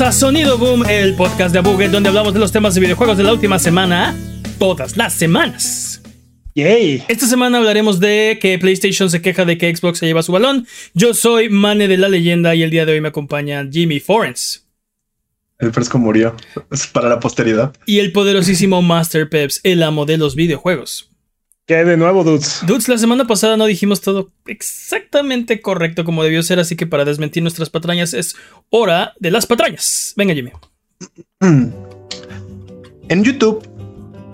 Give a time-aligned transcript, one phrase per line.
[0.00, 3.18] Bienvenidos a Sonido Boom, el podcast de Abuget, donde hablamos de los temas de videojuegos
[3.18, 4.16] de la última semana,
[4.58, 6.00] todas las semanas.
[6.54, 7.04] Yay.
[7.06, 10.66] Esta semana hablaremos de que PlayStation se queja de que Xbox se lleva su balón.
[10.94, 14.66] Yo soy Mane de la leyenda y el día de hoy me acompaña Jimmy Forens.
[15.58, 16.34] El fresco murió.
[16.70, 17.74] Es para la posteridad.
[17.84, 21.09] Y el poderosísimo Master Peps, el amo de los videojuegos.
[21.70, 22.62] ¿Qué hay de nuevo, dudes?
[22.66, 27.04] Dudes, la semana pasada no dijimos todo exactamente correcto como debió ser, así que para
[27.04, 28.34] desmentir nuestras patrañas es
[28.70, 30.12] hora de las patrañas.
[30.16, 30.50] Venga, Jimmy.
[33.08, 33.62] En YouTube,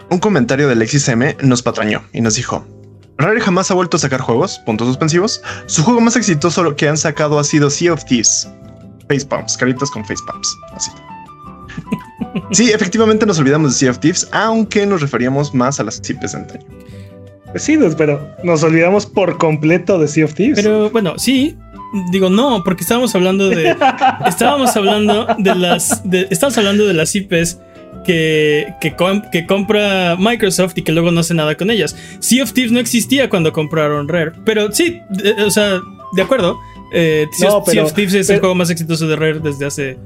[0.08, 2.66] un comentario de Alexis M nos patrañó y nos dijo:
[3.18, 5.42] Rare jamás ha vuelto a sacar juegos, puntos suspensivos.
[5.66, 8.48] Su juego más exitoso que han sacado ha sido Sea of Thieves.
[9.10, 10.56] Facepalms, caritas con facepalms.
[10.72, 10.90] Así.
[12.52, 16.32] Sí, efectivamente nos olvidamos de Sea of Thieves, aunque nos referíamos más a las CIPs
[16.32, 16.75] de antaño.
[17.54, 20.56] Sí, pero nos olvidamos por completo de Sea of Thieves.
[20.62, 21.56] Pero bueno, sí.
[22.10, 23.74] Digo, no, porque estábamos hablando de.
[24.26, 26.02] estábamos hablando de las.
[26.08, 27.58] De, estábamos hablando de las IPs
[28.04, 31.96] que, que, com- que compra Microsoft y que luego no hace nada con ellas.
[32.18, 34.32] Sea of Thieves no existía cuando compraron Rare.
[34.44, 35.78] Pero sí, de- o sea,
[36.14, 36.58] de acuerdo.
[36.92, 39.64] Eh, sea, No, pero- sea of Thieves es el juego más exitoso de Rare desde
[39.66, 39.98] hace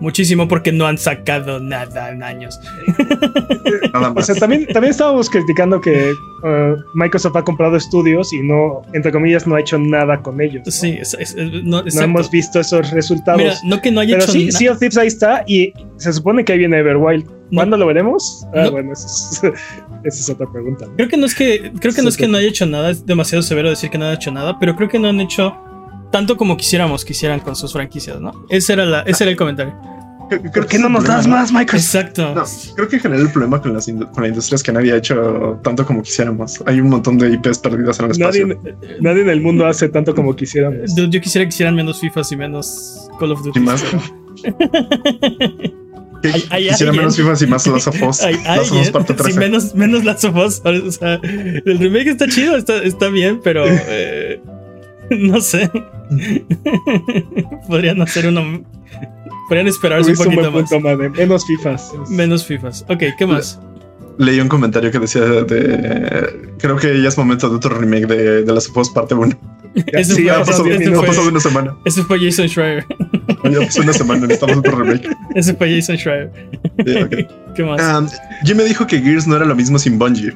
[0.00, 2.60] muchísimo porque no han sacado nada en años.
[3.92, 4.26] Nada O más.
[4.26, 9.46] sea, también, también estábamos criticando que uh, Microsoft ha comprado estudios y no, entre comillas,
[9.46, 10.62] no ha hecho nada con ellos.
[10.66, 10.70] ¿no?
[10.72, 13.40] Sí, es- es- es- no, hemos visto esos resultados.
[13.40, 14.58] Mira, no que no haya pero hecho sí, nada.
[14.58, 17.26] Sea of Thieves ahí está y se supone que ahí viene Everwild.
[17.54, 18.44] ¿Cuándo lo veremos?
[18.54, 18.72] Ah, No.
[18.72, 19.40] bueno, esa es,
[20.04, 20.86] esa es otra pregunta.
[20.86, 20.96] ¿no?
[20.96, 23.06] Creo que no es que creo que no es que no haya hecho nada, es
[23.06, 25.56] demasiado severo decir que no ha hecho nada, pero creo que no han hecho
[26.16, 28.46] tanto como quisiéramos que hicieran con sus franquicias, ¿no?
[28.48, 29.74] Ese era la ese era el comentario.
[30.28, 31.36] Creo- creo ¿Por que qué no nos problema, das ¿no?
[31.36, 31.94] más, Microsoft?
[31.94, 32.34] Exacto.
[32.34, 32.44] No,
[32.74, 34.96] creo que en general el problema con, las con la industria es que nadie ha
[34.96, 36.62] hecho tanto como quisiéramos.
[36.66, 38.46] Hay un montón de IPs perdidas en el espacio.
[38.48, 40.94] Nadie, nadie en el mundo hace tanto como quisiéramos.
[40.96, 43.58] Dude, Yo quisiera que hicieran menos FIFAs y menos Call of Duty.
[43.58, 43.84] Y más.
[46.22, 48.22] Que Hay- hay quisiera alguien- menos FIFA y más Last of Us.
[48.22, 49.38] Hay Last of Us parte sí, 13.
[49.38, 50.62] menos, menos Last of Us.
[50.64, 54.40] O sea, el remake está chido, está, está bien, pero eh,
[55.18, 55.70] no sé.
[57.68, 58.62] Podrían hacer uno.
[59.48, 60.70] Podrían esperarse un un poquito más.
[60.70, 61.10] punto, madre.
[61.10, 61.92] Menos FIFAs.
[62.08, 62.84] Menos FIFAs.
[62.88, 63.60] Ok, ¿qué más?
[64.18, 66.54] Leí un comentario que decía de.
[66.58, 69.38] Creo que ya es momento de otro remake de, de Last of Us parte 1.
[69.92, 70.32] Ese Sí, fue-
[70.74, 71.76] ese ya fue- pasó una semana.
[71.84, 72.86] Ese fue Jason Schreier.
[73.44, 74.22] Ya pasó una semana.
[74.22, 75.06] Necesitamos otro remake.
[75.34, 76.32] Ese fue Jason Schreier.
[76.86, 77.14] Sí, ok.
[77.54, 78.00] ¿Qué más?
[78.02, 78.08] Um,
[78.44, 80.32] Jim me dijo que Gears no era lo mismo sin Bungie.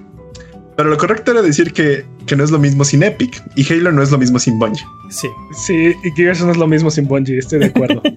[0.81, 3.43] Pero lo correcto era decir que, que no es lo mismo sin Epic.
[3.55, 4.83] Y Halo no es lo mismo sin Bungie.
[5.11, 5.29] Sí.
[5.53, 8.03] Sí, y Gears no es lo mismo sin Bungie, estoy de acuerdo.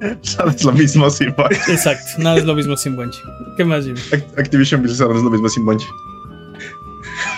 [0.00, 1.56] No es lo mismo sin Bungie.
[1.68, 2.04] Exacto.
[2.18, 3.20] Nada es lo mismo sin Bungie.
[3.56, 3.98] ¿Qué más, Jimmy?
[4.12, 5.86] Act- Activision Blizzard no es lo mismo sin Bungie.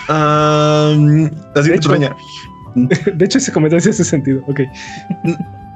[0.09, 2.15] Um, la siguiente hecho- patraña.
[3.15, 4.43] De hecho, ese comentario hace sentido.
[4.47, 4.61] Ok.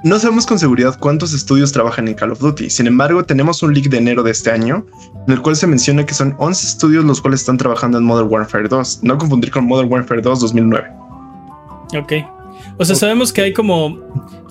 [0.06, 2.70] No sabemos con seguridad cuántos estudios trabajan en Call of Duty.
[2.70, 4.86] Sin embargo, tenemos un leak de enero de este año
[5.28, 8.30] en el cual se menciona que son 11 estudios los cuales están trabajando en Modern
[8.30, 9.00] Warfare 2.
[9.02, 10.88] No confundir con Modern Warfare 2 2009.
[11.98, 12.14] Ok.
[12.78, 14.00] O sea, sabemos que hay como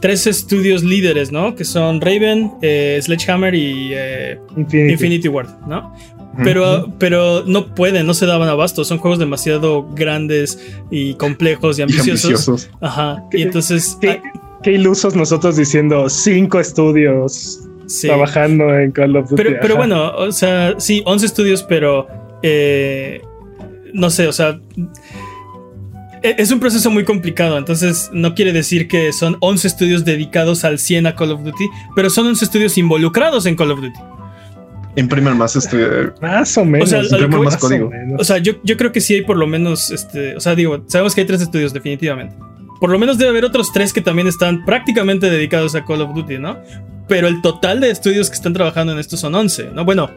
[0.01, 1.55] tres estudios líderes, ¿no?
[1.55, 4.93] Que son Raven, eh, Sledgehammer y eh, Infinity.
[4.93, 5.95] Infinity Ward, ¿no?
[6.43, 8.85] Pero, pero no pueden, no se daban abasto.
[8.85, 10.59] Son juegos demasiado grandes
[10.91, 12.25] y complejos y Y ambiciosos.
[12.25, 12.71] ambiciosos.
[12.81, 13.23] Ajá.
[13.31, 13.97] Y entonces.
[14.01, 14.21] ¿Qué,
[14.65, 18.09] qué ilusos nosotros diciendo cinco estudios sí.
[18.09, 19.43] trabajando en Call of Duty.
[19.61, 22.09] Pero, bueno, o sea, sí, 11 estudios, pero
[22.43, 23.21] eh,
[23.93, 24.59] no sé, o sea,
[26.23, 30.65] e- es un proceso muy complicado, entonces no quiere decir que son 11 estudios dedicados
[30.65, 33.99] al 100 a Call of Duty, pero son 11 estudios involucrados en Call of Duty.
[34.97, 35.77] Imprimen más este.
[36.23, 36.89] Más o menos.
[36.89, 37.91] O sea, imprimen más o código.
[37.91, 38.21] menos.
[38.21, 40.85] O sea, yo, yo creo que sí hay por lo menos, este, o sea, digo,
[40.87, 42.35] sabemos que hay tres estudios definitivamente.
[42.85, 46.13] Por lo menos debe haber otros tres que también están prácticamente dedicados a Call of
[46.15, 46.59] Duty, ¿no?
[47.09, 49.87] Pero el total de estudios que están trabajando en esto son 11, ¿no?
[49.87, 50.11] Bueno,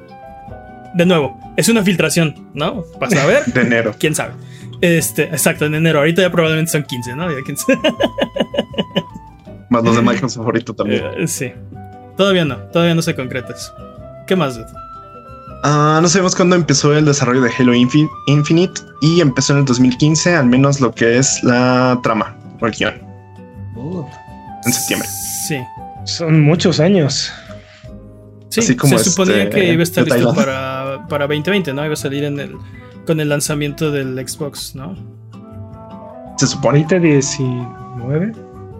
[0.93, 2.83] de nuevo, es una filtración, ¿no?
[2.99, 3.95] Para saber, De enero.
[3.97, 4.33] quién sabe.
[4.81, 5.99] Este, exacto, en enero.
[5.99, 7.31] Ahorita ya probablemente son 15, ¿no?
[7.31, 7.79] Ya 15.
[9.69, 11.03] Más los de Microsoft favorito también.
[11.17, 11.53] Eh, sí.
[12.17, 13.73] Todavía no, todavía no se concretas.
[14.27, 14.67] ¿Qué más, dude?
[15.63, 19.65] Ah, no sabemos cuándo empezó el desarrollo de Halo Infi- Infinite y empezó en el
[19.65, 22.93] 2015, al menos lo que es la trama el guion,
[24.65, 25.07] en septiembre.
[25.47, 25.57] Sí.
[26.05, 27.31] Son muchos años.
[28.49, 31.83] Sí, Así como se suponía este, que iba a estar listo para, para 2020, ¿no?
[31.83, 32.55] Iba a salir en el,
[33.05, 34.95] con el lanzamiento del Xbox, ¿no?
[36.37, 36.81] Se supone.
[36.83, 38.31] 2019,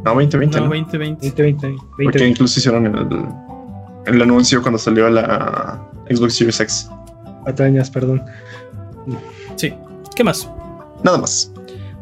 [0.06, 0.70] No, 2020, No, ¿no?
[0.70, 1.28] 2020.
[1.28, 2.28] 2020, Porque 2020.
[2.30, 6.90] incluso hicieron el, el anuncio cuando salió la Xbox Series X.
[7.46, 8.24] Patrañas, perdón.
[9.58, 9.74] Sí.
[10.16, 10.50] ¿Qué más?
[11.04, 11.52] Nada más.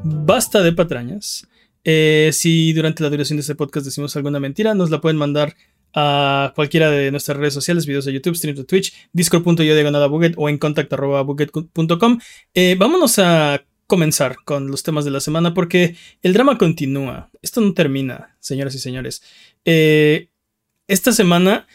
[0.04, 1.48] Basta de patrañas.
[1.86, 5.56] Eh, si durante la duración de este podcast decimos alguna mentira, nos la pueden mandar
[5.94, 10.34] a cualquiera de nuestras redes sociales, videos de YouTube, streams de Twitch, discord.io diagonal buget
[10.36, 12.20] o en contact.buget.com.
[12.54, 17.30] Eh, vámonos a comenzar con los temas de la semana porque el drama continúa.
[17.42, 19.24] Esto no termina, señoras y señores.
[19.64, 20.30] Eh,
[20.88, 21.66] esta semana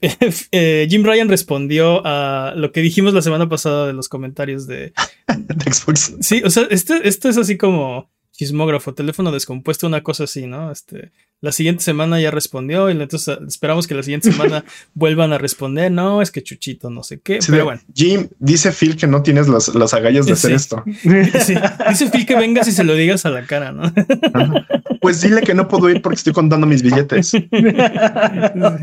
[0.00, 4.92] eh, Jim Ryan respondió a lo que dijimos la semana pasada de los comentarios de,
[5.70, 6.16] Xbox.
[6.20, 10.70] Sí, o sea, este, esto es así como chismógrafo, teléfono descompuesto, una cosa así, ¿no?
[10.72, 14.64] Este, la siguiente semana ya respondió y entonces esperamos que la siguiente semana
[14.94, 15.92] vuelvan a responder.
[15.92, 17.38] No, es que Chuchito, no sé qué.
[17.48, 17.80] pero bueno.
[17.94, 20.82] Jim, dice Phil que no tienes las, agallas de hacer esto.
[21.04, 23.92] Dice Phil que vengas y se lo digas a la cara, ¿no?
[25.00, 27.32] Pues dile que no puedo ir porque estoy contando mis billetes.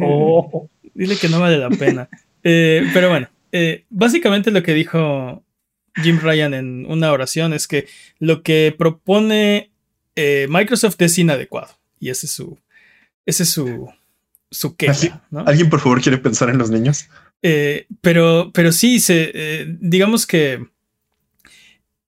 [0.03, 0.69] Oh.
[0.93, 2.09] Dile que no vale la pena.
[2.43, 5.43] Eh, pero bueno, eh, básicamente lo que dijo
[5.95, 7.87] Jim Ryan en una oración es que
[8.19, 9.71] lo que propone
[10.15, 11.69] eh, Microsoft es inadecuado.
[11.99, 12.57] Y ese es su.
[13.25, 13.91] Ese es su.
[14.49, 15.27] su queja.
[15.45, 17.07] ¿Alguien, por favor, quiere pensar en los niños?
[17.41, 20.67] Eh, pero, pero sí, se, eh, digamos que.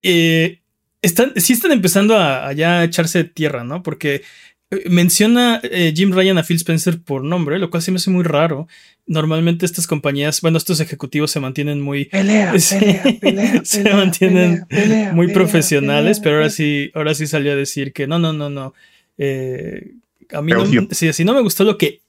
[0.02, 3.84] están, sí están empezando a, a, ya echarse tierra, ¿no?
[3.84, 4.24] Porque
[4.90, 8.24] Menciona eh, Jim Ryan a Phil Spencer por nombre, lo cual sí me hace muy
[8.24, 8.68] raro.
[9.06, 12.06] Normalmente estas compañías, bueno, estos ejecutivos se mantienen muy...
[12.06, 12.54] Pelea,
[13.22, 14.66] pelea, se mantienen
[15.14, 18.74] muy profesionales, pero ahora sí, ahora sí salió a decir que no, no, no, no.
[19.18, 19.92] Eh,
[20.32, 22.02] a mí no, si, no me gustó lo que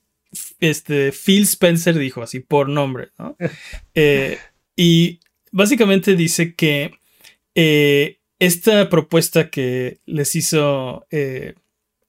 [0.61, 3.37] este, Phil Spencer dijo, así por nombre, ¿no?
[3.95, 4.39] Eh,
[4.77, 5.21] y
[5.53, 6.99] básicamente dice que
[8.41, 11.07] esta propuesta que les hizo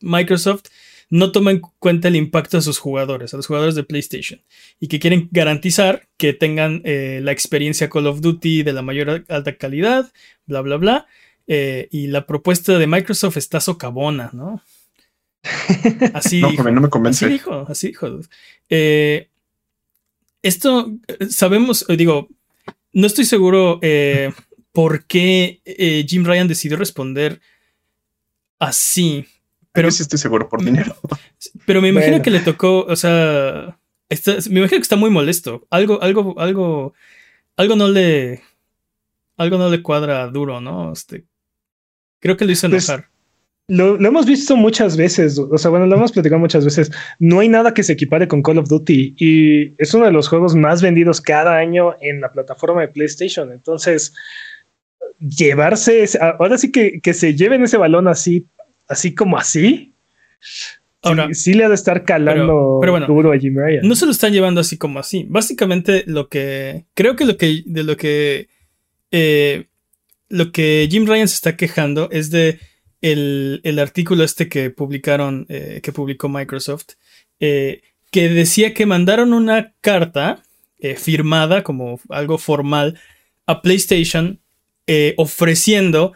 [0.06, 0.64] Microsoft
[1.10, 4.42] no toma en cuenta el impacto a sus jugadores, a los jugadores de PlayStation,
[4.80, 9.26] y que quieren garantizar que tengan eh, la experiencia Call of Duty de la mayor
[9.28, 10.12] alta calidad,
[10.46, 11.08] bla, bla, bla.
[11.48, 14.62] Eh, y la propuesta de Microsoft está socavona, ¿no?
[16.14, 17.26] Así no, no me convence.
[17.26, 18.20] Así dijo, así dijo.
[18.68, 19.30] Eh,
[20.42, 20.92] esto
[21.30, 22.30] sabemos, digo,
[22.94, 23.80] no estoy seguro
[24.72, 25.62] por qué
[26.08, 27.42] Jim Ryan decidió responder
[28.60, 29.28] así.
[29.76, 30.96] Pero sí estoy seguro por dinero.
[31.66, 33.78] Pero me imagino que le tocó, o sea,
[34.50, 35.68] me imagino que está muy molesto.
[35.70, 36.94] Algo, algo, algo,
[37.58, 38.42] algo no le,
[39.38, 40.94] algo no le cuadra duro, ¿no?
[40.94, 41.26] Este,
[42.20, 43.10] creo que lo hizo pues, enojar.
[43.68, 46.92] lo, hemos visto muchas veces, o sea, bueno, lo hemos platicado muchas veces.
[47.20, 50.28] No hay nada que se equipare con Call of Duty y es uno de los
[50.30, 53.52] juegos más vendidos cada año en la plataforma de PlayStation.
[53.52, 54.14] Entonces,
[55.20, 56.06] llevarse,
[56.40, 58.48] ahora sí que, que se lleven ese balón así
[58.88, 59.96] así como así,
[61.34, 63.88] sí, le ha de estar calando duro a Jim Ryan.
[63.88, 65.26] No se lo están llevando así como así.
[65.30, 66.86] Básicamente, lo que.
[66.94, 67.64] Creo que lo que.
[67.66, 68.50] De lo que.
[69.12, 69.66] Eh,
[70.30, 72.60] lo que Jim Ryan se está quejando es de
[73.02, 75.46] el, artículo este que publicaron.
[75.50, 76.94] Eh, que publicó Microsoft.
[77.40, 80.42] Eh, que decía que mandaron una carta
[80.98, 83.00] firmada como algo formal
[83.48, 84.40] a PlayStation
[85.18, 86.14] ofreciendo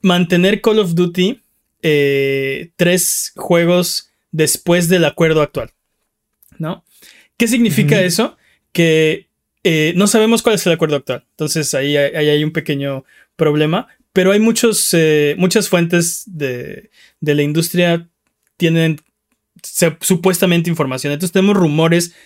[0.00, 1.42] mantener Call of Duty
[1.88, 5.70] eh, tres juegos después del acuerdo actual.
[6.58, 6.84] ¿No?
[7.36, 8.36] ¿Qué significa eso?
[8.72, 9.28] Que
[9.62, 11.24] eh, no sabemos cuál es el acuerdo actual.
[11.30, 13.04] Entonces ahí, hay un pequeño
[13.36, 13.86] problema.
[14.12, 16.90] Pero hay muchos, eh, muchas fuentes de,
[17.20, 18.08] de, la industria
[18.56, 18.98] tienen
[20.00, 21.12] supuestamente información.
[21.12, 22.16] Entonces tenemos rumores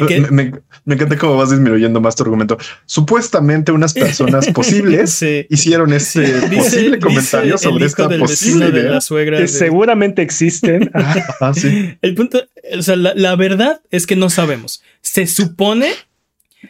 [0.00, 2.58] me, encanta cómo vas disminuyendo más tu argumento.
[2.86, 6.22] Supuestamente unas personas posibles hicieron este
[6.54, 10.90] posible comentario sobre esta posible de la suegra que seguramente existen.
[11.40, 11.96] ah, sí.
[12.02, 12.42] El punto,
[12.76, 14.82] o sea, la, verdad es que no sabemos.
[15.00, 15.92] Se supone.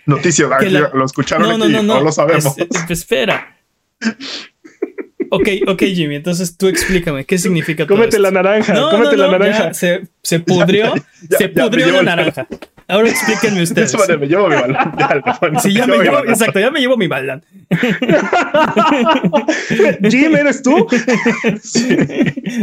[0.07, 0.49] Noticia,
[0.93, 2.55] lo escucharon no, no, no, no, lo sabemos.
[2.89, 3.59] espera.
[5.31, 9.75] Ok, ok, Jimmy, entonces tú explícame, ¿qué significa todo Cómete la naranja, cómete la naranja.
[9.75, 10.95] se, se pudrió,
[11.39, 12.47] se pudrió la naranja.
[12.89, 13.97] Ahora explíquenme ustedes.
[14.19, 14.77] me llevo mi balón.
[15.65, 17.45] Ya, me llevo, exacto, ya me llevo mi balón.
[20.11, 20.87] Jim, ¿eres tú?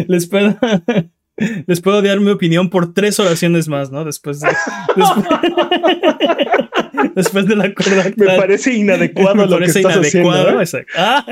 [0.08, 0.58] Les puedo.
[1.66, 4.06] Les puedo dar mi opinión por tres oraciones más, ¿no?
[4.06, 4.50] Después de.
[7.16, 8.12] Después, de la cuerda.
[8.16, 10.88] Me parece inadecuado lo que estás inadecuado, haciendo.
[10.88, 10.92] ¿eh?
[10.98, 11.26] Ah.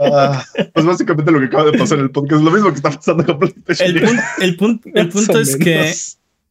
[0.00, 0.44] ah.
[0.72, 2.90] pues básicamente lo que acaba de pasar en el podcast es lo mismo que está
[2.90, 4.18] pasando con PlayStation.
[4.40, 5.92] El punto es que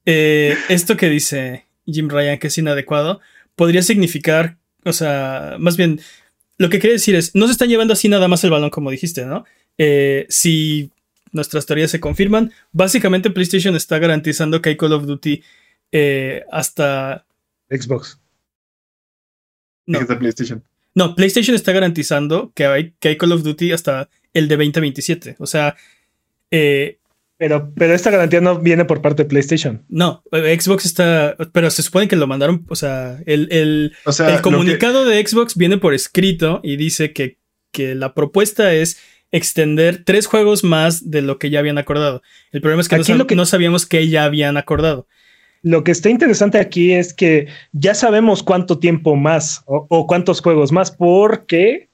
[0.06, 3.22] eh, esto que dice Jim Ryan, que es inadecuado,
[3.56, 6.02] podría significar, o sea, más bien,
[6.58, 8.92] lo que quiere decir es, no se están llevando así nada más el balón, como
[8.92, 9.46] dijiste, ¿no?
[9.78, 10.92] Eh, si
[11.32, 15.44] nuestras teorías se confirman, básicamente PlayStation está garantizando que hay Call of Duty
[15.92, 17.26] eh, hasta...
[17.70, 18.20] Xbox.
[19.86, 20.00] No.
[20.00, 20.64] PlayStation.
[20.94, 25.36] No, PlayStation está garantizando que hay, que hay Call of Duty hasta el de 2027.
[25.40, 25.76] O sea,
[26.52, 27.00] eh,
[27.38, 29.84] Pero, pero esta garantía no viene por parte de PlayStation.
[29.90, 31.36] No, eh, Xbox está.
[31.52, 32.66] Pero se supone que lo mandaron.
[32.70, 37.12] O sea, el, el, O sea, el comunicado de Xbox viene por escrito y dice
[37.12, 37.38] que,
[37.72, 38.98] que la propuesta es
[39.32, 42.22] extender tres juegos más de lo que ya habían acordado.
[42.54, 45.08] El problema es que, no, Aquí sab- lo que- no sabíamos que ya habían acordado.
[45.62, 50.40] Lo que está interesante aquí es que ya sabemos cuánto tiempo más o, o cuántos
[50.40, 51.90] juegos más, porque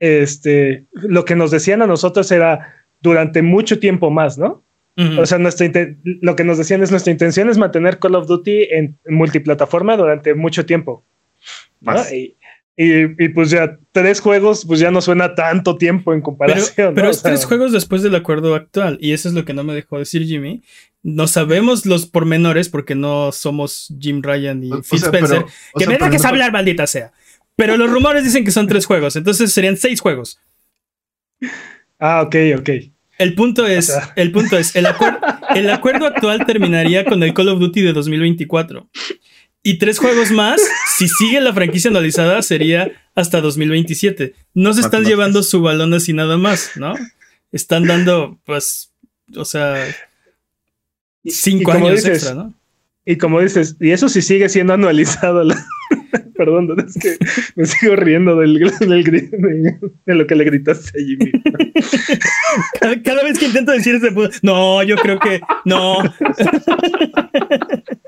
[0.00, 4.62] este, lo que nos decían a nosotros era durante mucho tiempo más, ¿no?
[5.18, 5.66] O sea, nuestra
[6.04, 10.34] lo que nos decían es nuestra intención es mantener Call of Duty en multiplataforma durante
[10.34, 11.04] mucho tiempo.
[11.80, 11.92] ¿no?
[11.92, 12.12] Más.
[12.12, 12.36] Y,
[12.76, 16.90] y- y pues ya tres juegos, pues ya no suena tanto tiempo en pero comparación.
[16.90, 16.94] ¿no?
[16.94, 18.98] pero O es sea, tres juegos después del acuerdo actual.
[19.00, 20.62] Y eso es lo que no me dejó decir Jimmy.
[21.02, 25.38] No sabemos los pormenores porque no somos Jim Ryan y O- o Phil sea, Spencer.
[25.38, 25.52] pero- que
[25.84, 27.12] sea, me dejes ejemplo- hablar, maldita sea.
[27.56, 30.38] Pero los rumores dicen que son tres juegos, entonces serían seis juegos.
[31.98, 32.70] Ah, ok, ok.
[33.18, 34.12] El punto es, sea.
[34.16, 35.18] el punto es, el, acuer-
[35.54, 38.88] el acuerdo actual terminaría con el Call of Duty de 2024.
[39.62, 40.60] Y tres juegos más,
[40.98, 44.34] si sigue la franquicia anualizada, sería hasta 2027.
[44.54, 46.94] No se están llevando su balón así nada más, ¿no?
[47.52, 48.90] Están dando, pues,
[49.36, 49.86] o sea,
[51.22, 52.54] Y- y cinco años dices, extra, ¿no?
[53.04, 55.44] Y como dices, y eso sí sigue siendo anualizado.
[55.44, 55.64] la-
[56.36, 57.16] Perdón, es que
[57.56, 61.32] me sigo riendo del, del de, de lo que le gritaste a Jimmy.
[62.80, 65.98] Cada, cada vez que intento decir ese punto, no, yo creo que no.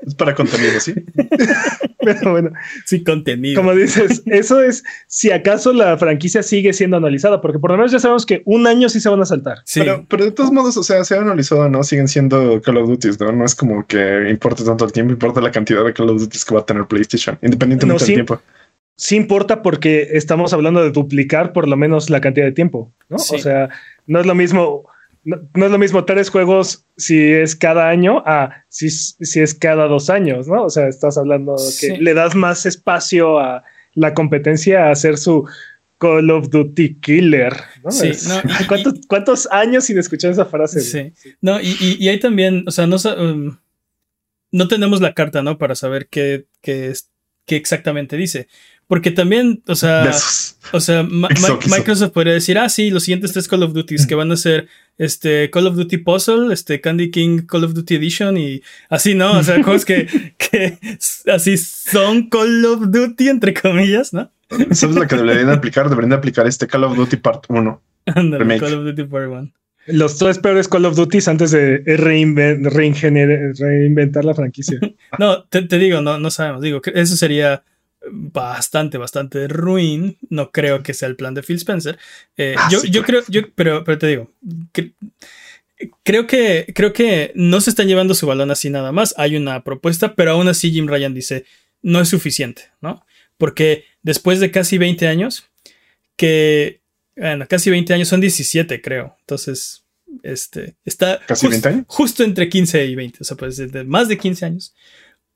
[0.05, 0.93] Es para contenido, ¿sí?
[1.99, 2.51] Pero bueno,
[2.85, 3.59] Sí, contenido.
[3.59, 7.91] como dices, eso es si acaso la franquicia sigue siendo analizada, porque por lo menos
[7.91, 9.59] ya sabemos que un año sí se van a saltar.
[9.65, 9.79] Sí.
[9.79, 11.83] Pero, pero de todos modos, o sea, se ha analizado, ¿no?
[11.83, 13.31] Siguen siendo Call of Duty, ¿no?
[13.31, 16.37] No es como que importe tanto el tiempo, importa la cantidad de Call of Duty
[16.47, 18.41] que va a tener PlayStation, independientemente No, del tiempo.
[18.97, 23.17] Sí importa porque estamos hablando de duplicar por lo menos la cantidad de tiempo, ¿no?
[23.17, 23.35] Sí.
[23.35, 23.69] O sea,
[24.07, 24.85] no es lo mismo,
[25.25, 29.53] no, no es lo mismo tres juegos si es cada año a si, si es
[29.53, 30.63] cada dos años, ¿no?
[30.63, 31.87] O sea, estás hablando Sí.
[31.93, 33.63] que le das más espacio a
[33.93, 35.45] la competencia a hacer su
[35.97, 37.53] Call of Duty Killer,
[37.83, 37.91] ¿no?
[37.91, 40.79] Sí, Es- no, y- ¿cuántos, cuántos años sin escuchar esa frase?
[40.81, 41.13] Sí.
[41.41, 43.57] No, y, y, y hay también, o sea, no, um,
[44.51, 45.57] no tenemos la carta, ¿no?
[45.57, 47.09] Para saber qué, qué, es,
[47.45, 48.47] qué exactamente dice.
[48.87, 50.11] Porque también, o sea,
[50.71, 51.57] o sea, Ma- Eso.
[51.75, 54.67] Microsoft podría decir, ah, sí, los siguientes tres Call of Duties que van a ser
[54.99, 59.39] este Call of Duty Puzzle, este Candy King Call of Duty Edition y así, ¿no?
[59.39, 60.77] O sea, juegos que, que
[61.33, 64.31] así son Call of Duty, entre comillas, ¿no?
[64.71, 65.89] ¿Sabes lo que deberían aplicar?
[65.89, 67.81] Deberían de aplicar este Call of Duty Part 1.
[68.13, 68.59] Ándale, Remake.
[68.61, 69.51] Call of Duty Part 1.
[69.87, 74.79] Los tres peores Call of Duty antes de reinven- reingener- reinventar la franquicia.
[75.19, 76.61] No, te, te digo, no, no sabemos.
[76.61, 77.63] Digo, eso sería
[78.11, 80.17] bastante, bastante ruin.
[80.29, 81.97] No creo que sea el plan de Phil Spencer.
[82.37, 84.31] Eh, Ah, yo, sí, yo creo, yo, pero, pero te digo,
[84.73, 84.93] cre-
[86.03, 89.13] creo que, creo que no se están llevando su balón así nada más.
[89.17, 91.45] Hay una propuesta, pero aún así Jim Ryan dice,
[91.81, 93.05] no es suficiente, ¿no?
[93.37, 95.45] Porque después de casi 20 años,
[96.15, 96.81] que,
[97.15, 99.17] bueno, casi 20 años son 17, creo.
[99.21, 99.83] Entonces,
[100.23, 101.85] este, está ¿Casi jus- 20 años?
[101.87, 104.73] justo entre 15 y 20, o sea, pues de más de 15 años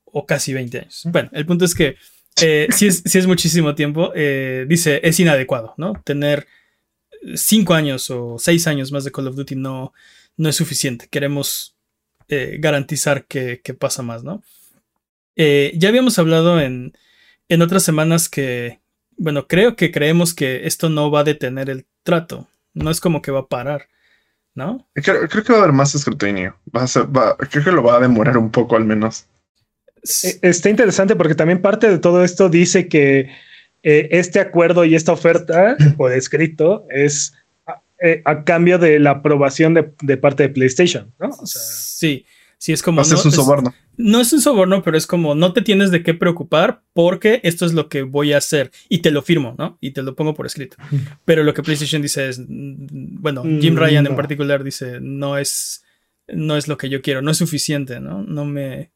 [0.04, 1.02] o casi 20 años.
[1.04, 1.96] Bueno, el punto es que
[2.42, 5.92] eh, si, es, es muchísimo tiempo, eh, dice, es inadecuado, ¿no?
[6.04, 6.46] Tener
[7.34, 9.92] 5 años o 6 años más de Call of Duty no,
[10.36, 11.08] no es suficiente.
[11.10, 11.76] Queremos
[12.28, 14.42] eh, garantizar que, que pasa más, ¿no?
[15.36, 16.92] Eh, ya habíamos hablado en,
[17.48, 18.80] en otras semanas que,
[19.16, 22.48] bueno, creo que creemos que esto no va a detener el trato.
[22.72, 23.88] No es como que va a parar,
[24.54, 24.88] ¿no?
[24.94, 26.56] Creo, creo que va a haber más escrutinio.
[26.74, 29.26] Va a ser- va- creo que lo va a demorar un poco al menos.
[30.24, 33.30] Eh, Está interesante porque también parte de todo esto dice que
[33.82, 37.34] eh, este acuerdo y esta oferta por escrito es
[37.66, 41.28] a, eh, a cambio de la aprobación de, de parte de PlayStation, ¿no?
[41.28, 42.24] O sea, sí,
[42.58, 43.02] sí, es como...
[43.02, 43.74] No, un es- soborno.
[43.96, 47.64] no es un soborno, pero es como no te tienes de qué preocupar porque esto
[47.66, 49.76] es lo que voy a hacer y te lo firmo, ¿no?
[49.80, 50.76] Y te lo pongo por escrito.
[51.26, 54.16] Pero lo que PlayStation dice es, mm, bueno, Jim Mm, Ryan en no.
[54.16, 55.84] particular dice, no es,
[56.28, 58.22] no es lo que yo quiero, no es suficiente, ¿no?
[58.22, 58.90] No me...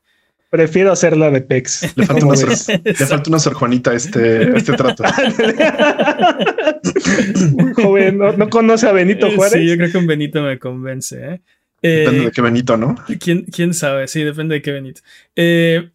[0.54, 1.82] prefiero hacerla de PEX.
[1.96, 2.54] Le falta ¿Cómo una?
[2.54, 5.02] Sor, le falta una Sor Juanita a este, a este trato.
[7.74, 9.54] Joven, ¿no, no conoce a Benito Eh, Juárez?
[9.54, 11.40] Sí, yo creo que un Benito me convence, ¿eh?
[11.82, 12.94] Depende Eh, de qué Benito, ¿no?
[13.18, 14.06] ¿Quién, quién sabe?
[14.06, 15.00] Sí, depende de qué Benito.
[15.34, 15.90] Eh,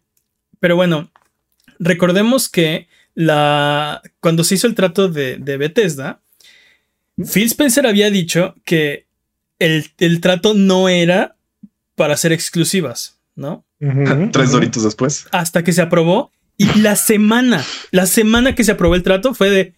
[0.60, 1.10] pero bueno,
[1.78, 6.20] recordemos que la, cuando se hizo el trato de, de Bethesda,
[7.32, 9.06] Phil Spencer había dicho que
[9.58, 11.34] el, el trato no era
[11.94, 13.64] para ser exclusivas, ¿no?
[14.32, 15.26] Tres doritos después.
[15.32, 19.50] Hasta que se aprobó y la semana, la semana que se aprobó el trato fue
[19.50, 19.74] de,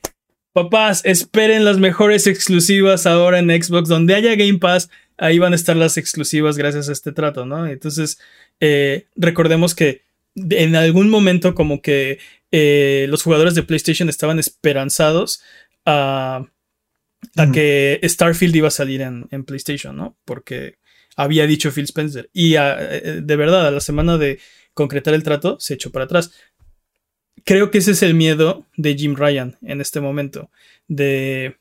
[0.53, 5.57] papás, esperen las mejores exclusivas ahora en Xbox, donde haya Game Pass, ahí van a
[5.57, 7.67] estar las exclusivas gracias a este trato, ¿no?
[7.67, 8.19] Entonces,
[8.61, 10.03] eh, recordemos que
[10.35, 12.19] en algún momento como que
[12.51, 15.43] eh, los jugadores de PlayStation estaban esperanzados
[15.87, 16.47] a,
[17.53, 20.17] que Starfield iba a salir en, PlayStation, ¿no?
[20.25, 20.79] Porque
[21.17, 22.31] había dicho Phil Spencer.
[22.33, 24.39] Y eh, de verdad, a la semana de
[24.75, 26.33] concretar el trato, se echó para atrás.
[27.45, 30.51] Creo que ese es el miedo de Jim Ryan en este momento.
[30.89, 31.57] De.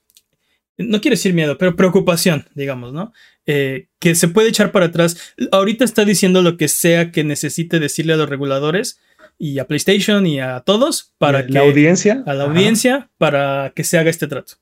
[0.77, 3.13] No quiero decir miedo, pero preocupación, digamos, ¿no?
[3.45, 5.33] Eh, que se puede echar para atrás.
[5.51, 8.99] Ahorita está diciendo lo que sea que necesite decirle a los reguladores
[9.37, 13.83] y a PlayStation y a todos para que la audiencia a la audiencia para que
[13.83, 14.53] se haga este trato.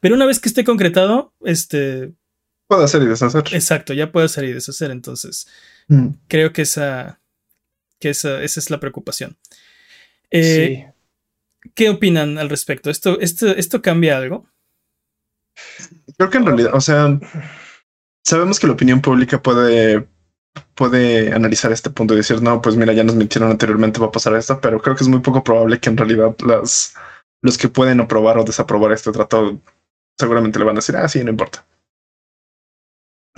[0.00, 2.12] Pero una vez que esté concretado, este
[2.72, 3.44] puede hacer y deshacer.
[3.52, 4.90] Exacto, ya puede hacer y deshacer.
[4.90, 5.46] Entonces,
[5.88, 6.08] mm.
[6.26, 7.20] creo que esa
[8.00, 9.36] que esa, esa es la preocupación.
[10.30, 10.90] Eh,
[11.74, 12.90] ¿Qué opinan al respecto?
[12.90, 14.48] ¿Esto, esto, ¿Esto cambia algo?
[16.16, 17.20] Creo que en realidad, o sea,
[18.24, 20.08] sabemos que la opinión pública puede
[20.74, 24.12] puede analizar este punto y decir, no, pues mira, ya nos mintieron anteriormente, va a
[24.12, 26.94] pasar esto, pero creo que es muy poco probable que en realidad las,
[27.40, 29.60] los que pueden aprobar o desaprobar este tratado
[30.18, 31.64] seguramente le van a decir, ah, sí, no importa.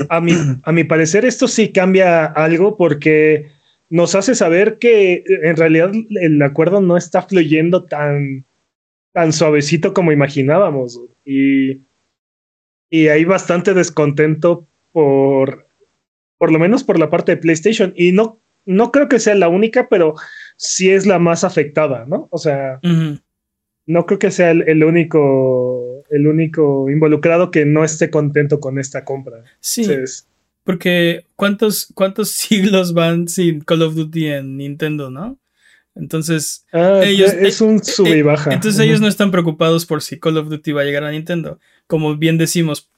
[0.09, 0.33] A mi,
[0.63, 3.51] a mi parecer, esto sí cambia algo porque
[3.91, 8.45] nos hace saber que en realidad el acuerdo no está fluyendo tan,
[9.13, 11.01] tan suavecito como imaginábamos.
[11.25, 11.83] Y,
[12.91, 15.65] y hay bastante descontento por
[16.45, 17.95] por lo menos por la parte de PlayStation.
[17.97, 20.15] Y no, no creo que sea la única, pero
[20.57, 22.29] sí es la más afectada, ¿no?
[22.31, 22.81] O sea,
[23.87, 29.05] no creo que sea el, único, el único involucrado que no esté contento con esta
[29.05, 29.45] compra.
[29.61, 29.87] Sí.
[30.65, 35.39] porque ¿cuántos, ¿cuántos siglos van sin Call of Duty en Nintendo, no?
[35.97, 38.53] Entonces, ah, ellos, es un eh, sube y baja.
[38.53, 41.61] Entonces, ellos no están preocupados por si Call of Duty va a llegar a Nintendo.
[41.87, 42.91] Como bien decimos,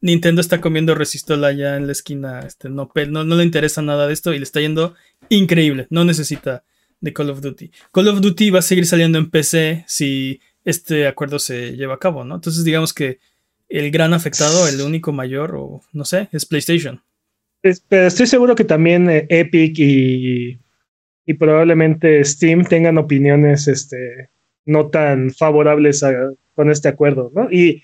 [0.00, 2.40] Nintendo está comiendo resistola ya en la esquina.
[2.40, 4.94] Este, no, no, no le interesa nada de esto y le está yendo
[5.28, 5.88] increíble.
[5.90, 6.64] No necesita
[7.00, 7.70] de Call of Duty.
[7.92, 11.98] Call of Duty va a seguir saliendo en PC si este acuerdo se lleva a
[11.98, 12.36] cabo, ¿no?
[12.36, 13.18] Entonces digamos que
[13.68, 17.02] el gran afectado, el único mayor, o no sé, es PlayStation.
[17.88, 20.58] pero estoy seguro que también eh, Epic y,
[21.26, 24.30] y, probablemente Steam tengan opiniones este,
[24.64, 26.02] no tan favorables
[26.54, 27.50] con este acuerdo, ¿no?
[27.50, 27.82] Y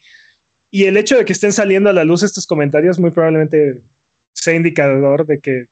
[0.74, 3.80] y el hecho de que estén saliendo a la luz estos comentarios muy probablemente
[4.32, 5.66] sea indicador de que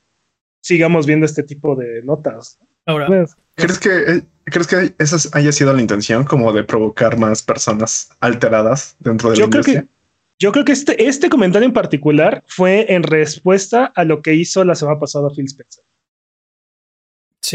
[0.61, 2.61] sigamos viendo este tipo de notas.
[2.87, 7.17] Ahora, pues, ¿crees que, eh, ¿crees que esa haya sido la intención como de provocar
[7.19, 9.87] más personas alteradas dentro de yo la creo Que,
[10.39, 14.65] yo creo que este, este comentario en particular fue en respuesta a lo que hizo
[14.65, 15.85] la semana pasada Phil Spencer.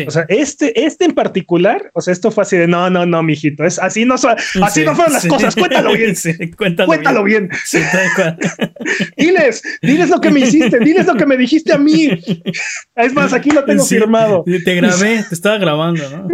[0.05, 3.23] O sea, este, este en particular, o sea, esto fue así de no, no, no,
[3.23, 6.15] mijito, es así no, así no fueron las cosas, cuéntalo bien.
[6.57, 7.49] cuéntalo, bien.
[9.17, 12.09] diles, diles lo que me hiciste, diles lo que me dijiste a mí.
[12.95, 14.43] Es más, aquí lo tengo firmado.
[14.65, 16.27] Te grabé, te estaba grabando, ¿no?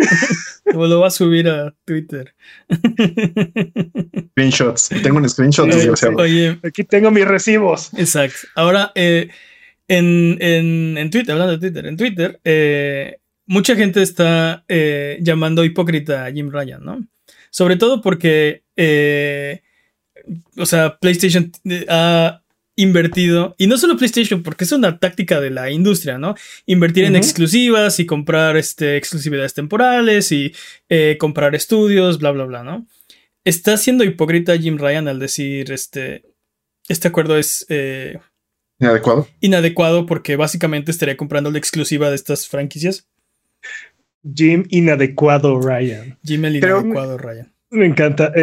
[0.87, 2.33] lo va a subir a Twitter.
[4.31, 4.89] Screenshots.
[5.03, 5.69] Tengo un screenshot.
[6.17, 7.91] oye, aquí tengo mis recibos.
[7.95, 8.47] Exacto.
[8.55, 9.29] Ahora, eh,
[9.87, 15.63] en, en, en, Twitter, hablando de Twitter, en Twitter, eh, mucha gente está eh, llamando
[15.63, 17.07] hipócrita a Jim Ryan, ¿no?
[17.49, 19.61] Sobre todo porque, eh,
[20.57, 22.41] o sea, PlayStation eh, ha
[22.75, 26.35] invertido, y no solo PlayStation, porque es una táctica de la industria, ¿no?
[26.65, 30.53] Invertir en exclusivas y comprar este, exclusividades temporales y
[31.19, 32.87] comprar estudios, bla, bla, bla, ¿no?
[33.45, 36.23] Está siendo hipócrita Jim Ryan al decir, este,
[36.87, 37.67] este acuerdo es...
[38.79, 39.27] inadecuado.
[39.39, 43.07] Inadecuado porque básicamente estaría comprando la exclusiva de estas franquicias.
[44.35, 46.17] Jim inadecuado Ryan.
[46.23, 47.51] Jim el inadecuado Ryan.
[47.69, 48.31] Me encanta.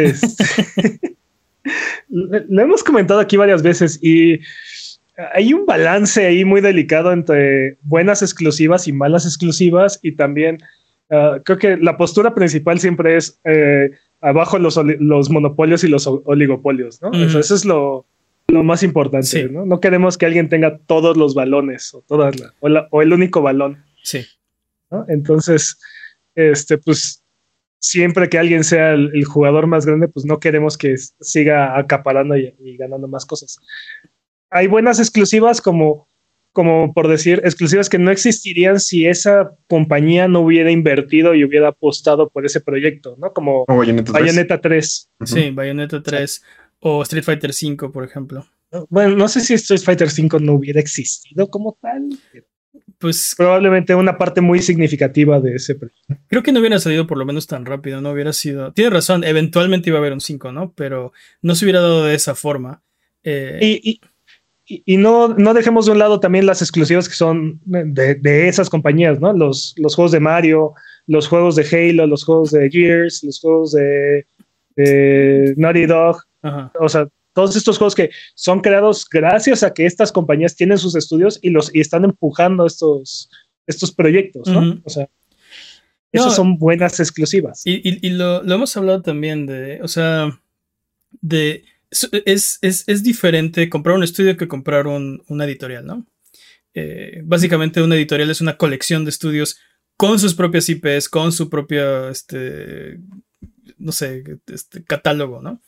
[2.09, 4.39] lo hemos comentado aquí varias veces y
[5.33, 10.59] hay un balance ahí muy delicado entre buenas exclusivas y malas exclusivas y también
[11.09, 16.07] ah, creo que la postura principal siempre es eh, abajo los, los, monopolios y los
[16.07, 17.11] oligopolios, ¿no?
[17.11, 18.05] eso, es lo,
[18.47, 19.65] más importante, ¿no?
[19.65, 23.83] No queremos que alguien tenga todos los balones o, todas o el único balón.
[24.03, 24.25] Sí.
[25.07, 25.77] Entonces,
[26.35, 27.23] este, pues
[27.79, 32.77] siempre que alguien sea el, jugador más grande, pues no queremos que siga acaparando y,
[32.77, 33.57] ganando más cosas.
[34.49, 36.07] Hay buenas exclusivas como,
[36.51, 41.69] como por decir, exclusivas que no existirían si esa compañía no hubiera invertido y hubiera
[41.69, 43.33] apostado por ese proyecto, ¿no?
[43.33, 45.09] Como Bayonetta 3.
[45.25, 46.43] Sí, Bayonetta 3
[46.81, 48.45] o Street Fighter 5, por ejemplo.
[48.89, 52.09] Bueno, no sé si Street Fighter 5 no hubiera existido como tal.
[53.01, 56.15] Pues probablemente una parte muy significativa de ese proyecto.
[56.27, 58.71] Creo que no hubiera salido por lo menos tan rápido, no hubiera sido.
[58.73, 60.71] Tiene razón, eventualmente iba a haber un 5, ¿no?
[60.75, 61.11] Pero
[61.41, 62.83] no se hubiera dado de esa forma.
[63.23, 64.01] Eh, y,
[64.67, 68.69] y, no, no dejemos de un lado también las exclusivas que son de, de, esas
[68.69, 69.33] compañías, ¿no?
[69.33, 70.73] Los, los juegos de Mario,
[71.07, 74.27] los juegos de Halo, los juegos de Gears, los juegos de,
[74.75, 76.17] de Naughty Dog.
[76.79, 80.95] O sea, todos estos juegos que son creados gracias a que estas compañías tienen sus
[80.95, 83.29] estudios y los y están empujando estos,
[83.67, 84.81] estos proyectos, ¿no?
[84.83, 85.09] O sea,
[86.11, 87.61] esas son buenas exclusivas.
[87.65, 90.39] Y, lo, hemos hablado también de, o sea,
[91.21, 91.63] de
[92.25, 96.05] es, es, diferente comprar un estudio que comprar un, una editorial, ¿no?
[96.73, 99.57] Eh, básicamente una editorial es una colección de estudios
[99.97, 102.99] con sus propias IPs, con su propio, este,
[103.77, 105.61] no sé, este catálogo, ¿no?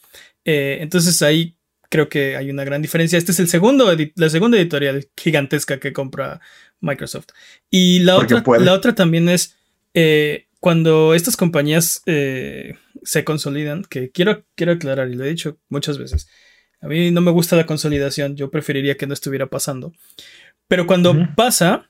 [0.46, 1.56] Eh, entonces ahí
[1.90, 3.18] creo que hay una gran diferencia.
[3.18, 6.42] Este es el segundo, la segunda editorial gigantesca que compra
[6.82, 7.28] Microsoft.
[7.70, 9.58] Y la, otra, la otra también es
[9.94, 15.58] eh, cuando estas compañías eh, se consolidan, que quiero, quiero aclarar y lo he dicho
[15.70, 16.28] muchas veces.
[16.82, 19.94] A mí no me gusta la consolidación, yo preferiría que no estuviera pasando.
[20.68, 21.90] Pero cuando pasa,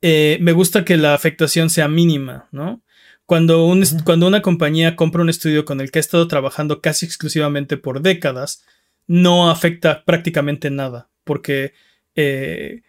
[0.00, 2.82] me gusta que la afectación sea mínima, ¿no?
[3.28, 3.70] Cuando,
[4.06, 8.00] cuando una compañía compra un estudio con el que ha estado trabajando casi exclusivamente por
[8.00, 8.64] décadas,
[9.06, 11.74] no afecta prácticamente nada, porque...
[12.14, 12.80] Eh,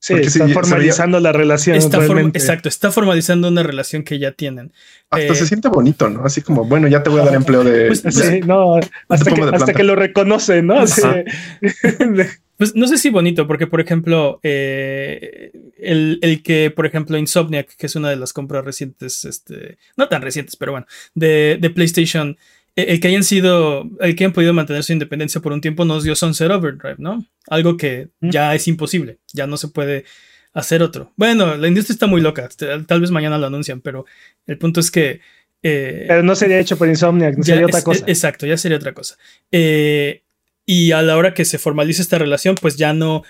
[0.00, 1.76] sí, está formalizando la relación.
[1.76, 4.74] exacto, está formalizando una relación que ya tienen.
[5.08, 6.26] Hasta eh, se siente bonito, ¿no?
[6.26, 7.86] Así como, bueno, ya te voy a dar empleo de...
[7.86, 10.84] Pues, sí, no, hasta, que, lo reconoce, ¿no?
[12.56, 17.86] Pues no sé si bonito, porque por ejemplo, eh, el, que, por ejemplo, Insomniac, que
[17.86, 22.36] es una de las compras recientes, este, no tan recientes, pero bueno, de, PlayStation,
[22.76, 25.84] e, el que hayan sido, el que hayan podido mantener su independencia por un tiempo
[25.84, 27.26] nos dio Sunset Overdrive, ¿no?
[27.48, 30.04] Algo que ya es imposible, ya no se puede
[30.52, 31.12] hacer otro.
[31.16, 32.48] Bueno, la industria está muy loca,
[32.86, 34.06] tal vez mañana lo anuncian, pero
[34.46, 35.20] el punto es que...
[35.66, 38.04] Eh, pero no sería hecho por Insomniac, sería otra cosa.
[38.06, 39.16] Exacto, ya sería otra cosa.
[39.50, 40.23] Eh,
[40.66, 43.22] y a la hora que se formalice esta relación, pues ya no,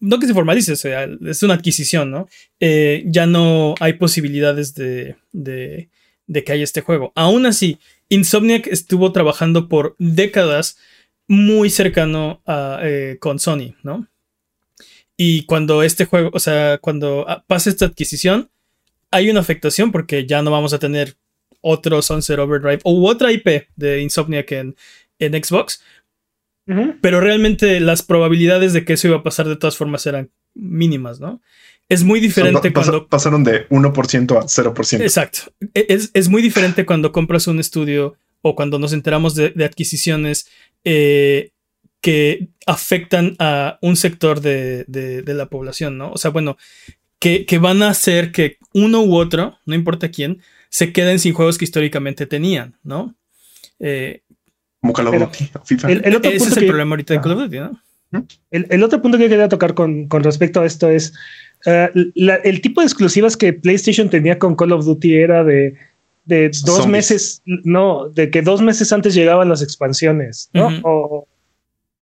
[0.00, 2.28] no que se formalice, o sea, es una adquisición, ¿no?
[2.60, 5.88] Eh, ya no hay posibilidades de, de,
[6.44, 7.12] que haya este juego.
[7.14, 10.76] Aún así, Insomniac estuvo trabajando por décadas
[11.28, 14.06] muy cercano a, eh, con Sony, ¿no?
[15.16, 18.50] Y cuando este juego, o sea, cuando pasa esta adquisición,
[19.10, 21.16] hay una afectación porque ya no vamos a tener
[21.62, 24.76] otro Sunset Overdrive o otra IP de Insomniac en,
[25.18, 25.82] en Xbox,
[27.00, 31.20] pero realmente las probabilidades de que eso iba a pasar de todas formas eran mínimas,
[31.20, 31.40] ¿no?
[31.88, 33.06] Es muy diferente cuando...
[33.06, 35.00] Pasaron de 1% a 0%.
[35.00, 35.52] Exacto.
[35.74, 40.48] E, es, muy diferente cuando compras un estudio o cuando nos enteramos de, adquisiciones
[40.82, 41.52] eh,
[42.00, 46.10] que afectan a un sector de, la población, ¿no?
[46.10, 46.56] O sea, bueno,
[47.20, 51.34] que, que, van a hacer que uno u otro, no importa quién, se queden sin
[51.34, 53.14] juegos que históricamente tenían, ¿no?
[53.78, 54.22] Eh,
[54.80, 55.90] como Call of Duty FIFA.
[55.90, 58.26] El, otro Ese es el problema ahorita de Call of Duty, ¿no?
[58.50, 61.12] El, otro punto que quería tocar con, respecto a esto es
[61.66, 65.74] eh, el tipo de exclusivas que PlayStation tenía con Call of Duty era de,
[66.64, 70.68] dos meses, no, de que dos meses antes llegaban las expansiones, ¿no?
[70.82, 71.26] O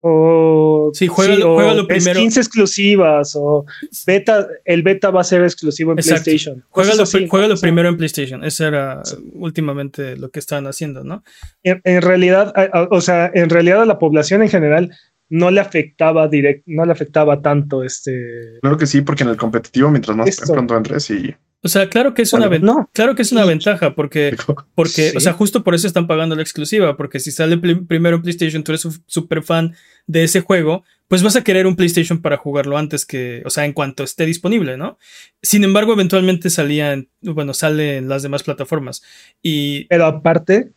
[0.07, 2.21] o sí, juega, lo primero.
[2.21, 3.65] 15 exclusivas o
[4.07, 6.63] beta, el beta va a ser exclusivo en PlayStation.
[6.69, 8.45] Juega lo, primero en PlayStation.
[8.45, 9.01] Eso era
[9.33, 11.25] últimamente lo que estaban haciendo, ¿no?
[11.63, 12.53] En, realidad,
[12.91, 14.95] o sea, en realidad a la población en general
[15.31, 18.59] no le afectaba direct, no le afectaba tanto este.
[18.61, 21.35] Claro que sí, porque en el competitivo, mientras más pronto entres y
[21.65, 22.89] o sea, claro que es una, ventaja.
[22.93, 24.37] claro que es una ventaja porque,
[24.75, 28.23] porque o sea, justo por eso están pagando la exclusiva, porque si sale primero en
[28.23, 29.75] PlayStation, tú eres un super fan
[30.07, 33.65] de ese juego, pues vas a querer un PlayStation para jugarlo antes que, o sea,
[33.65, 34.99] en cuanto esté disponible, ¿no?
[35.41, 39.03] Sin embargo, eventualmente salía, bueno, sale en las demás plataformas.
[39.41, 39.87] Y...
[39.87, 40.73] Pero aparte,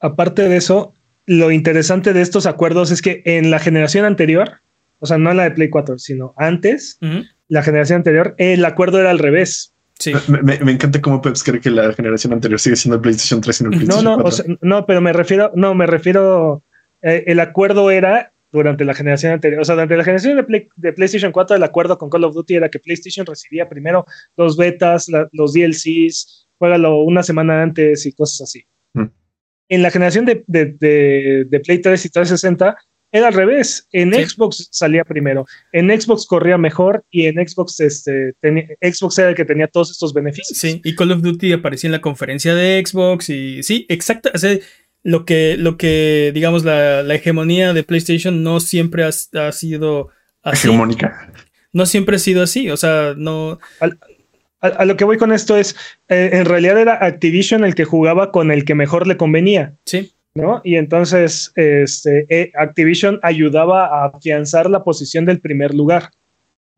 [0.00, 0.92] aparte de eso,
[1.24, 4.60] lo interesante de estos acuerdos es que en la generación anterior,
[4.98, 6.98] o sea, no en la de Play 4, sino antes,
[7.48, 9.72] la generación anterior, el acuerdo era al revés
[10.28, 13.64] me, encanta cómo Peps cree que la generación anterior sigue siendo el PlayStation 3 y
[13.64, 14.58] no el PlayStation no, no, 4.
[14.60, 16.62] no, pero me refiero, no, me refiero,
[17.02, 20.36] eh, el acuerdo era durante la generación anterior, o sea, durante la generación
[20.76, 24.04] de, PlayStation 4, el acuerdo con Call of Duty era que PlayStation recibía primero
[24.36, 28.66] los betas, los DLCs, juégalo una semana antes y cosas así.
[28.94, 29.06] Mm.
[29.68, 32.76] En la generación de, de Play 3 y 360,
[33.12, 33.86] era al revés.
[33.92, 35.46] En Xbox salía primero.
[35.72, 38.34] En Xbox corría mejor y en Xbox, este,
[38.80, 40.58] Xbox era el que tenía todos estos beneficios.
[40.58, 44.30] Sí, y Call of Duty aparecía en la conferencia de Xbox y sí, exacto.
[45.02, 49.12] lo que, lo que, digamos, la, hegemonía de PlayStation no siempre ha,
[49.52, 50.10] sido
[50.42, 50.68] así.
[50.68, 51.32] Hegemónica.
[51.72, 52.70] No siempre ha sido así.
[52.70, 53.58] O sea, no.
[54.60, 55.76] a, lo que voy con esto es,
[56.08, 59.74] eh, en realidad era Activision el que jugaba con el que mejor le convenía.
[59.84, 60.60] Sí ¿no?
[60.62, 66.10] Y entonces este, eh, Activision ayudaba a afianzar la posición del primer lugar,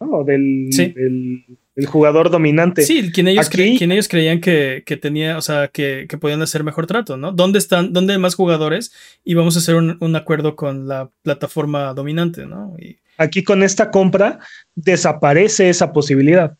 [0.00, 0.24] ¿no?
[0.24, 2.82] Del, del, jugador dominante.
[2.82, 7.16] Sí, quien ellos, quien ellos creían que, tenía, o sea, que, podían hacer mejor trato,
[7.16, 7.30] ¿no?
[7.32, 8.92] ¿Dónde están, dónde hay más jugadores?
[9.24, 12.74] Y vamos a hacer un, acuerdo con la plataforma dominante, ¿no?
[13.16, 14.40] Aquí con esta compra
[14.74, 16.56] desaparece esa posibilidad.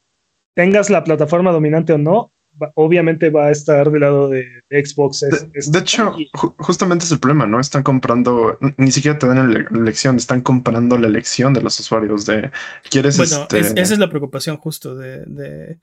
[0.55, 2.33] Tengas la plataforma dominante o no,
[2.75, 5.21] obviamente va a estar del lado de, Xbox.
[5.21, 6.15] de, hecho,
[6.59, 7.61] justamente es el problema, ¿no?
[7.61, 12.27] Están comprando, ni siquiera te dan la elección, están comprando la elección de los usuarios
[12.27, 12.51] de,
[12.91, 15.79] ¿quieres Bueno, este esa es la preocupación justo de,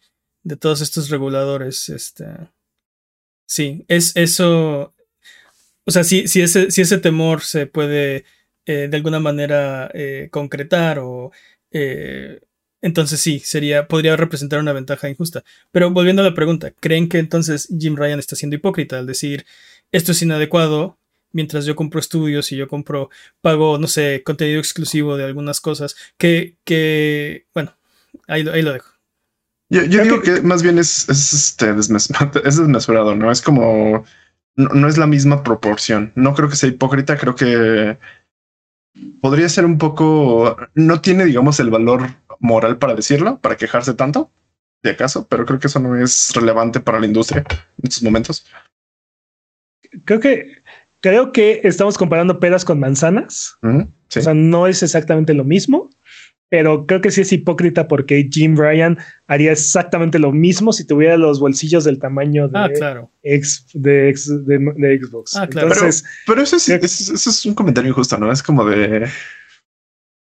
[0.59, 2.25] todos estos reguladores, este...
[3.47, 4.93] Sí, es eso...
[5.87, 8.25] O sea, si, si, ese, si ese temor se puede
[8.65, 11.31] eh, de alguna manera eh, concretar o...
[11.71, 12.39] Eh,
[12.85, 15.43] entonces sí, sería, podría representar una ventaja injusta.
[15.71, 19.43] Pero volviendo a la pregunta, ¿creen que entonces Jim Ryan está siendo hipócrita al decir
[19.91, 20.99] esto es inadecuado
[21.31, 23.09] mientras yo compro estudios y yo compro,
[23.41, 25.95] pago, no sé, contenido exclusivo de algunas cosas?
[26.19, 27.75] Que, que bueno,
[28.27, 28.91] ahí, lo dejo.
[29.69, 31.71] Yo, digo que, más bien es, es, este,
[32.45, 33.31] es desmesurado, ¿no?
[33.31, 34.05] Es como,
[34.55, 36.13] no es la misma proporción.
[36.13, 37.97] No creo que sea hipócrita, creo que
[39.21, 44.31] podría ser un poco, no tiene, digamos, el valor moral para decirlo, para quejarse tanto,
[44.83, 48.45] de acaso, pero creo que eso no es relevante para la industria en estos momentos.
[50.05, 50.63] Creo que
[51.01, 53.57] creo que estamos comparando peras con manzanas.
[53.61, 55.89] O sea, no es exactamente lo mismo,
[56.49, 61.17] pero creo que sí es hipócrita porque Jim Ryan haría exactamente lo mismo si tuviera
[61.17, 63.11] los bolsillos del tamaño de, ah, claro.
[63.23, 65.35] ex, de, de, Xbox.
[65.35, 65.69] Ah, claro.
[66.25, 68.31] pero, eso, es, eso, es, un comentario injusto, ¿no?
[68.31, 69.07] Es como de...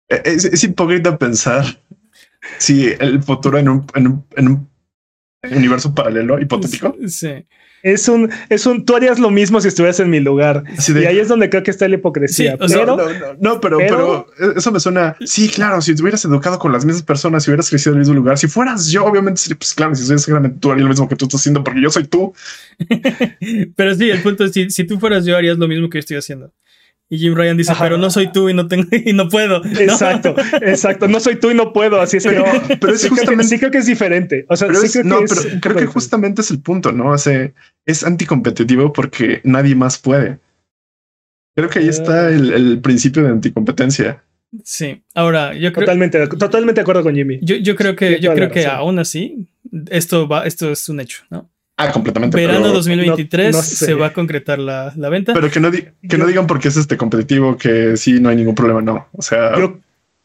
[0.10, 1.66] E, es hipócrita pensar
[2.58, 4.70] Sí, el futuro en un, en un, en un
[5.44, 6.96] universo paralelo hipotético.
[7.08, 7.46] Sí.
[7.82, 10.64] Es un, es un, tú harías lo mismo si estuvieras en mi lugar.
[10.88, 12.58] y ahí es donde creo que está la hipocresía.
[12.58, 12.98] pero,
[13.40, 15.16] no, pero, pero, eso me suena.
[15.26, 18.02] Sí, claro, si te hubieras educado con las mismas personas, si hubieras crecido en el
[18.02, 21.08] mismo lugar, si fueras yo, obviamente, pues claro, si soy seguramente tú harías lo mismo
[21.08, 22.34] que tú estás haciendo porque yo soy tú.
[23.76, 26.18] pero sí, el punto es: si, si tú fueras yo, harías lo mismo que estoy
[26.18, 26.52] haciendo.
[27.12, 29.66] Y Jim Ryan dice, pero no soy tú y no tengo y no puedo.
[29.66, 31.08] Exacto, exacto.
[31.08, 32.00] No soy tú y no puedo.
[32.00, 32.46] Así es pero,
[32.80, 34.46] pero es sí, justamente, creo que, sí creo que es diferente.
[34.48, 37.12] O sea, pero sí creo no, que pero creo que justamente es el punto, ¿no?
[37.12, 37.52] O sea,
[37.86, 40.38] es anticompetitivo porque nadie más puede.
[41.56, 42.30] Creo que ahí está ah.
[42.30, 44.24] el, el principio de anticompetencia.
[44.64, 47.40] Sí, ahora yo creo totalmente, totalmente de acuerdo con Jimmy.
[47.42, 49.48] Yo, yo creo que, yo creo que aún así
[49.90, 51.50] esto va, esto es un hecho, ¿no?
[51.82, 52.36] Ah, completamente.
[52.36, 55.34] Verano 2023 se va a concretar la, venta.
[55.34, 58.54] Pero que no, que no digan porque es este competitivo, que sí, no hay ningún
[58.54, 59.08] problema, no.
[59.14, 59.54] O sea,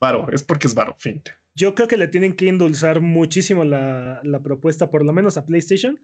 [0.01, 1.23] varo, es porque es varo, fin.
[1.55, 6.01] Yo creo que le tienen que endulzar muchísimo la, propuesta, por lo menos a PlayStation,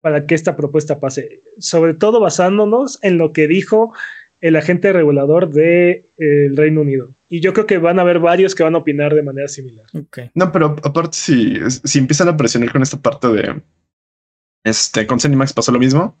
[0.00, 1.42] para que esta propuesta pase.
[1.58, 3.92] Sobre todo basándonos en lo que dijo
[4.40, 7.10] el agente regulador del de, Reino Unido.
[7.28, 9.86] Y yo creo que van a haber varios que van a opinar de manera similar.
[10.34, 13.60] No, pero aparte, si, si empiezan a presionar con esta parte de
[14.64, 16.18] este, con Cinemax pasó lo mismo.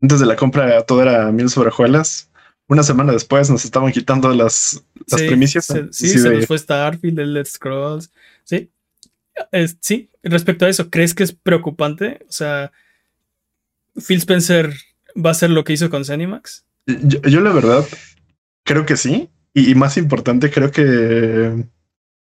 [0.00, 2.30] Antes de la compra todo era mil sobrejuelas.
[2.68, 5.66] Una semana después nos estaban quitando las, las primicias.
[5.90, 8.10] sí, se nos fue Starfield, el Let's Scrolls.
[8.44, 8.70] Sí.
[9.80, 12.24] sí, respecto a eso, ¿crees que es preocupante?
[12.28, 12.72] O sea,
[13.94, 14.72] Phil Spencer
[15.14, 16.64] va a hacer lo que hizo con Cinemax.
[16.86, 17.86] Yo, la verdad
[18.64, 19.28] creo que sí.
[19.54, 21.66] Y, más importante, creo que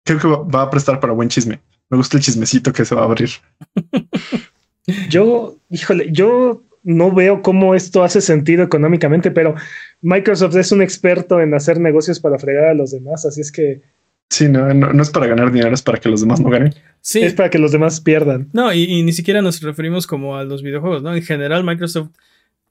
[0.03, 1.61] creo que va a prestar para buen chisme.
[1.89, 3.29] Me gusta el chismecito que se va a abrir.
[5.09, 9.55] Yo, híjole, yo no veo cómo esto hace sentido económicamente, pero
[10.01, 13.81] Microsoft es un experto en hacer negocios para fregar a los demás, así es que...
[14.29, 16.73] Sí, no, no, es para ganar dinero, es para que los demás no ganen.
[17.01, 17.21] Sí.
[17.21, 18.47] Es para que los demás pierdan.
[18.53, 21.13] No, y, ni siquiera nos referimos como a los videojuegos, ¿no?
[21.13, 22.11] En general, Microsoft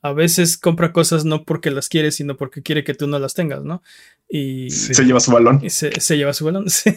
[0.00, 3.34] a veces compra cosas no porque las quiere, sino porque quiere que tú no las
[3.34, 3.82] tengas, ¿no?
[4.26, 5.60] Y se lleva su balón.
[5.62, 6.90] Y se, se lleva su balón, sí.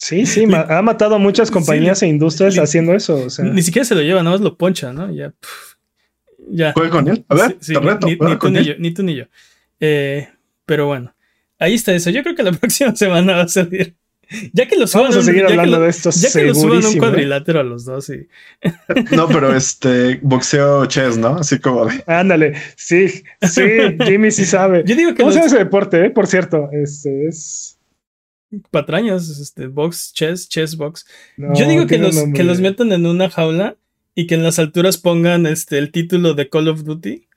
[0.00, 3.26] Sí, sí, ha matado a muchas compañías e industrias haciendo eso.
[3.42, 5.12] Ni siquiera se lo lleva, nada más lo poncha, ¿no?
[5.14, 5.34] Ya.
[6.48, 6.72] ya.
[6.72, 7.22] ¿Juega con él?
[7.28, 7.58] A ver,
[8.06, 9.24] ni, tú ni, yo, ni, tú ni yo,
[9.78, 10.30] eh,
[10.64, 11.14] pero bueno,
[11.58, 12.08] ahí está eso.
[12.08, 13.94] Yo creo que la próxima semana va a salir.
[14.54, 16.08] Ya que lo suban, Vamos a seguir hablando de esto.
[16.10, 16.98] Ya que lo suban un ¿eh?
[16.98, 18.08] cuadrilátero a los dos.
[18.08, 18.26] Y...
[19.14, 21.36] no, pero este boxeo chess, ¿no?
[21.36, 22.02] Así como de.
[22.06, 23.08] Ándale, sí,
[23.42, 23.62] sí,
[24.06, 24.82] Jimmy sí sabe.
[24.86, 25.24] Yo digo que.
[25.24, 26.10] ¿Cómo se ese deporte, eh?
[26.10, 27.79] Por cierto, este es
[28.70, 31.06] patrañas, este, box, chess, chess box.
[31.36, 33.76] Yo digo que los, que los metan en una jaula
[34.14, 37.28] y que en las alturas pongan este, el título de Call of Duty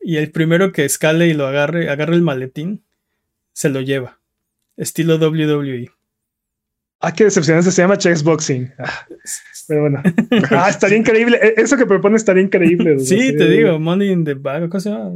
[0.00, 2.82] y el primero que escale y lo agarre, agarre el maletín,
[3.52, 4.18] se lo lleva.
[4.76, 5.90] Estilo WWE.
[7.04, 7.72] Ah, qué decepcionante.
[7.72, 8.72] Se llama Chessboxing.
[8.78, 9.06] Ah,
[9.66, 10.02] pero bueno.
[10.50, 11.38] Ah, estaría increíble.
[11.42, 13.00] E, Eso que propone estaría increíble.
[13.00, 14.68] Sí, te digo, Money in the Bag.
[14.68, 15.10] ¿Cómo se llama?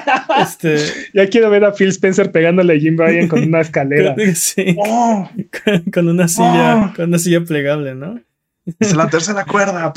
[0.42, 0.78] este...
[1.12, 4.14] Ya quiero ver a Phil Spencer pegándole a Jim Bryan con una escalera.
[4.34, 4.74] sí.
[4.78, 5.28] Oh.
[5.92, 6.96] Con, una silla, oh.
[6.96, 8.18] con una silla plegable, ¿no?
[8.80, 9.92] Es la tercera cuerda.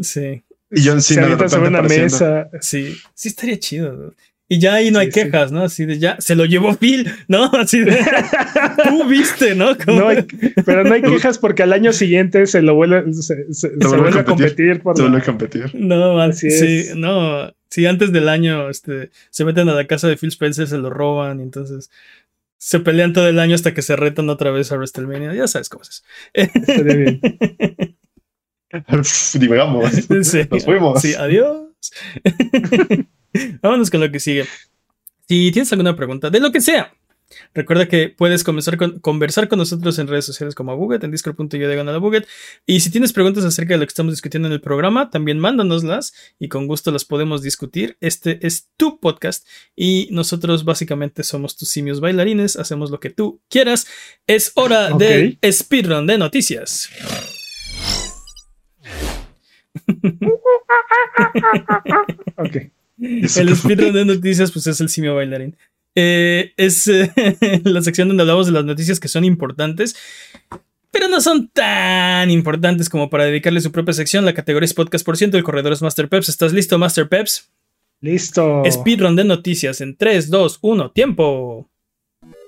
[0.00, 0.42] Sí.
[0.70, 2.48] Y John Cena Se sobre una mesa.
[2.60, 3.92] Sí, sí estaría chido.
[3.92, 4.12] ¿no?
[4.50, 5.54] Y ya ahí no sí, hay quejas, sí.
[5.54, 5.62] ¿no?
[5.62, 7.44] Así de ya, se lo llevó Phil, ¿no?
[7.52, 7.98] Así de,
[8.84, 9.76] tú viste, ¿no?
[9.76, 9.98] Como...
[10.00, 10.26] no hay,
[10.64, 13.98] pero no hay quejas porque al año siguiente se lo vuelve, se, se, se vuelve,
[13.98, 14.80] vuelve, a competir.
[14.80, 15.74] Por se vuelve a competir.
[15.74, 16.96] No, así sí, es.
[16.96, 17.52] no.
[17.70, 20.88] Si antes del año este, se meten a la casa de Phil Spencer, se lo
[20.88, 21.90] roban y entonces
[22.56, 25.34] se pelean todo el año hasta que se retan otra vez a WrestleMania.
[25.34, 26.04] Ya sabes cómo es.
[26.32, 27.20] Estaría bien.
[29.38, 29.92] Digamos.
[30.22, 30.40] Sí.
[30.50, 31.02] Nos fuimos.
[31.02, 31.67] Sí, adiós.
[33.62, 34.46] Vámonos con lo que sigue.
[35.28, 36.92] Si tienes alguna pregunta, de lo que sea,
[37.54, 41.68] recuerda que puedes comenzar con, conversar con nosotros en redes sociales como Buget, en discord.io
[41.68, 42.26] de a Buget.
[42.66, 46.14] Y si tienes preguntas acerca de lo que estamos discutiendo en el programa, también mándanoslas
[46.38, 47.96] y con gusto las podemos discutir.
[48.00, 53.40] Este es tu podcast y nosotros básicamente somos tus simios bailarines, hacemos lo que tú
[53.48, 53.86] quieras.
[54.26, 55.38] Es hora okay.
[55.42, 56.88] del speedrun de noticias.
[62.36, 62.56] ok.
[63.00, 65.56] El speedrun de noticias, pues es el simio bailarín.
[65.94, 67.12] Eh, es eh,
[67.64, 69.96] la sección donde hablamos de las noticias que son importantes,
[70.90, 74.24] pero no son tan importantes como para dedicarle su propia sección.
[74.24, 76.28] La categoría es podcast por ciento, el corredor es Master Peps.
[76.28, 77.50] ¿Estás listo, Master Peps?
[78.00, 78.62] Listo.
[78.70, 81.68] Speedrun de noticias en 3, 2, 1, tiempo.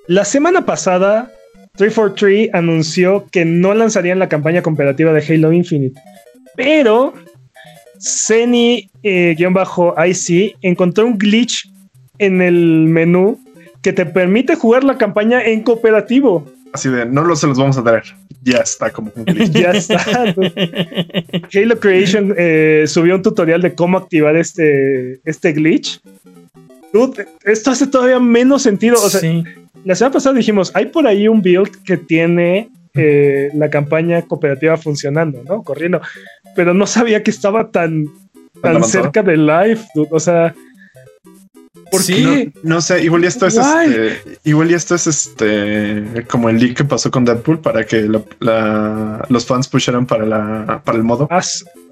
[0.06, 1.32] La semana pasada,
[1.76, 6.00] 343 anunció que no lanzarían la campaña comparativa de Halo Infinite,
[6.56, 7.14] pero
[8.00, 8.88] Zeni-IC
[10.62, 11.70] encontró un glitch
[12.18, 13.38] en el menú
[13.82, 16.46] que te permite jugar la campaña en cooperativo.
[16.72, 18.04] Así de, no lo se los vamos a traer.
[18.42, 19.52] Ya está como un glitch.
[19.60, 19.98] ya está.
[21.54, 26.00] Halo Creation eh, subió un tutorial de cómo activar este, este glitch.
[26.92, 28.96] Dude, esto hace todavía menos sentido.
[28.96, 29.44] O sea, sí.
[29.84, 34.76] la semana pasada dijimos, hay por ahí un build que tiene eh, la campaña cooperativa
[34.76, 35.62] funcionando, ¿no?
[35.62, 36.00] Corriendo.
[36.56, 38.06] Pero no sabía que estaba tan,
[38.62, 40.08] tan cerca de live, dude.
[40.10, 40.54] O sea,
[41.90, 42.52] ¿por sí, qué?
[42.62, 46.58] No, no, sé, igual y esto es este, igual y esto es este como el
[46.58, 50.98] leak que pasó con Deadpool para que la, la, los fans pusieran para la para
[50.98, 51.28] el modo.
[51.30, 51.42] Ah,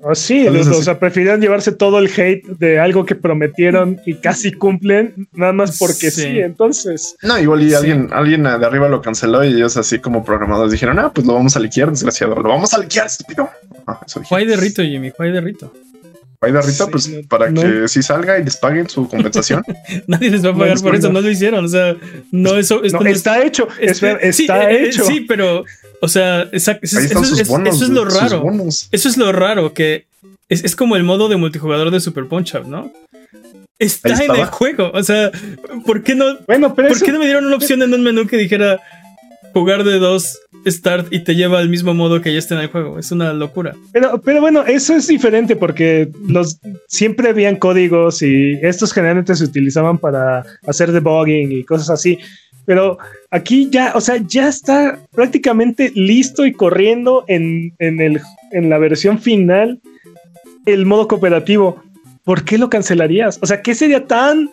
[0.03, 4.53] oh, sí, o sea, preferían llevarse todo el hate de algo que prometieron y casi
[4.53, 7.17] cumplen, nada más porque sí, sí entonces.
[7.23, 7.75] No, igual y sí.
[7.75, 11.35] alguien, alguien de arriba lo canceló y ellos así como programados dijeron, ah, pues lo
[11.35, 13.49] vamos a liquear, desgraciado, lo vamos a liquear, estúpido.
[13.87, 15.73] Ah, Juay de Rito, Jimmy, Juay de Rito.
[16.41, 17.61] Hay de Rita, sí, pues no, para no.
[17.61, 19.65] que sí salga y les paguen su compensación.
[20.07, 21.65] Nadie les va a pagar no, por eso, no lo hicieron.
[21.65, 21.97] O sea,
[22.31, 23.67] no, eso esto está hecho.
[23.81, 25.03] Es, está sí, hecho.
[25.03, 25.65] Eh, sí, pero,
[26.01, 28.45] o sea, esa, eso, es, bonos, eso, es, lo raro.
[28.93, 30.07] Eso es lo raro, que
[30.49, 32.93] es, es, como el modo de multijugador de Super Punch Out, ¿no?
[33.81, 34.91] Está en el juego.
[34.93, 35.31] O sea,
[35.87, 36.39] ¿por qué no?
[36.47, 38.81] Bueno, pero ¿por qué no me dieron una opción en un menú que dijera
[39.53, 42.69] jugar de dos start y te lleva al mismo modo que ya está en el
[42.69, 42.99] juego.
[42.99, 43.75] Es una locura.
[43.93, 49.45] Pero, pero bueno, eso es diferente porque los siempre habían códigos y estos generalmente se
[49.45, 52.19] utilizaban para hacer debugging y cosas así.
[52.65, 52.99] Pero
[53.31, 58.21] aquí ya, o sea, ya está prácticamente listo y corriendo en, en, el,
[58.53, 59.81] en la versión final
[60.67, 61.83] el modo cooperativo.
[62.25, 63.39] ¿Por qué lo cancelarías?
[63.41, 64.51] O sea, ¿qué sería tan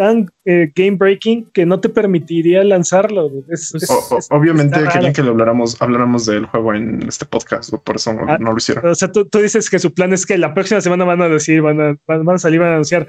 [0.00, 3.30] tan eh, game breaking que no te permitiría lanzarlo.
[3.50, 7.74] Es, es, o, es, obviamente querían que lo habláramos, habláramos del juego en este podcast,
[7.84, 8.86] por eso ah, no lo hicieron.
[8.86, 11.28] O sea, tú, tú, dices que su plan es que la próxima semana van a
[11.28, 13.08] decir, van a, van a salir, van a anunciar.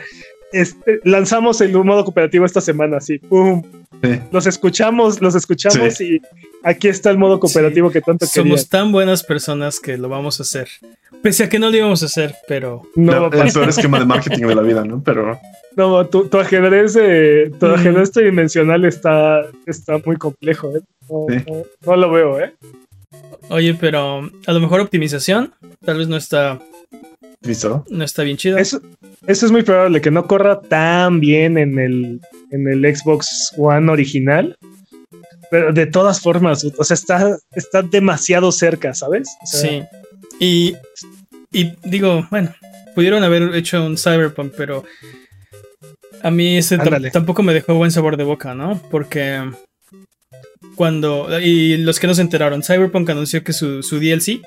[0.52, 3.64] Este, lanzamos el modo cooperativo esta semana, así, ¡pum!
[4.04, 4.20] Sí.
[4.32, 6.16] Los escuchamos, los escuchamos sí.
[6.16, 6.22] y
[6.64, 7.94] aquí está el modo cooperativo sí.
[7.94, 8.58] que tanto querían.
[8.58, 10.70] Somos tan buenas personas que lo vamos a hacer.
[11.22, 12.82] Pese a que no lo íbamos a hacer, pero.
[12.96, 15.02] No, no el peor esquema de marketing de la vida, ¿no?
[15.04, 15.40] Pero.
[15.78, 18.14] No, tu, tu ajedrez, eh, tu ajedrez mm.
[18.14, 20.82] tridimensional está, está muy complejo, ¿eh?
[21.10, 21.44] No, sí.
[21.48, 22.54] no, no, lo veo, ¿eh?
[23.50, 25.54] Oye, pero a lo mejor optimización
[25.86, 26.60] tal vez no está.
[27.42, 27.86] ¿Listo?
[27.90, 28.58] No está bien chido.
[28.58, 28.82] Eso,
[29.26, 32.22] eso es muy probable, que no corra tan bien en el,
[32.52, 34.58] en el Xbox One original.
[35.50, 39.28] Pero de todas formas, o sea, está, está demasiado cerca, ¿sabes?
[39.44, 39.84] O sea, sí.
[40.40, 40.76] Y,
[41.52, 42.54] y digo, bueno,
[42.96, 44.86] pudieron haber hecho un Cyberpunk, pero
[46.24, 46.78] a mí ese
[47.12, 48.82] tampoco me dejó buen sabor de boca, ¿no?
[48.90, 49.52] Porque
[50.76, 51.40] cuando.
[51.40, 54.42] Y los que no se enteraron, Cyberpunk anunció que su, su DLC.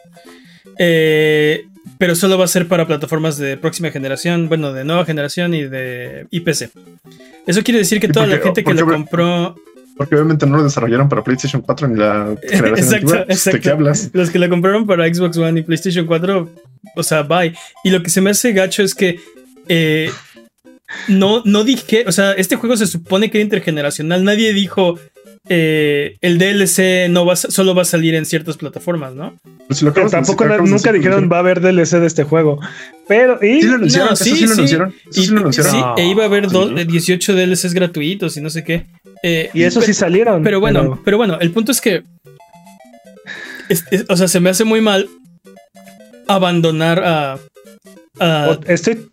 [0.79, 1.65] Eh,
[1.99, 5.65] pero solo va a ser para plataformas de próxima generación, bueno, de nueva generación y
[5.65, 6.71] de IPC.
[7.47, 9.55] Eso quiere decir que toda la gente que lo compró.
[9.97, 13.25] Porque obviamente no lo desarrollaron para PlayStation 4 ni la generación Exacto, antigua.
[13.27, 13.61] Pues, ¿De exacto.
[13.61, 14.11] qué hablas?
[14.13, 16.51] Los que la compraron para Xbox One y PlayStation 4,
[16.97, 17.55] o sea, bye.
[17.85, 19.21] Y lo que se me hace gacho es que
[19.69, 20.11] eh,
[21.09, 24.25] no, no dije, o sea, este juego se supone que era intergeneracional.
[24.25, 24.99] Nadie dijo
[25.49, 29.35] eh, el DLC no va solo va a salir en ciertas plataformas, ¿no?
[29.69, 30.59] Pues lo Pero tampoco nunca
[30.91, 32.61] decir, dijeron va a haber DLC de este juego.
[33.09, 34.89] Pero, y Sí lo anunciaron, No, eso sí, sí, lo anunciaron.
[35.11, 35.73] Eso sí, Y- lo anunciaron.
[35.73, 35.95] sí, No.
[35.99, 36.53] e iba a haber Sí.
[36.53, 38.87] dos- eh, 18 DLCs gratuitos y no sé qué.
[39.23, 40.43] Eh, y eso pe- sí salieron.
[40.43, 42.03] Pero bueno, pero bueno, el punto es que.
[43.69, 45.09] es- es- o sea, se me hace muy mal
[46.29, 47.39] abandonar a.
[48.21, 49.07] a, Estoy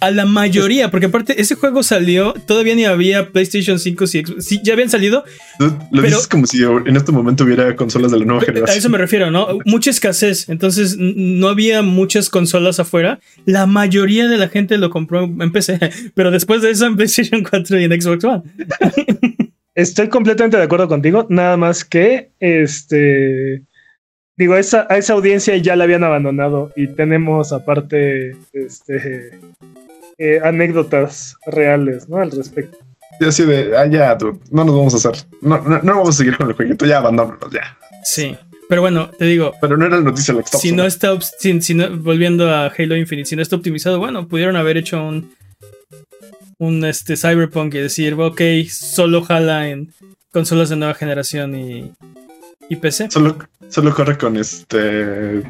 [0.00, 4.60] a la mayoría, porque aparte ese juego salió, todavía ni había PlayStation 5, sí, sí,
[4.62, 5.24] ya habían salido,
[5.58, 8.52] Lo pero- dices como si en este momento hubiera consolas de la nueva a eso
[8.52, 8.92] generación.
[8.92, 9.58] me refiero, ¿no?
[9.64, 15.24] Mucha escasez, entonces no había muchas consolas afuera, la mayoría de la gente lo compró
[15.24, 15.78] en PC,
[16.14, 18.42] pero después de eso en PlayStation 4 y en Xbox One.
[19.76, 23.62] Estoy completamente de acuerdo contigo, nada más que este
[24.36, 29.30] digo, esa, a esa audiencia ya la habían abandonado y tenemos aparte este
[30.18, 32.18] eh, anécdotas reales, ¿no?
[32.18, 32.78] Al respecto.
[33.20, 35.26] Y así de, ah, ya, dude, no nos vamos a hacer.
[35.40, 37.76] No, no, no vamos a seguir con el jueguito, ya abandónanos, ya.
[38.02, 38.36] Sí,
[38.68, 41.74] pero bueno, te digo, Pero no era la noticia la que si no está, si
[41.74, 45.32] no- volviendo a Halo Infinite, si no está optimizado, bueno, pudieron haber hecho un
[46.58, 48.40] un este Cyberpunk y decir, ok,
[48.70, 49.92] solo jala en
[50.32, 51.92] consolas de nueva generación y,
[52.68, 53.10] y PC.
[53.10, 53.36] Solo,
[53.68, 55.42] solo corre con este.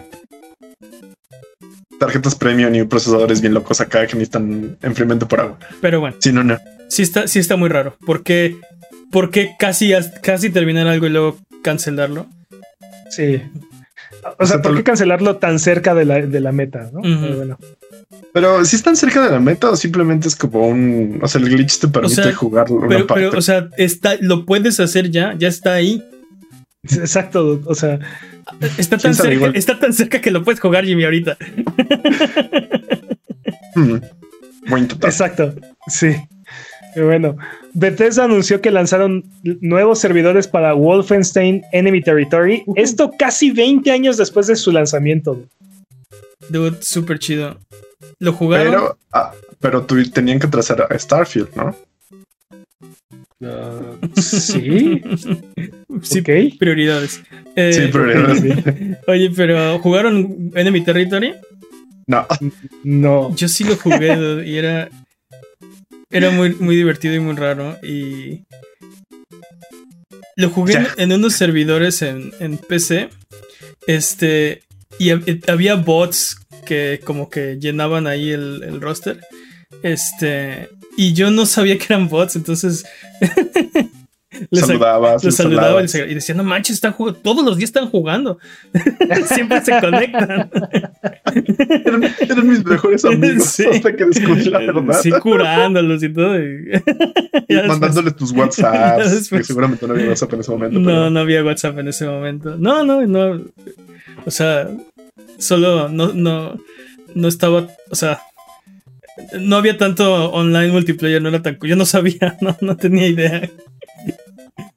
[2.06, 5.58] Tarjetas premium y procesadores bien locos acá que necesitan enfriamiento por agua.
[5.80, 6.58] Pero bueno, Si no, no.
[6.88, 7.96] sí está, sí está muy raro.
[8.04, 8.56] ¿Por qué,
[9.10, 9.92] por qué casi,
[10.22, 12.26] casi terminar algo y luego cancelarlo?
[13.10, 13.40] Sí.
[14.38, 16.90] O O sea, ¿por qué cancelarlo tan cerca de la, de la meta?
[16.92, 17.00] ¿no?
[17.00, 17.20] Ujú.
[17.22, 17.58] Pero bueno.
[18.32, 21.20] Pero si están cerca de la meta o simplemente es como un.
[21.22, 23.14] O sea, el glitch te permite sea, jugar una parte.
[23.14, 26.02] pero, o sea, está, lo puedes hacer ya, ya está ahí.
[26.90, 27.98] Exacto, o sea,
[28.78, 31.36] Está ¿Quién tan, cerca, Igual- está tan cerca que lo puedes jugar, Jimmy, ahorita.
[33.74, 33.96] Hmm.
[34.76, 35.10] Intentar.
[35.10, 35.54] exacto.
[35.88, 36.14] Sí.
[36.96, 37.36] Bueno,
[37.72, 39.24] Bethesda anunció que lanzaron
[39.60, 42.62] nuevos servidores para Wolfenstein Enemy Territory.
[42.76, 45.42] Esto casi 20 años después de su lanzamiento.
[46.48, 47.58] Dude, súper chido.
[48.20, 48.70] ¿Lo jugaron?
[48.72, 51.74] Pero, ah, pero tu- tenían que trazar a Starfield, ¿no?
[54.20, 55.02] Sí.
[56.02, 56.58] sí, Ok.
[56.58, 57.22] prioridades.
[57.56, 58.32] Eh, sí, pero
[59.06, 61.34] Oye, pero ¿jugaron Enemy Territory?
[62.06, 62.26] no.
[62.82, 63.34] No.
[63.36, 64.88] Yo sí lo jugué y era.
[66.10, 67.76] Era muy, muy divertido y muy raro.
[67.82, 68.44] Y.
[70.36, 73.08] Lo jugué en, unos servidores en, en PC.
[73.86, 74.62] Este.
[74.98, 79.20] Y hab- había bots que como que llenaban ahí el, el roster.
[79.82, 80.68] Este.
[80.96, 82.84] Y yo no sabía que eran bots, entonces.
[84.50, 88.38] les los les saludaba y decía, no manches, están jugando, todos los días están jugando.
[89.32, 90.50] Siempre se conectan.
[91.84, 93.64] Eran, eran mis mejores amigos Sí.
[93.66, 95.00] hasta que descubrí la verdad.
[95.02, 96.38] Sí, curándolos y todo.
[96.38, 96.70] y-
[97.66, 99.10] mandándole tus WhatsApps.
[99.10, 100.78] después- Que seguramente no había WhatsApp en ese momento.
[100.78, 102.56] No, pero- no había WhatsApp en ese momento.
[102.56, 103.40] No, no, no.
[104.26, 104.68] O sea,
[105.38, 106.56] solo no, no,
[107.14, 108.20] no estaba, o sea,
[109.40, 113.48] no había tanto online multiplayer, no era tan, yo no sabía, no, no tenía idea.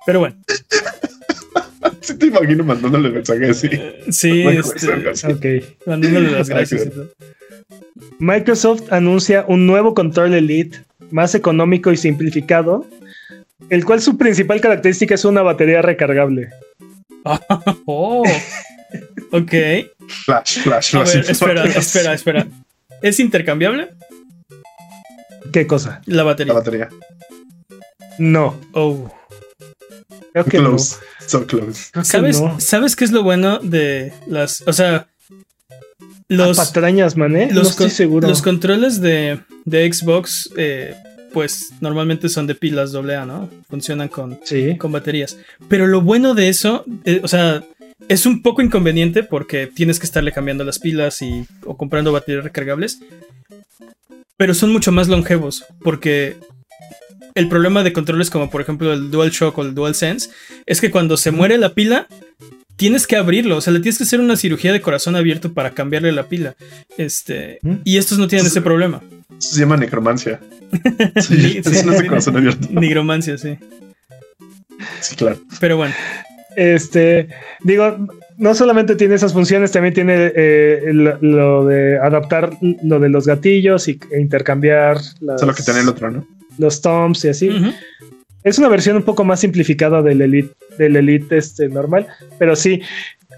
[0.05, 0.35] Pero bueno,
[2.01, 3.69] Sí te imagino mandándole mensaje así.
[4.09, 5.27] sí, Bueno, este, así.
[5.27, 5.45] Ok.
[5.85, 7.07] mandándole las gracias y claro.
[7.07, 7.13] todo.
[8.19, 10.79] Microsoft anuncia un nuevo control Elite
[11.11, 12.85] más económico y simplificado,
[13.69, 16.49] el cual su principal característica es una batería recargable.
[17.85, 18.23] Oh,
[19.31, 19.51] ok.
[20.25, 21.13] Flash, flash, A flash.
[21.15, 22.47] ver, espera, espera, espera.
[23.01, 23.89] ¿Es intercambiable
[25.57, 26.01] ¿Qué cosa?
[26.05, 26.53] la La batería?
[26.53, 26.89] batería.
[28.19, 29.09] No, Oh.
[30.33, 30.69] creo que no.
[30.69, 30.95] Close.
[31.25, 31.89] So close.
[31.91, 32.59] Creo que ¿Sabes, no.
[32.59, 35.07] ¿Sabes qué es lo bueno de las, o sea,
[36.29, 37.47] los, patrañas, mané.
[37.47, 38.27] No los, estoy con- seguro.
[38.27, 40.95] los controles de, de Xbox, eh,
[41.33, 43.49] pues normalmente son de pilas AA, ¿no?
[43.69, 44.77] Funcionan con, Sí.
[44.77, 45.37] con baterías.
[45.67, 47.63] Pero lo bueno de eso, eh, o sea,
[48.07, 52.43] es un poco inconveniente porque tienes que estarle cambiando las pilas y, o comprando baterías
[52.43, 52.99] recargables.
[54.37, 56.37] Pero son mucho más longevos porque
[57.35, 60.29] el problema de controles como por ejemplo el DualShock o el DualSense
[60.65, 62.07] es que cuando se muere la pila
[62.75, 65.71] tienes que abrirlo, o sea, le tienes que hacer una cirugía de corazón abierto para
[65.71, 66.55] cambiarle la pila.
[66.97, 67.77] Este, ¿Mm?
[67.83, 69.01] y estos no tienen ese problema.
[69.39, 70.39] Eso se llama necromancia.
[71.15, 72.67] Ni- Sí, es no es de corazón abierto.
[72.69, 73.57] Nigromancia, sí.
[75.01, 75.39] Sí, claro.
[75.59, 75.95] Pero bueno,
[76.55, 77.29] Este,
[77.61, 77.97] digo,
[78.37, 82.51] no solamente tiene esas funciones, también tiene eh, lo, lo de adaptar
[82.83, 86.27] lo de los gatillos y, e intercambiar las- Solo que tener el otro, ¿no?
[86.57, 87.49] los toms y así.
[88.43, 92.07] es una versión un poco más simplificada del Elite, del Elite este, normal,
[92.39, 92.81] pero sí,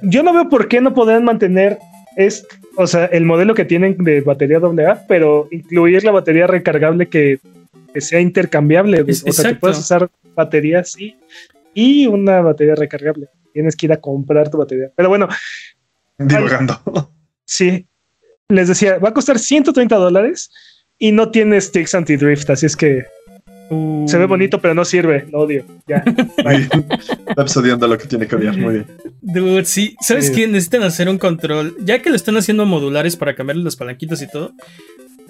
[0.02, 1.78] yo no veo por qué no podrían mantener
[2.16, 2.46] es,
[2.76, 7.40] o sea, el modelo que tienen de batería AA, pero incluir la batería recargable que,
[7.94, 9.04] que sea intercambiable.
[9.08, 11.16] Es- o sea, que puedas usar baterías y,
[11.74, 13.28] y una batería recargable.
[13.54, 14.92] Tienes que ir a comprar tu batería.
[14.96, 15.28] Pero bueno,
[16.18, 17.12] Divagando.
[17.46, 17.88] sí,
[18.50, 20.52] les decía, va a costar 130 dólares
[20.98, 23.06] y no tiene sticks anti-drift, así es que
[23.72, 25.28] Uh, se ve bonito, pero no sirve.
[25.32, 25.64] Lo odio.
[25.88, 25.98] Ya.
[27.28, 28.58] Está episodiando lo que tiene que odiar.
[28.58, 28.88] Muy bien.
[29.22, 29.96] Dude, sí.
[30.02, 30.34] ¿Sabes Sí.
[30.34, 30.48] qué?
[30.48, 31.76] Necesitan hacer un control.
[31.80, 34.54] Ya que lo están haciendo modulares para cambiarle las palanquitas y todo.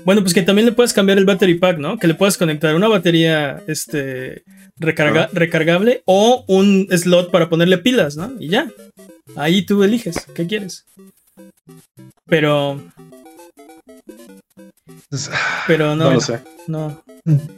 [0.06, 1.98] Bueno, pues que también le puedes cambiar el battery pack, ¿no?
[1.98, 4.44] Que le puedes conectar una batería este,
[4.80, 5.30] recarga- Ah.
[5.34, 8.32] recargable o un slot para ponerle pilas, ¿no?
[8.40, 8.70] Y ya.
[9.36, 10.86] Ahí tú eliges qué quieres.
[12.26, 12.82] Pero,
[15.12, 15.30] Es-
[15.68, 16.40] pero no, No no, lo sé.
[16.68, 17.04] no,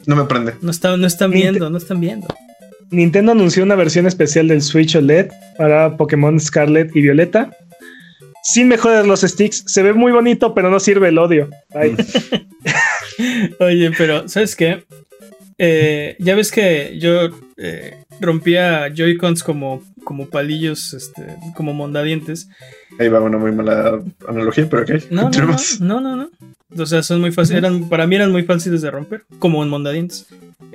[0.06, 0.54] No me prende.
[0.70, 2.26] están, no están viendo, no están viendo.
[2.90, 7.50] Nintendo anunció una versión especial del Switch OLED para Pokémon Scarlet y Violeta.
[8.42, 9.64] Sin mejorar los sticks.
[9.66, 11.48] Se ve muy bonito, pero no sirve el odio.
[11.74, 11.96] Ay,
[13.60, 14.84] Oye, pero ¿sabes qué?
[15.58, 21.22] Eh, ya ves que yo eh, rompía Joy-Cons como, como palillos, este,
[21.54, 22.48] como mondadientes.
[22.98, 25.10] Ahí va una muy mala analogía, pero ok.
[25.10, 26.30] No, no, no, no, no.
[26.76, 27.62] O sea, son muy fáciles.
[27.62, 30.26] Eran, para mí eran muy fáciles de romper, como en mondadientes.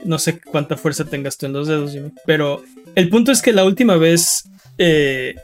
[0.06, 2.12] No sé cuánta fuerza tengas tú en los dedos, Jimmy.
[2.26, 2.64] Pero
[2.96, 5.36] el punto es que la última vez eh,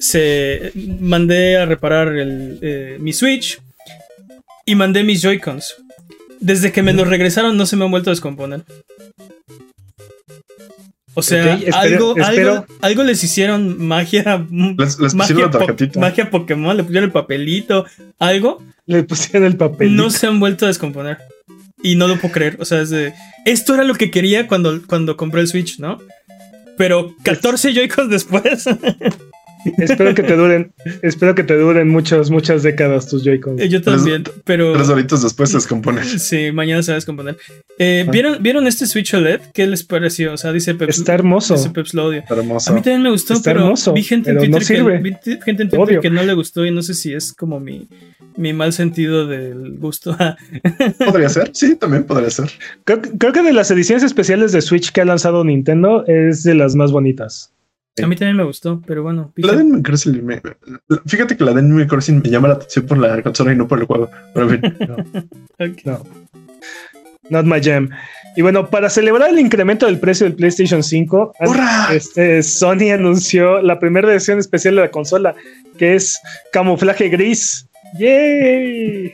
[0.00, 3.60] se mandé a reparar el, eh, mi Switch
[4.66, 5.76] y mandé mis Joy-Cons.
[6.40, 8.62] Desde que me los regresaron no se me han vuelto a descomponer.
[11.14, 14.46] O sea, espero- algo, espero- algo, algo les hicieron magia.
[14.78, 16.00] Les, les magia, pusieron la po- tarjetita.
[16.00, 17.84] magia Pokémon, le pusieron el papelito,
[18.18, 18.62] algo.
[18.86, 19.94] le pusieron el papel.
[19.96, 21.18] No se han vuelto a descomponer.
[21.82, 22.56] Y no lo puedo creer.
[22.60, 23.12] O sea, es de.
[23.44, 25.98] Esto era lo que quería cuando, cuando compré el Switch, ¿no?
[26.78, 28.64] Pero 14 Joy-Cons después.
[29.78, 30.72] espero que te duren.
[31.02, 33.62] Espero que te duren muchas, muchas décadas tus Joy-Cons.
[33.68, 34.24] Yo también.
[34.44, 34.72] Pero.
[34.74, 36.02] Tres horitos después se descompone.
[36.18, 37.36] Sí, mañana se va a descomponer.
[37.78, 38.10] Eh, Ah.
[38.10, 39.40] ¿vieron, ¿Vieron este Switch OLED?
[39.54, 40.32] ¿Qué les pareció?
[40.32, 40.98] O sea, dice Peps.
[40.98, 41.54] Está hermoso.
[41.54, 42.24] dice Peps lo odia.
[42.28, 42.70] Hermoso.
[42.70, 44.92] A mí también me gustó, Está pero hermoso, vi gente en no Twitter, sirve.
[44.96, 46.00] que, vi t- gente en Twitter Odio.
[46.00, 47.88] que no le gustó y no sé si es como mi,
[48.36, 50.16] mi mal sentido del gusto.
[51.04, 52.50] Podría ser, sí, también podría ser.
[52.84, 56.54] Creo, creo que de las ediciones especiales de Switch que ha lanzado Nintendo es de
[56.54, 57.52] las más bonitas.
[58.02, 59.32] A mí también me gustó, pero bueno.
[59.36, 60.40] vi La de Animal Crossing me-
[61.06, 63.66] Fíjate que la de Animal Crossing me llama la atención por la consola y no
[63.68, 64.10] por el juego.
[64.34, 64.76] Pero en fin,
[65.58, 65.84] Ok.
[65.84, 66.04] No.
[67.28, 67.90] Not my jam.
[68.36, 71.88] Y bueno, para celebrar el incremento del precio del PlayStation 5, an- ¡Hurra!
[71.94, 75.34] este, Sony anunció la primera versión especial de la consola,
[75.78, 76.18] que es
[76.52, 77.68] camuflaje gris.
[77.98, 79.12] ¡Yay!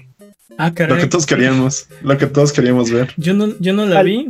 [0.59, 1.01] Ah, lo caray.
[1.01, 3.12] que todos queríamos, lo que todos queríamos ver.
[3.16, 4.28] Yo no, yo no la Al- vi.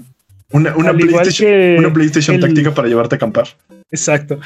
[0.52, 3.48] Una, una PlayStation, una PlayStation el- táctica para llevarte a acampar.
[3.91, 4.41] Exacto.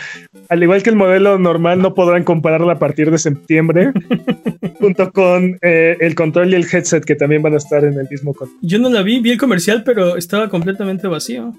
[0.49, 3.93] Al igual que el modelo normal, no podrán comprarla a partir de septiembre,
[4.78, 8.07] junto con eh, el control y el headset que también van a estar en el
[8.11, 8.59] mismo control.
[8.62, 11.55] Yo no la vi, vi el comercial, pero estaba completamente vacío.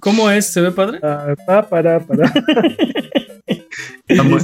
[0.00, 0.46] ¿Cómo es?
[0.46, 1.00] ¿Se ve padre?
[1.02, 2.32] Ah, pa, para, para.
[4.18, 4.38] Amo,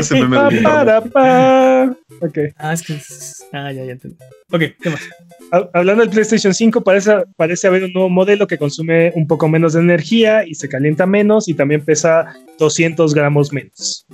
[0.00, 1.96] ese meme del para, pa.
[2.20, 2.38] Ok.
[2.56, 2.98] Ah, es que.
[3.52, 4.16] Ah, ya, ya entendí.
[4.50, 5.00] Ok, ¿qué más?
[5.52, 9.48] Ha- Hablando del PlayStation 5, parece, parece haber un nuevo modelo que consume un poco
[9.48, 14.06] menos de energía y se calienta menos y también pesa 200 gramos menos.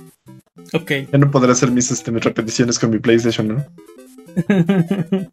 [0.73, 0.91] Ok.
[1.11, 3.65] Ya no podré hacer mis, este, mis repeticiones con mi PlayStation, ¿no?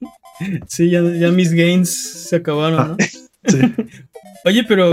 [0.68, 1.90] sí, ya, ya mis gains
[2.28, 2.96] se acabaron, ¿no?
[3.46, 3.58] Sí.
[4.44, 4.90] Oye, pero?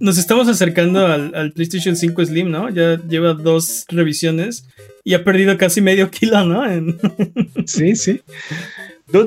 [0.00, 2.68] Nos estamos acercando al, al PlayStation 5 Slim, ¿no?
[2.70, 4.66] Ya lleva dos revisiones
[5.04, 6.70] y ha perdido casi medio kilo, ¿no?
[6.70, 6.98] En-
[7.66, 8.20] Sí, sí.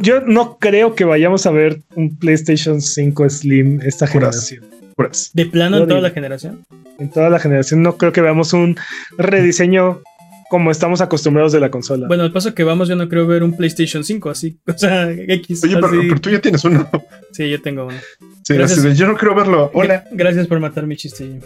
[0.01, 4.47] Yo, no creo que vayamos a ver un PlayStation 5 Slim esta Puras.
[4.49, 4.65] generación.
[4.95, 5.29] Puras.
[5.33, 6.07] de plano Yo en toda digo.
[6.07, 6.65] la generación.
[6.99, 8.75] En toda la generación no creo que veamos un
[9.17, 10.01] rediseño
[10.49, 12.07] como estamos acostumbrados de la consola.
[12.07, 14.57] Bueno, al paso que vamos, yo no creo ver un PlayStation 5 así.
[14.67, 15.63] O sea, X.
[15.63, 16.89] Oye, pero, pero tú ya tienes uno.
[17.31, 17.97] Sí, yo tengo uno.
[18.43, 18.97] Sí, Gracias.
[18.97, 19.71] yo no quiero verlo.
[19.73, 20.05] Hola.
[20.11, 21.39] Gracias por matar mi chiste.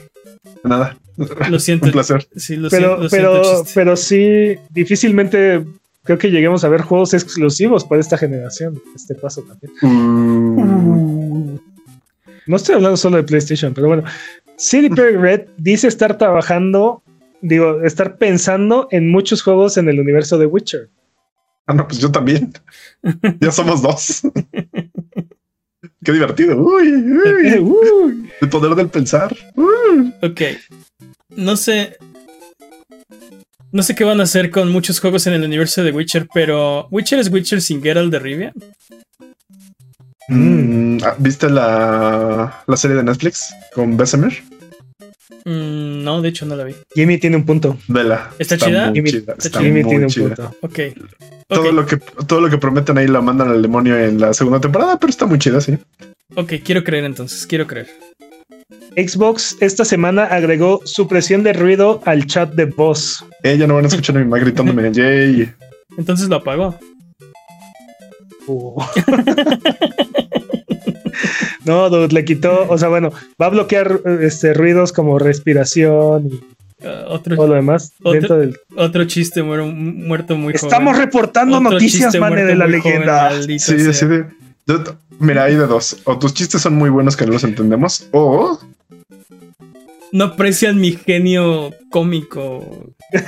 [0.64, 0.97] Nada.
[1.49, 1.88] Lo siento.
[1.88, 2.28] Un placer.
[2.36, 5.66] Sí, lo pero, siento, lo pero, siento, pero sí, difícilmente
[6.04, 8.82] creo que lleguemos a ver juegos exclusivos para esta generación.
[8.95, 9.72] Este paso también.
[9.82, 11.60] Uh,
[12.47, 14.04] No estoy hablando solo de PlayStation, pero bueno.
[14.58, 17.02] CD Projekt Red dice estar trabajando,
[17.42, 20.89] digo, estar pensando en muchos juegos en el universo de Witcher.
[21.68, 22.54] Ah, no, pues yo también.
[23.39, 24.22] ya somos dos.
[26.04, 26.58] Qué divertido.
[26.58, 27.60] Uy, uy.
[27.60, 28.32] Uy.
[28.42, 29.36] El poder del pensar.
[29.56, 30.14] Uy.
[30.22, 30.42] Ok.
[31.36, 31.98] No sé.
[33.72, 36.88] No sé qué van a hacer con muchos juegos en el universo de Witcher, pero
[36.92, 38.54] ¿Witcher es Witcher sin Geralt de Rivia?
[40.28, 44.44] Mm, ah, ¿Viste la, la serie de Netflix con Bessemer?
[45.46, 46.76] Mm, no, de hecho no la vi.
[46.94, 47.78] Jimmy tiene un punto.
[47.88, 48.30] Vela.
[48.38, 48.92] ¿Está chida?
[48.94, 50.36] Jimmy, chida, está Jimmy muy tiene un chida.
[50.36, 50.56] punto.
[50.62, 50.80] Ok.
[51.48, 54.60] Todo, lo que, todo lo que prometen ahí la mandan al demonio en la segunda
[54.62, 55.78] temporada, pero está muy chida, sí.
[56.36, 57.88] ok, quiero creer entonces, quiero creer.
[58.96, 63.26] Xbox esta semana agregó supresión de ruido al chat de voz.
[63.44, 65.52] Eh, ya no van a escuchar a mi mamá gritándome, yay.
[65.98, 66.78] Entonces lo apagó.
[68.48, 68.82] Uh.
[71.65, 73.11] no, dude, le quitó, o sea, bueno,
[73.41, 76.39] va a bloquear este, ruidos como respiración y
[76.84, 78.57] Ah, todo otro, lo demás Otro- dentro del...
[78.76, 80.65] otro chiste muero- muerto muy joven.
[80.65, 83.30] Estamos reportando Otro noticias, mane, de la joven, leyenda.
[83.30, 84.26] maldito Sí, así de.
[85.19, 85.97] Mira, hay de dos.
[86.05, 88.59] O tus chistes son muy buenos que no los entendemos, o
[90.11, 92.88] No aprecian mi genio cómico.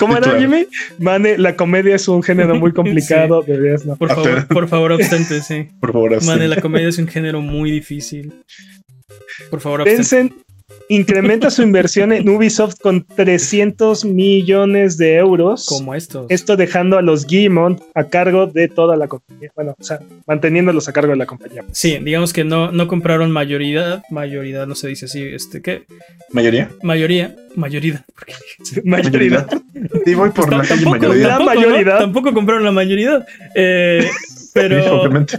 [0.00, 0.40] ¿Cómo era, claro.
[0.40, 0.66] Jimmy?
[0.98, 3.94] Mane, la comedia es un género muy complicado, deberías no.
[3.96, 5.68] Por Ah, favor, por favor, abstente, sí.
[5.80, 6.26] por favor, así.
[6.26, 8.32] Mane, la comedia es un género muy difícil.
[9.50, 10.34] Por favor, abstente.
[10.90, 15.66] Incrementa su inversión en Ubisoft con 300 millones de euros.
[15.66, 16.26] Como estos.
[16.28, 19.52] Esto dejando a los Guillemot a cargo de toda la compañía.
[19.54, 21.64] Bueno, o sea, manteniéndolos a cargo de la compañía.
[21.72, 24.02] Sí, digamos que no, no compraron mayoría.
[24.10, 25.22] Mayoría, no se dice así.
[25.22, 25.84] Este, ¿qué?
[26.32, 26.70] ¿Mayoría?
[26.82, 27.36] Mayoría.
[27.54, 28.04] Mayoría.
[28.84, 29.46] Mayoría.
[30.04, 31.28] Y voy por la calle tampoco, mayoría.
[31.28, 31.68] La tampoco, ¿no?
[31.68, 31.98] mayoría.
[31.98, 33.24] Tampoco compraron la mayoría.
[33.54, 34.08] Eh,
[34.50, 35.38] Sí, pero, obviamente.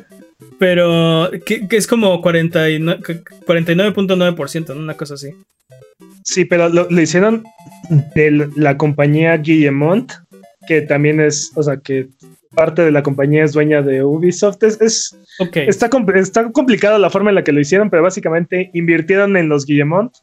[0.62, 4.80] Pero que, que es como 49 que- 49.9%, ¿no?
[4.80, 5.30] una cosa así.
[6.24, 7.44] Sí, pero lo, lo hicieron
[8.14, 10.12] de la compañía Guillemont,
[10.68, 12.10] que también es, o sea, que
[12.54, 14.62] parte de la compañía es dueña de Ubisoft.
[14.62, 15.58] Es, es- Ok.
[15.58, 19.66] está, está complicada la forma en la que lo hicieron, pero básicamente invirtieron en los
[19.66, 20.14] Guillemont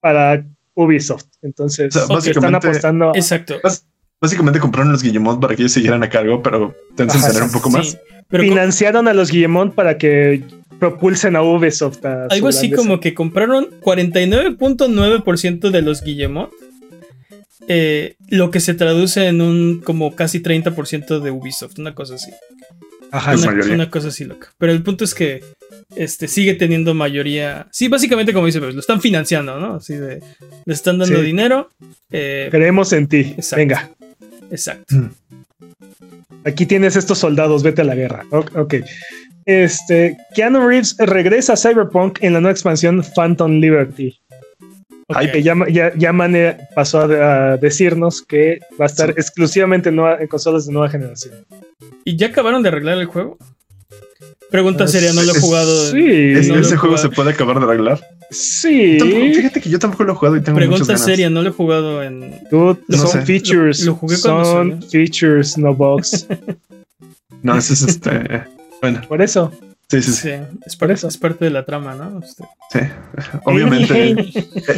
[0.00, 0.44] para
[0.74, 1.24] Ubisoft.
[1.42, 3.12] Entonces, O sea, están básicamente- apostando.
[3.16, 3.56] Exacto.
[3.64, 3.84] Bás-
[4.20, 7.68] Básicamente compraron los Guillemot para que ellos siguieran a cargo, pero Tencent tener un poco
[7.68, 7.98] más.
[8.28, 10.42] Pero financiaron a los Guillemont para que
[10.78, 12.04] propulsen a Ubisoft.
[12.04, 16.50] a algo así como que compraron 49.9% de los Guillemot.
[17.68, 22.30] eh, lo que se traduce en un como casi 30% de Ubisoft, una cosa así.
[23.10, 23.74] Ajá, Es una, mayoría.
[23.74, 24.52] una cosa así loca.
[24.58, 25.42] Pero el punto es que
[25.96, 27.66] este, sigue teniendo mayoría.
[27.72, 29.74] Sí, básicamente como dice, pues, lo están financiando, ¿no?
[29.76, 30.20] Así de.
[30.64, 31.24] Le están dando Sí.
[31.24, 31.70] dinero.
[32.10, 33.18] eh, creemos en ti.
[33.36, 33.56] Exacto.
[33.56, 33.90] Venga,
[34.50, 34.94] exacto.
[36.46, 38.24] Aquí tienes estos soldados, vete a la guerra.
[38.30, 38.74] Ok.
[39.44, 44.18] Este, Keanu Reeves regresa a Cyberpunk en la nueva expansión Phantom Liberty.
[45.08, 45.16] Ok.
[45.16, 49.14] Ay, Que ya, ya, ya Mane pasó a, a decirnos que va a estar Sí.
[49.18, 51.46] exclusivamente en, nueva- en consolas de nueva generación.
[52.04, 53.38] ¿Y ya acabaron de arreglar el juego?
[54.50, 55.90] Pregunta seria, no lo he jugado.
[55.90, 55.98] Sí,
[56.34, 56.98] ¿Es- no lo ¿Ese juego jugado.
[57.10, 58.00] se puede acabar de arreglar?
[58.30, 58.96] sí.
[58.98, 61.04] Tampoco- fíjate que yo tampoco lo he jugado y tengo muchas Pregunta ganas.
[61.04, 62.40] seria, no lo he jugado en.
[62.50, 63.22] Dude, No son sé.
[63.22, 63.80] features.
[63.80, 66.26] Lo- lo jugué cuando son features, no bugs.
[67.42, 68.42] No, ese es este.
[68.80, 69.52] Bueno, Por eso.
[69.88, 70.20] sí, sí, sí.
[70.22, 70.28] Sí,
[70.64, 71.08] es, Por parte, eso.
[71.08, 72.18] es parte de la trama, ¿no?
[72.24, 72.42] Este,
[72.72, 72.80] sí.
[73.44, 74.16] Obviamente.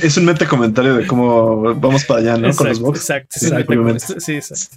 [0.03, 2.55] es un meta comentario de cómo vamos para allá, ¿no?
[2.55, 3.43] Con los exacto, box.
[3.43, 3.75] exacto.
[3.83, 4.77] Meta- Sí, exacto.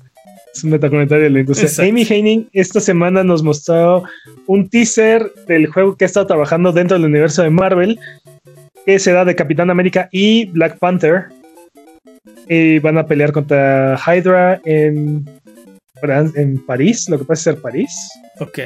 [0.54, 1.68] Es un metacomentario de la industria.
[1.68, 1.90] Exacto.
[1.90, 4.04] Amy Heining esta semana nos mostró
[4.48, 8.00] un teaser del juego que ha estado trabajando dentro del universo de Marvel,
[8.86, 11.26] que será de Capitán América y Black Panther.
[12.48, 15.26] Y van a pelear contra Hydra en,
[16.36, 18.10] en París, lo que puede ser París.
[18.40, 18.60] Ok.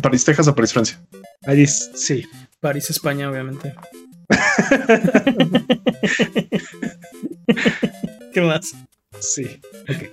[0.00, 0.98] París, Texas o París, Francia.
[1.42, 2.24] París, sí.
[2.60, 3.74] París, España, obviamente.
[8.32, 8.74] ¿Qué más?
[9.20, 9.46] Sí,
[9.88, 10.10] ok.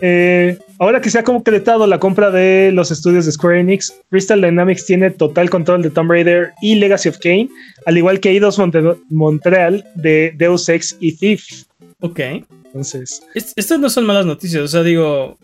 [0.00, 4.40] Eh, ahora que se ha concretado la compra de los estudios de Square Enix, Crystal
[4.40, 7.48] Dynamics tiene total control de Tomb Raider y Legacy of Kain,
[7.86, 11.44] al igual que Eidos Monte- Montreal de Deus Ex y Thief.
[12.00, 12.20] Ok.
[12.66, 14.62] Entonces, Est- estas no son malas noticias.
[14.62, 15.38] O sea, digo.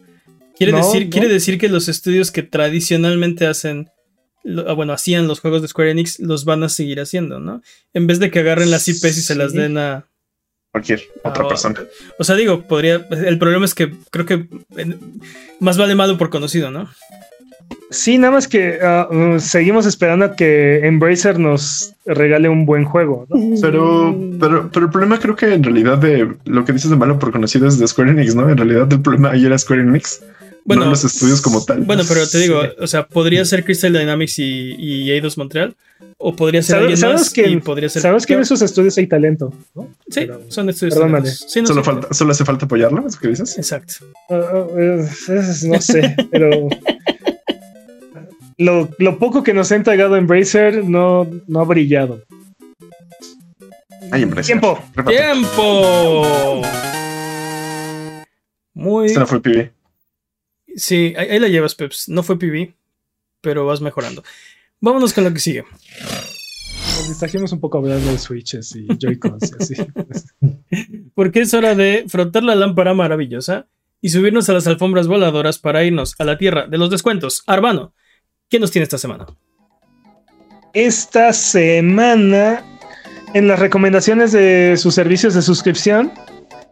[0.56, 1.10] Quiere, No, decir, no.
[1.10, 3.88] quiere decir que los estudios que tradicionalmente hacen.
[4.42, 7.60] lo- ah, bueno, hacían los juegos de Square Enix, los van a seguir haciendo, ¿no?
[7.92, 10.06] En vez de que agarren las IPs y se las den a.
[10.72, 11.80] Cualquier otra Ah, persona.
[12.18, 13.06] O sea, digo, podría.
[13.10, 14.46] El problema es que creo que
[14.76, 14.96] eh,
[15.58, 16.88] más vale malo por conocido, ¿no?
[17.90, 22.84] sí, nada más que ah, uh, seguimos esperando a que Embracer nos regale un buen
[22.84, 23.26] juego.
[23.28, 23.56] ¿no?
[23.60, 27.18] Pero, pero, pero el problema creo que en realidad de lo que dices de malo
[27.18, 28.48] por conocido es de Square Enix, ¿no?
[28.48, 30.22] En realidad el problema ahí era Square Enix,
[30.64, 31.80] Bueno, no los estudios como tal.
[31.82, 32.68] Bueno, pero te digo, Sí.
[32.80, 35.74] o sea, podría ser Crystal Dynamics y, y Eidos Montreal,
[36.18, 38.02] o podría ser alguien sabes más que- y podría ser.
[38.02, 39.52] Sabemos que en esos estudios hay talento.
[39.74, 39.88] ¿no?
[40.08, 40.94] Sí, pero- son estudios.
[40.94, 41.20] perdóname.
[41.20, 41.50] talentosos.
[41.52, 41.90] Sí, no solo, sé.
[41.90, 43.56] falta, solo hace falta apoyarlo, ¿es lo que dices?
[43.58, 43.94] Exacto.
[44.28, 44.66] Ah, ah,
[45.28, 46.68] es- no sé, pero
[48.58, 52.22] lo, lo poco que nos ha entregado Embracer no, no ha brillado.
[54.12, 54.42] Ay, hombre.
[54.42, 54.78] Tiempo.
[55.06, 56.62] ¡Tiempo!
[58.74, 59.06] Muy.
[59.06, 59.70] Este no fue PB.
[60.76, 62.08] Sí, ahí, ahí la llevas, Peps.
[62.08, 62.74] No fue PB.
[63.40, 64.22] pero vas mejorando.
[64.80, 65.64] Vámonos con lo que sigue.
[66.96, 69.74] Nos distrajimos un poco hablando de switches y Joy-Cons y así.
[71.14, 73.66] Porque es hora de frotar la lámpara maravillosa
[74.00, 77.42] y subirnos a las alfombras voladoras para irnos a la tierra de los descuentos.
[77.46, 77.94] Arbano,
[78.48, 79.26] ¿qué nos tiene esta semana?
[80.72, 82.64] Esta semana,
[83.34, 86.12] en las recomendaciones de sus servicios de suscripción,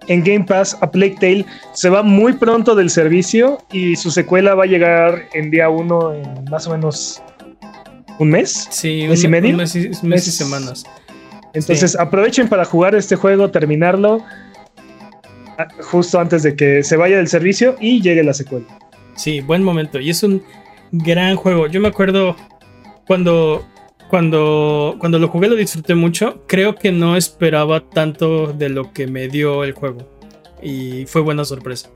[0.09, 4.54] en Game Pass, A Plague Tale se va muy pronto del servicio y su secuela
[4.54, 7.22] va a llegar en día 1 en más o menos
[8.18, 8.66] un mes.
[8.70, 9.50] Sí, ¿Mes un, y medio?
[9.50, 10.84] un mes, y, mes y semanas.
[11.54, 11.96] Entonces Sí.
[12.00, 14.22] aprovechen para jugar este juego, terminarlo
[15.90, 18.66] justo antes de que se vaya del servicio y llegue la secuela.
[19.16, 19.98] Sí, buen momento.
[19.98, 20.42] Y es un
[20.92, 21.66] gran juego.
[21.66, 22.36] Yo me acuerdo
[23.06, 23.66] cuando,
[24.09, 26.44] cuando, cuando lo jugué lo disfruté mucho.
[26.46, 30.09] Creo que no esperaba tanto de lo que me dio el juego.
[30.62, 31.90] Y fue buena sorpresa.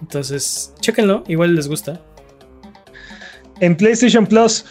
[0.00, 2.00] Entonces, chéquenlo, igual les gusta.
[3.60, 4.64] En PlayStation Plus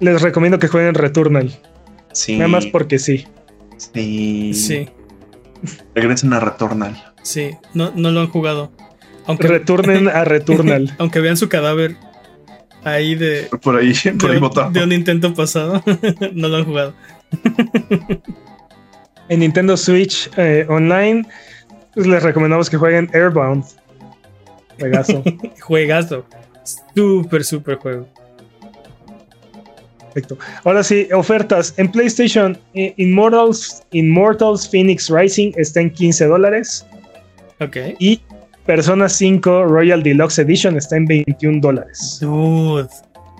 [0.00, 1.52] les recomiendo que jueguen Returnal,
[2.12, 2.36] Sí.
[2.36, 3.26] nada más porque sí.
[3.76, 4.52] Sí.
[4.54, 4.88] Sí,
[5.94, 7.12] Regresen a Returnal.
[7.22, 8.70] sí, no, no lo han jugado.
[9.26, 10.94] Aunque, Returnen a Returnal.
[10.98, 11.96] aunque vean su cadáver
[12.84, 14.70] ahí de, Por ahí, por ahí de, botado.
[14.70, 15.82] de un intento pasado,
[16.32, 16.94] no lo han jugado.
[19.30, 21.26] En Nintendo Switch eh, Online
[21.94, 23.64] pues, les recomendamos que jueguen Airbound.
[24.78, 25.22] Juegazo.
[25.60, 26.26] Juegazo.
[26.94, 28.08] Súper, súper juego.
[29.98, 30.38] Perfecto.
[30.64, 31.74] Ahora sí, ofertas.
[31.76, 36.86] En PlayStation, eh, Immortals, Immortals Phoenix Rising está en 15 dólares.
[37.60, 37.76] Ok.
[37.98, 38.20] Y
[38.66, 42.18] Persona 5 Royal Deluxe Edition está en 21 dólares.
[42.20, 42.88] Dude,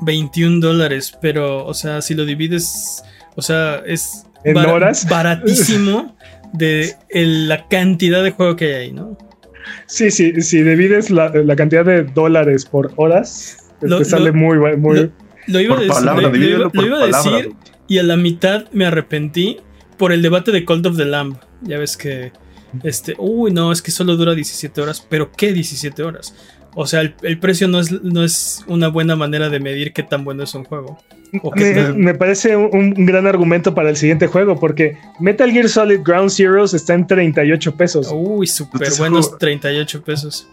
[0.03, 3.03] 21 dólares, pero, o sea, si lo divides,
[3.37, 5.07] o sea, es ¿En horas?
[5.11, 6.15] baratísimo
[6.53, 9.17] de el- la cantidad de juego que hay ahí, ¿no?
[9.87, 14.27] Sí, sí, si divides la, la cantidad de dólares por horas, te- Lo- te sale
[14.27, 14.97] lo- muy, muy...
[15.01, 15.11] lo-
[15.47, 17.37] Lo iba Por decir, palabra, lo- iba- por lo iba a palabra.
[17.39, 17.53] decir
[17.87, 19.59] y a la mitad me arrepentí
[19.99, 21.37] por el debate de Cult of the Lamb.
[21.63, 22.33] Ya ves que,
[22.83, 26.35] este, uy, no, es que solo dura 17 horas, pero ¿qué 17 horas?
[26.75, 30.03] O sea, el, el precio no es, no es una buena manera de medir qué
[30.03, 30.99] tan bueno es un juego.
[31.55, 35.69] Me, tan- me parece un, un gran argumento para el siguiente juego, porque Metal Gear
[35.69, 38.09] Solid Ground Zeroes está en 38 pesos.
[38.13, 40.49] Uy, súper buenos juego- 38 pesos.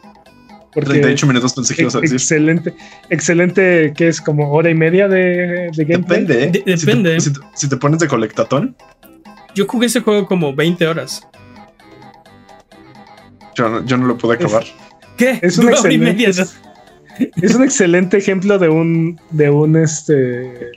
[0.74, 2.15] porque 38 minutos pensé que ibas a decir.
[2.17, 2.74] excelente,
[3.09, 6.22] excelente, que es como hora y media de, de gameplay.
[6.26, 6.63] Depende, ¿eh?
[6.65, 7.13] De- Si depende.
[7.15, 8.76] te- Si te, si te pones de colectatón,
[9.53, 11.28] Yo jugué ese juego como 20 horas.
[13.56, 14.64] Yo, no- yo no lo pude acabar.
[15.18, 15.39] ¿Qué?
[15.41, 16.43] Es un excelente, media, ¿no?
[16.43, 16.58] es,
[17.41, 20.72] es un excelente ejemplo de un, de un este,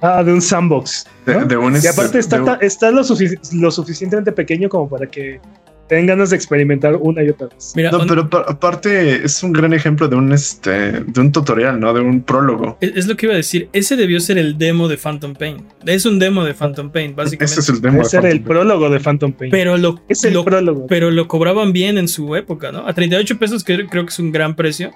[0.00, 1.06] ah, de un sandbox.
[1.26, 1.44] De, ¿no?
[1.44, 4.88] de un Y aparte está, de un- ta- está lo, sufic- lo suficientemente pequeño como
[4.88, 5.40] para que
[5.88, 7.72] tengan ganas de experimentar una y otra vez.
[7.76, 10.70] Mira, No, on- pero pa- aparte es un gran ejemplo de un este
[11.04, 11.92] de un tutorial, ¿no?
[11.94, 12.76] De un prólogo.
[12.80, 13.68] es es lo que iba a decir.
[13.72, 15.64] Ese debió ser el demo de Phantom Pain.
[15.84, 17.44] Es un demo de Phantom Pain, básicamente.
[17.52, 18.02] Ese es el demo.
[18.02, 19.50] Ese de era el Phantom prólogo de Phantom Pain.
[19.50, 20.86] Pero lo, es el lo- prólogo.
[20.88, 22.86] pero lo cobraban bien en su época, ¿no?
[22.86, 24.92] A 38 pesos que creo que es un gran precio.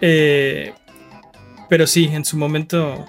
[0.00, 0.72] Eh,
[1.68, 3.04] pero sí, en su momento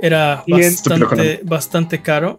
[0.00, 2.38] era bastante, bastante caro.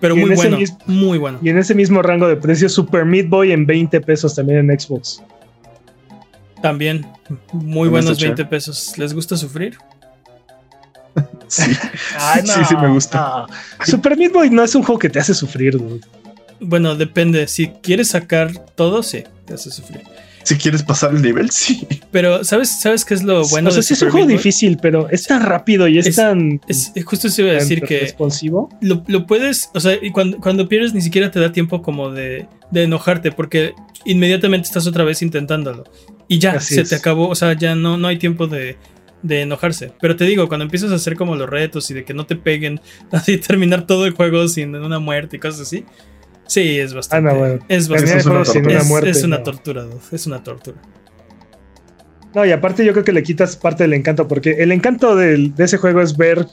[0.00, 1.38] Pero Y muy ese bueno, mismo- muy bueno.
[1.42, 4.80] Y en ese mismo rango de precios, Super Meat Boy en 20 pesos también en
[4.80, 5.22] Xbox.
[6.62, 7.06] También,
[7.52, 8.96] muy buenos está 20 pesos.
[8.98, 9.76] ¿Les gusta sufrir?
[11.48, 11.64] Sí.
[12.44, 13.18] sí, sí me gusta.
[13.18, 13.46] no.
[13.84, 16.00] Super Meat Boy no es un juego que te hace sufrir, dude.
[16.60, 17.48] Bueno, depende.
[17.48, 20.02] Si quieres sacar todo, sí, te hace sufrir.
[20.42, 21.86] Si quieres pasar el nivel, sí.
[22.10, 24.38] Pero, ¿sabes, ¿sabes qué es lo bueno o sea, de sí es un juego Meat
[24.38, 27.82] difícil, pero es tan rápido y es, Es- tan, Es, justo eso iba a decir
[27.82, 28.68] que responsivo.
[28.80, 32.10] lo, lo puedes, o sea, y cuando, cuando pierdes ni siquiera te da tiempo como
[32.10, 33.74] de, de enojarte, porque
[34.04, 35.84] inmediatamente estás otra vez intentándolo.
[36.28, 36.88] Y ya, Así se es.
[36.88, 38.76] te acabó, o sea, ya no, no hay tiempo de,
[39.22, 39.92] de enojarse.
[40.00, 42.36] Pero te digo, cuando empiezas a hacer como los retos y de que no te
[42.36, 42.80] peguen,
[43.12, 45.84] así terminar todo el juego sin una muerte y cosas así.
[46.50, 47.28] Sí, es bastante.
[47.28, 47.58] Ah, no, bueno.
[47.68, 48.18] Es bastante.
[48.18, 48.78] es una tortura.
[48.78, 49.10] es- muerte.
[49.10, 49.42] es una no.
[49.44, 50.76] tortura, dude, es una tortura.
[52.34, 55.54] No, y aparte yo creo que le quitas parte del encanto, porque el encanto del-
[55.54, 56.44] de ese juego es ver,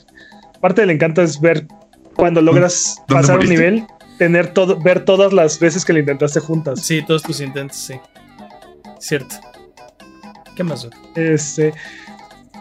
[0.60, 1.66] parte del encanto es ver
[2.14, 3.86] cuando logras ¿Dónde pasar un nivel,
[4.18, 6.80] tener todo, ver todas las veces que lo intentaste juntas.
[6.84, 7.94] Sí, todos tus intentos, sí.
[9.00, 9.34] Cierto.
[10.56, 10.82] ¿Qué más?
[10.84, 10.96] dude?
[11.34, 11.72] Este,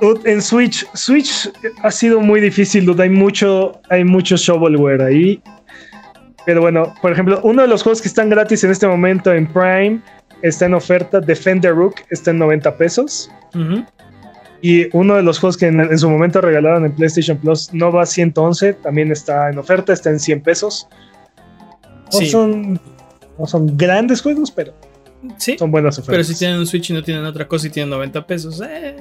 [0.02, 1.52] dude, en Switch, Switch
[1.84, 5.40] ha sido muy difícil, dude, hay mucho, hay mucho shovelware ahí.
[6.48, 9.46] Pero bueno, por ejemplo, uno de los juegos que están gratis en este momento en
[9.48, 10.00] Prime
[10.42, 13.30] está en oferta, Defender Rook está en 90 pesos.
[14.62, 18.06] Y uno de los juegos que en, en su momento regalaron en PlayStation Plus, Nova
[18.06, 20.88] 111, también está en oferta, está en 100 pesos.
[22.14, 22.28] No, Sí.
[22.30, 22.80] son,
[23.38, 24.74] no son grandes juegos, pero
[25.38, 25.58] Sí.
[25.58, 26.14] son buenas ofertas.
[26.14, 28.96] Pero si tienen un Switch y no tienen otra cosa y tienen 90 pesos, eh,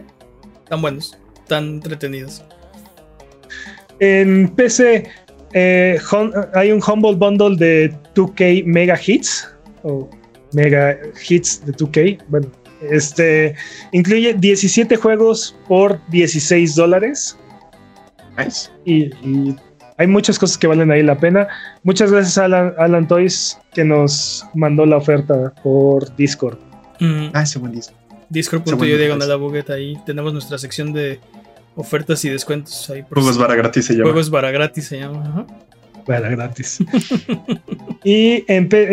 [0.64, 1.16] están buenos.
[1.46, 2.42] tan entretenidos.
[4.00, 5.08] En PC
[5.58, 9.48] eh, hum- hay un Humble Bundle de 2K Mega Hits
[9.82, 10.08] o
[10.52, 10.96] Mega
[11.28, 12.18] Hits de 2K.
[12.28, 12.48] Bueno,
[12.90, 13.54] este
[13.92, 17.36] incluye 17 juegos por 16 dólares
[18.36, 18.68] Nice.
[18.84, 19.56] y, y
[19.96, 21.48] hay muchas cosas que valen ahí la pena.
[21.82, 26.58] Muchas gracias a Alan, Alan Toys que nos mandó la oferta por Discord.
[27.00, 27.94] Mm, Ah, ese buen disco.
[28.28, 29.34] Discord.io diagonal mes.
[29.34, 31.20] a buget, ahí tenemos nuestra sección de
[31.76, 34.04] ofertas y descuentos ahí por Juegos vara gratis se llama.
[34.04, 35.22] Juegos para gratis se llama.
[35.22, 35.46] ajá.
[36.04, 36.78] Para gratis.
[38.04, 38.44] y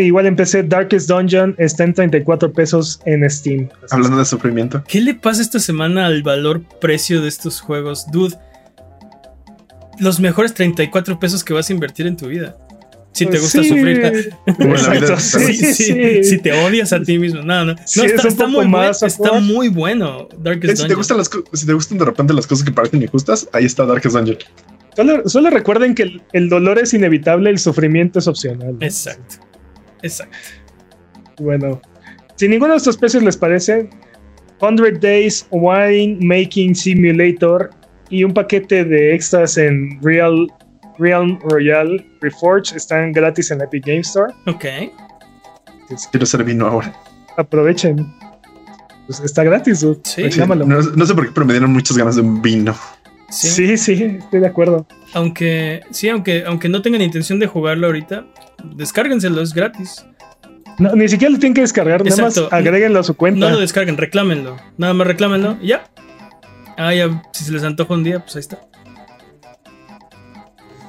[0.02, 3.70] igual empecé Darkest Dungeon, está en 34 pesos en Steam.
[3.92, 4.84] Hablando de sufrimiento.
[4.88, 8.08] ¿Qué le pasa esta semana al valor precio de estos juegos?
[8.12, 8.36] Dude,
[10.00, 12.58] los mejores 34 pesos que vas a invertir en tu vida.
[13.14, 13.70] Si te Pues gusta sí.
[13.70, 14.34] sufrir.
[14.58, 15.00] Como en la vida.
[15.14, 16.24] Exacto, sí, Sí, sí, sí.
[16.24, 17.42] Si te odias a ti mismo.
[17.44, 17.74] No, no.
[17.74, 20.28] No, es está, poco muy, buen- más está muy bueno.
[20.40, 23.02] Darkest Eh, Si te, gustan las, si te gustan de repente las cosas que parecen
[23.04, 24.38] injustas, ahí está Darkest Dungeon.
[24.96, 28.74] Solo, solo recuerden que el, el dolor es inevitable, el sufrimiento es opcional.
[28.80, 28.86] ¿no?
[28.86, 29.36] Exacto.
[30.02, 30.36] Exacto.
[31.40, 31.82] Bueno,
[32.36, 33.90] si ninguno de estos precios les parece,
[34.60, 37.70] 100 Days Wine Making Simulator
[38.10, 40.48] y un paquete de extras en Real
[40.98, 44.34] Realm Royale Reforged están gratis en la Epic Game Store.
[44.48, 44.66] Ok.
[46.12, 46.94] Quiero ser vino ahora.
[47.38, 48.14] Aprovechen.
[49.08, 50.00] Pues está gratis, dude.
[50.04, 50.24] Sí.
[50.24, 50.66] Reclámalo.
[50.66, 52.76] No, no sé por qué, pero me dieron muchas ganas de un vino.
[53.30, 53.48] Sí.
[53.50, 54.86] Sí, sí, estoy de acuerdo.
[55.14, 58.26] Aunque, sí, aunque, aunque no tengan intención de jugarlo ahorita,
[58.76, 60.06] descárguenselo, es gratis.
[60.80, 62.44] No, ni siquiera lo tienen que descargar, nada Exacto.
[62.44, 63.40] más agréguenlo a su cuenta.
[63.40, 64.58] No lo descarguen, reclámenlo.
[64.78, 65.84] Nada más reclámenlo y ya.
[66.78, 68.60] Ah, ya, si se les antoja un día, pues ahí está.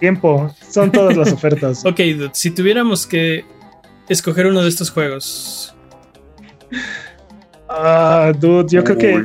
[0.01, 1.85] Tiempo, son todas las ofertas.
[1.85, 3.45] Ok, dude, si tuviéramos que
[4.09, 5.75] escoger uno de estos juegos,
[7.69, 9.23] Ah, dude, yo creo que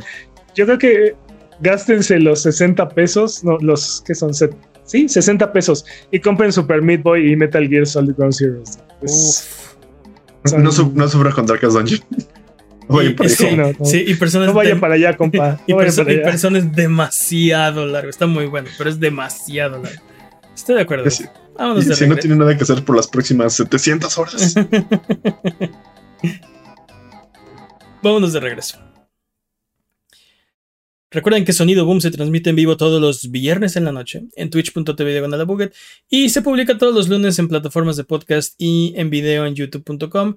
[0.54, 1.14] yo creo que
[1.60, 6.82] gástense los 60 pesos, no, los que son set- sí, 60 pesos y compren Super
[6.82, 8.78] Meat Boy y Metal Gear Solid Ground Zeroes.
[9.02, 9.76] Es-
[10.44, 10.50] uff.
[10.50, 12.00] son- No, su- no sufra con Darkest Dungeon.
[12.88, 13.44] Oye, Y- por y eso.
[13.48, 13.84] sí, no, no.
[13.84, 14.48] sí, y personas.
[14.48, 15.60] no vayan para allá, compa.
[15.66, 16.24] y, No vayan perso- para y allá.
[16.30, 18.10] personas demasiado largo.
[18.10, 20.02] Está muy bueno, pero es demasiado largo.
[20.60, 21.08] Estoy de acuerdo.
[21.10, 21.24] Sí.
[21.56, 24.54] Vámonos Y si no tiene nada que hacer por las próximas 700 horas.
[28.02, 28.78] Vámonos de regreso.
[31.10, 34.50] Recuerden que Sonido Boom se transmite en vivo todos los viernes en la noche en
[34.50, 35.74] twitch.tv diagonal a Buget,
[36.10, 40.36] y se publica todos los lunes en plataformas de podcast y en video en youtube.com.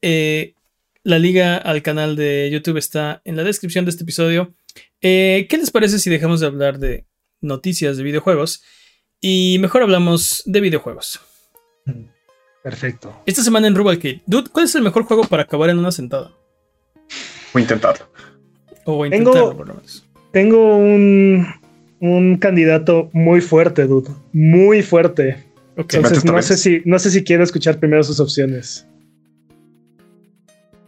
[0.00, 0.54] Eh,
[1.02, 4.54] la liga al canal de YouTube está en la descripción de este episodio.
[5.00, 7.04] Eh, ¿Qué les parece si dejamos de hablar de
[7.40, 8.62] noticias de videojuegos
[9.20, 11.20] y mejor hablamos de videojuegos?
[12.62, 13.14] Perfecto.
[13.26, 16.32] Esta semana en Rubalcade, Dude, ¿cuál es el mejor juego para acabar en una sentada?
[17.52, 18.06] Voy a intentarlo.
[18.84, 20.04] O Tengo- intentarlo, por lo menos.
[20.32, 21.46] Tengo un,
[22.00, 24.10] un candidato muy fuerte, dude.
[24.32, 25.44] Muy fuerte.
[25.76, 28.86] Entonces no sé si no sé si quiero escuchar primero sus opciones.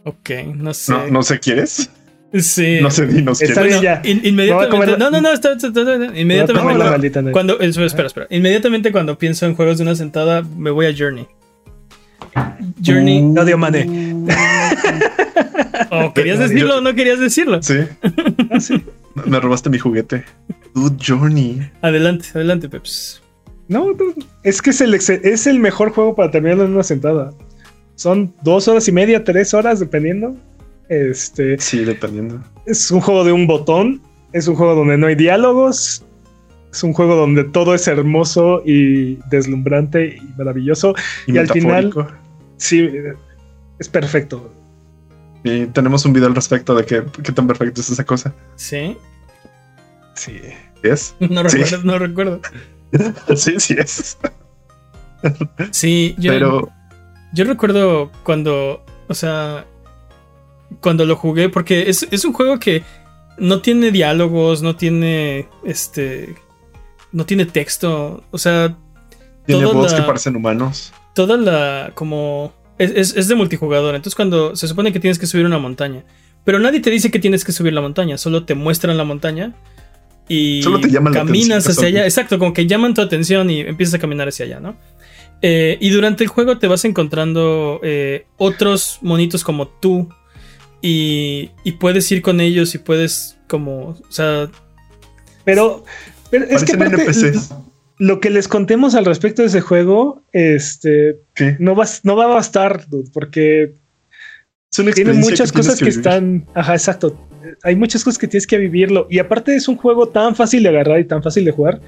[0.03, 0.91] Ok, no sé.
[0.91, 1.89] No, no sé, ¿quieres?
[2.33, 2.79] Sí.
[2.81, 3.81] No sé, dinos Está quieres.
[3.81, 3.93] bien.
[3.93, 4.09] Bueno, ya.
[4.09, 4.97] in- inmediatamente.
[4.97, 6.77] No, no, no, está, está- está- está- Inmediatamente.
[6.77, 6.91] la no.
[6.91, 7.23] maldita.
[7.31, 8.27] Cuando, espera, espera.
[8.29, 11.25] Inmediatamente cuando pienso en juegos de una sentada, me voy a Journey.
[12.85, 13.21] Journey.
[13.21, 13.87] No dio mane.
[15.91, 17.63] Oh, ¿Querías decirlo o no querías decirlo?
[17.63, 17.77] Sí.
[18.51, 18.83] Ah, sí.
[19.25, 20.23] Me robaste mi juguete.
[20.75, 21.67] Dude Journey.
[21.81, 23.21] Adelante, adelante, Peps.
[23.67, 23.87] No,
[24.43, 27.31] es que es el, es el mejor juego para terminarlo en una sentada.
[27.95, 30.37] Son dos horas y media, tres horas, dependiendo.
[30.89, 32.43] Este Sí, dependiendo.
[32.65, 34.01] es un juego de un botón.
[34.33, 36.03] Es un juego donde no hay diálogos.
[36.71, 40.93] Es un juego donde todo es hermoso y deslumbrante y maravilloso.
[41.27, 41.93] Y, Y al final-.
[42.57, 42.89] Sí,
[43.79, 44.53] es perfecto.
[45.43, 48.33] Y tenemos un video al respecto de qué, qué tan perfecto es esa cosa.
[48.55, 48.97] Sí.
[50.15, 50.39] Sí.
[50.83, 51.15] ¿Es?
[51.19, 51.57] No Sí.
[51.57, 52.41] recuerdo, no recuerdo.
[53.35, 54.17] Sí, sí es.
[55.71, 56.69] Sí, yo, Pero
[57.33, 58.83] yo recuerdo cuando.
[59.07, 59.65] O sea.
[60.81, 62.83] Cuando lo jugué, porque es, es un juego que
[63.37, 65.47] no tiene diálogos, no tiene.
[65.63, 66.35] Este.
[67.11, 68.23] No tiene texto.
[68.31, 68.77] O sea,
[69.45, 70.93] tiene la- que parecen humanos.
[71.15, 75.25] toda la como es, es- es de multijugador, entonces cuando se supone que tienes que
[75.25, 76.03] subir una montaña,
[76.45, 79.53] pero nadie te dice que tienes que subir la montaña, solo te muestran la montaña
[80.27, 83.61] y Solo te llaman la caminas hacia allá, exacto, como que llaman tu atención y
[83.61, 84.75] empiezas a caminar hacia allá, ¿no?
[85.41, 90.09] Eh, y durante el juego te vas encontrando eh, otros monitos como tú
[90.81, 94.49] y, y puedes ir con ellos y puedes como, o sea,
[95.43, 95.83] Pero,
[96.29, 97.53] pero es que aparte, NPCs.
[97.97, 101.17] lo que les contemos al respecto de ese juego, este,
[101.59, 103.73] no va, no va a bastar, dude, porque
[104.93, 106.45] tiene muchas cosas que, están.
[106.53, 107.17] Ajá, exacto.
[107.63, 109.07] hay muchas cosas que tienes que vivirlo.
[109.09, 111.81] Y aparte es un juego tan fácil de agarrar y tan fácil de jugar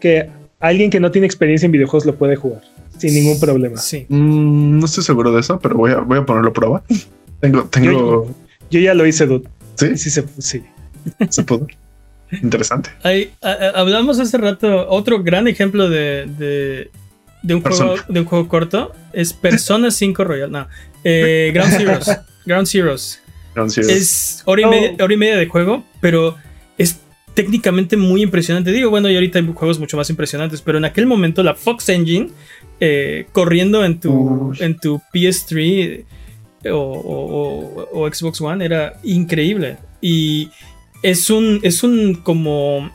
[0.00, 2.62] que alguien que no tiene experiencia en videojuegos lo puede jugar
[2.98, 3.78] sin ningún problema.
[3.78, 4.06] Sí.
[4.08, 6.82] Mm, no estoy seguro de eso, pero voy a, voy a ponerlo a prueba.
[7.42, 7.90] Tengo, tengo.
[7.92, 8.34] Yo,
[8.70, 9.46] yo ya lo hice, dude.
[9.74, 10.62] Sí, Sí, se, sí.
[11.28, 11.66] se pudo.
[12.42, 12.88] Interesante.
[13.02, 16.90] Ahí, a- a- hablamos hace rato, otro gran ejemplo de, de,
[17.42, 20.50] de un, juego, de un juego corto es Persona 5 Royal.
[20.50, 20.66] No,
[21.04, 22.20] eh, Ground Zeroes.
[22.46, 23.20] Ground Zeroes.
[23.48, 24.70] Entonces, Es hora y, Oh.
[24.70, 26.36] media, hora y media de juego, pero
[26.78, 27.00] es
[27.34, 28.70] técnicamente muy impresionante.
[28.72, 31.88] Digo, bueno, y ahorita hay juegos mucho más impresionantes, pero en aquel momento la Fox
[31.90, 32.30] Engine
[32.80, 34.12] eh, corriendo en tu,
[34.50, 34.56] Uy.
[34.60, 36.04] en tu PS3
[36.70, 39.76] o, o- Xbox One era increíble.
[40.00, 40.50] Y
[41.02, 42.90] es un, es un como...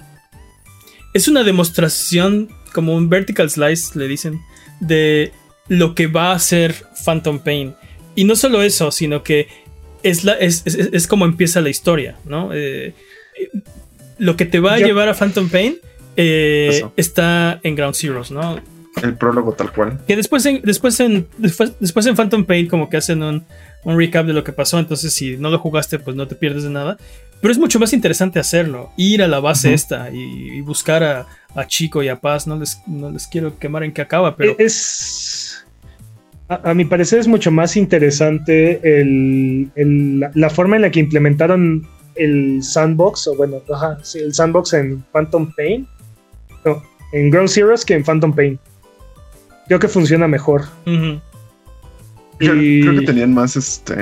[1.13, 4.39] Es una demostración, como un vertical slice, le dicen,
[4.79, 5.31] de
[5.67, 7.73] lo que va a ser Phantom Pain.
[8.15, 9.47] Y no solo eso, sino que
[10.03, 12.49] es, la, es, es- es como empieza la historia, ¿no?
[12.53, 12.93] Eh,
[14.19, 15.77] lo que te va a Yo- llevar a Phantom Pain
[16.15, 18.59] eh, está en Ground Zeroes, ¿no?
[19.03, 19.99] El prólogo tal cual.
[20.07, 23.43] Que después en, después en, después, después en Phantom Pain como que hacen un,
[23.83, 26.63] un recap de lo que pasó, entonces si no lo jugaste pues no te pierdes
[26.63, 26.97] de nada.
[27.39, 30.17] Pero es mucho más interesante hacerlo, ir a la base esta y,
[30.57, 33.93] y buscar a, a Chico y a Paz, no les, no les quiero quemar en
[33.93, 34.55] qué acaba, pero...
[34.57, 35.63] Es.
[36.49, 40.89] A, a mi parecer es mucho más interesante el, el- la, la forma en la
[40.89, 41.85] que implementaron
[42.15, 45.87] el sandbox, o bueno, ajá, sí, el sandbox en Phantom Pain.
[46.65, 46.81] No,
[47.13, 48.57] en Ground Zeroes que en Phantom Pain.
[49.67, 50.63] Creo que funciona mejor.
[52.37, 53.95] Creo, Y- creo que tenían más este.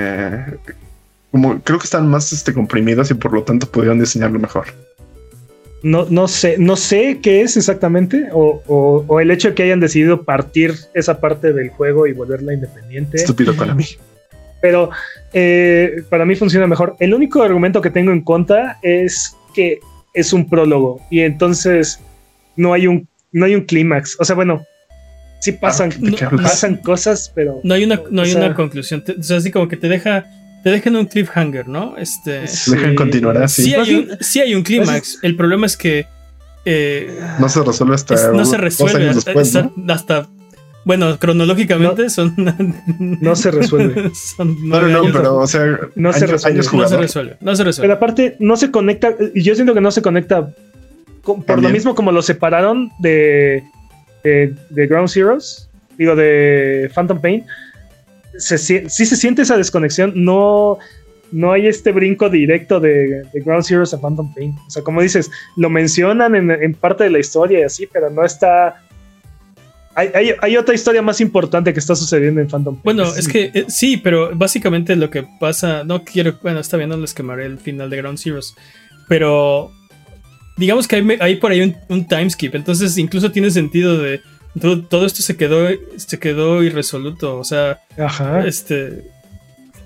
[1.30, 4.66] Como, creo que están más este, comprimidas y por lo tanto pudieron diseñarlo mejor.
[5.82, 9.62] No, no sé, no sé qué es exactamente, o, o- o el hecho de que
[9.64, 13.18] hayan decidido partir esa parte del juego y volverla independiente.
[13.18, 13.84] Estúpido con mí.
[14.62, 14.90] pero
[15.32, 16.96] eh, para mí funciona mejor.
[16.98, 19.78] El único argumento que tengo en contra es que
[20.14, 22.00] es un prólogo y entonces
[22.56, 24.16] no hay un no hay un clímax.
[24.18, 24.64] O sea, bueno,
[25.46, 25.90] sí pasan,
[26.42, 29.38] pasan cosas, pero No hay una, no hay O sea- una conclusión, te- o sea,
[29.38, 30.24] así como que te deja,
[30.64, 31.96] te deja en un cliffhanger, ¿no?
[31.96, 32.46] Este...
[32.48, 32.70] sí.
[32.72, 33.62] Dejan continuar así.
[33.64, 36.06] Sí hay, un, sí hay un clímax, el problema es que...
[36.64, 38.14] eh, No se resuelve hasta.
[38.14, 39.72] es- no se dos resuelve años hasta, después, ¿no?
[39.86, 39.92] hasta-
[40.22, 40.28] hasta-
[40.84, 42.34] bueno cronológicamente son
[42.98, 44.10] no se resuelve.
[44.14, 45.12] son No, no, no, años.
[45.16, 45.64] pero, o sea,
[45.96, 46.58] No se resuelve.
[46.60, 49.74] años no se resuelve no se resuelve Pero aparte no se conecta, y yo siento
[49.74, 50.52] que no se conecta
[51.22, 53.64] con- por lo mismo como lo separaron de,
[54.26, 55.68] de, de Ground Zeroes,
[55.98, 57.44] digo, de Phantom Pain.
[58.38, 60.78] Se, sí se siente esa desconexión, no,
[61.32, 64.54] no hay este brinco directo de, de Ground Zeroes a Phantom Pain.
[64.66, 68.10] O sea, como dices, lo mencionan en, en parte de la historia y así, pero
[68.10, 68.82] no está...
[69.98, 72.82] Hay, hay- hay otra historia más importante que está sucediendo en Phantom Pain.
[72.84, 76.90] bueno es que eh, sí pero básicamente lo que pasa no quiero bueno está bien
[76.90, 78.54] no les quemaré el final de Ground Zeroes
[79.08, 79.72] pero
[80.56, 84.20] digamos que hay, por ahí un, un time skip entonces incluso tiene sentido de
[84.60, 88.46] todo, todo esto se quedó se quedó irresoluto o sea Ajá.
[88.46, 89.04] este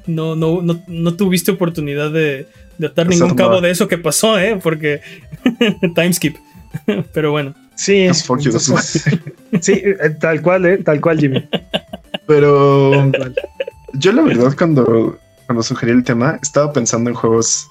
[0.06, 2.46] no, no, no, no tuviste oportunidad de,
[2.78, 4.58] de atar Hacer ningún cabo de eso que pasó, ¿eh?
[4.60, 5.00] Porque
[5.94, 6.36] timeskip.
[7.12, 9.04] Pero bueno, Sí, Just fuck you, entonces-
[9.60, 11.48] sí, eh, tal cual, eh, tal cual, Jimmy.
[12.26, 13.10] Pero
[13.94, 17.68] yo la verdad cuando, cuando sugerí el tema estaba pensando en juegos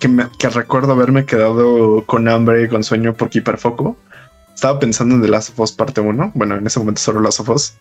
[0.00, 3.96] que, me, que recuerdo haberme quedado con hambre y con sueño porque hiperfoco.
[4.54, 6.32] Estaba pensando en The Last of Us parte 1.
[6.34, 7.74] Bueno, en ese momento solo Last of Us.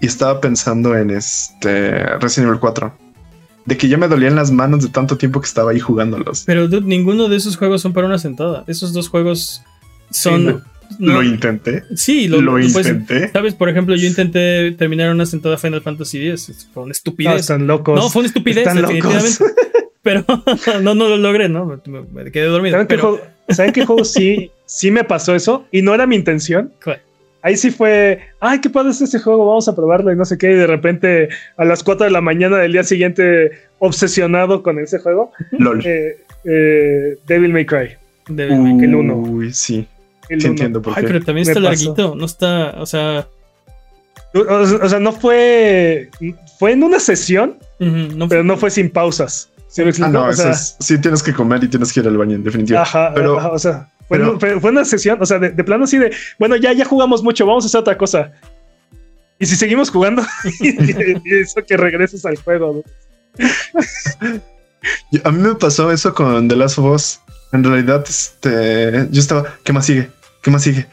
[0.00, 2.94] Y estaba pensando en este Resident Evil 4.
[3.66, 6.44] De que ya me dolían las manos de tanto tiempo que estaba ahí jugándolos.
[6.46, 8.64] pero dude, ninguno de esos juegos son para una sentada.
[8.66, 9.62] Esos dos juegos
[10.10, 10.44] son.
[10.44, 10.62] lo-
[10.98, 11.82] no- Lo intenté.
[11.96, 13.30] sí, Lo, lo, lo puedes- intenté.
[13.32, 16.68] Sabes, por ejemplo, yo intenté terminar una sentada Final Fantasy X.
[16.74, 17.40] Fue una No, estupidez.
[17.40, 17.98] están locos.
[17.98, 19.40] No, fue una estupidez, Están locos.
[20.04, 20.24] Pero
[20.82, 21.64] no, no lo logré, ¿no?
[21.86, 22.74] Me, me quedé dormido.
[22.74, 25.66] ¿Saben qué juego, ¿saben qué juego sí, sí me pasó eso?
[25.72, 26.72] Y no era mi intención.
[26.84, 27.00] ¿Cuál?
[27.42, 30.38] Ahí sí fue, ay, qué padre es ese juego, vamos a probarlo y no sé
[30.38, 30.52] qué.
[30.52, 31.28] Y de repente
[31.58, 33.50] a las 4 de la mañana del día siguiente,
[33.80, 35.82] obsesionado con ese juego, LOL.
[35.84, 37.90] eh, eh, Devil May Cry.
[38.28, 38.84] Devil May Cry.
[38.86, 39.16] el uno.
[39.16, 39.86] Uy, sí.
[40.30, 40.52] el Sí uno.
[40.54, 41.06] entiendo por Ay, qué.
[41.08, 41.84] pero también Me está pasó.
[41.84, 42.14] larguito.
[42.14, 43.28] No está, o sea.
[44.32, 46.08] O, o sea, no fue,
[46.58, 49.50] fue en una sesión, no pero no fue sin pausas.
[49.74, 52.06] ¿Sí me Ah, no, O sea, es- sí tienes que comer y tienes que ir
[52.06, 52.82] al baño, en definitiva.
[52.82, 55.64] Ajá, pero- ajá, o sea, fue, pero- fue- fue una sesión, o sea, de, de
[55.64, 58.30] plano así de, bueno, ya, ya jugamos mucho, vamos a hacer otra cosa.
[59.40, 60.22] Y si seguimos jugando,
[60.60, 62.84] y eso que regreses al juego.
[65.24, 67.20] A mí me pasó eso con The Last of Us.
[67.52, 70.08] En realidad, este, yo estaba, ¿qué más sigue?
[70.40, 70.86] ¿Qué más sigue?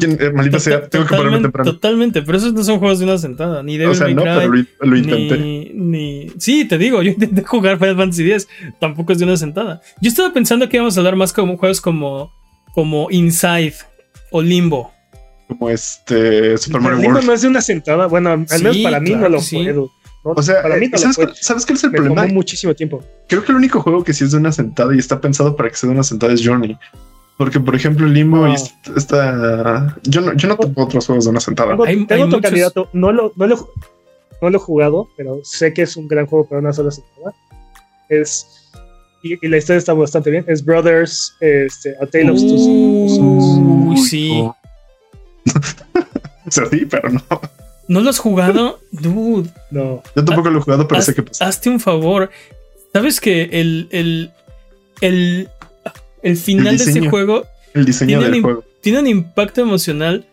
[0.00, 1.72] ¿Quién- eh, maldita sea, tengo que ponerme Totalmente, temprano.
[1.72, 4.32] totalmente, pero esos no son juegos de una sentada, ni Devil O sea, no, Cry,
[4.38, 5.38] pero lo, lo intenté.
[5.38, 8.48] Ni, ni- Sí, te digo, yo intenté jugar Final Fantasy X,
[8.80, 9.80] tampoco es de una sentada.
[10.00, 12.32] Yo estaba pensando que íbamos a hablar más como juegos como,
[12.74, 13.74] como Inside
[14.30, 14.90] o Limbo.
[15.48, 17.26] Como este Super Mario Limbo World.
[17.26, 18.06] no es de una sentada.
[18.06, 19.56] Bueno, al menos Sí, para mí claro no lo sí.
[19.56, 19.90] puedo.
[20.24, 20.30] ¿no?
[20.36, 22.22] O sea, para mí eh, no ¿sabes, cuál, ¿sabes cuál es el Me problema?
[22.22, 23.04] tomó muchísimo tiempo.
[23.28, 25.68] Creo que el único juego que sí es de una sentada y está pensado para
[25.68, 26.78] que sea de una sentada es Journey.
[27.38, 28.54] Porque, por ejemplo, Limbo Ah.
[28.54, 29.96] est- está.
[30.04, 31.70] Yo no, yo no topo otros juegos de una sentada.
[31.70, 32.88] Tengo, Hay- tengo hay otro muchos- candidato.
[32.92, 33.68] No lo, no, lo,
[34.40, 37.34] no lo he jugado, pero sé que es un gran juego para una sola sentada.
[38.08, 38.46] Es.
[39.24, 40.44] Y, y la historia está bastante bien.
[40.48, 43.88] Es Brothers, este, A Tale of Two.
[43.90, 44.44] Uy, sí.
[46.44, 47.22] O sea, sí, pero no.
[47.88, 48.80] ¿No lo has jugado?
[48.90, 50.02] Dude, No.
[50.16, 51.46] Yo tampoco lo he jugado, pero haz- sé que pasa.
[51.46, 52.30] hazte un favor.
[52.92, 54.32] ¿Sabes que el, el,
[55.00, 55.48] el,
[56.22, 58.64] el final de ese juego El diseño tiene del un- juego.
[58.80, 60.26] tiene un impacto emocional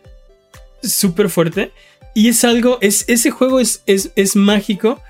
[0.84, 1.72] súper fuerte.
[2.16, 5.02] Y es algo, es, ese juego es, es, es mágico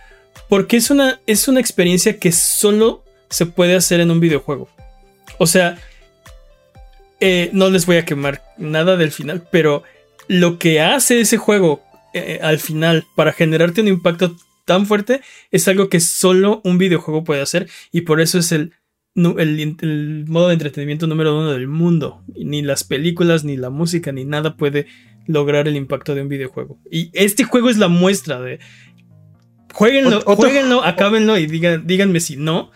[0.49, 4.67] porque es una, es una experiencia que solo se puede hacer en un videojuego.
[5.37, 5.77] O sea,
[7.19, 9.83] eh, no les voy a quemar nada del final, pero
[10.27, 11.81] lo que hace ese juego
[12.13, 15.21] eh, al final para generarte un impacto tan fuerte
[15.51, 18.73] es algo que solo un videojuego puede hacer y por eso es el,
[19.15, 22.23] el, el modo de entretenimiento número uno del mundo.
[22.35, 24.87] Ni las películas, ni la música, ni nada puede
[25.27, 26.77] lograr el impacto de un videojuego.
[26.91, 28.59] Y este juego es la muestra de...
[29.73, 32.71] Jueguenlo, Ot- otro- jueguenlo, acábenlo y digan, díganme si no.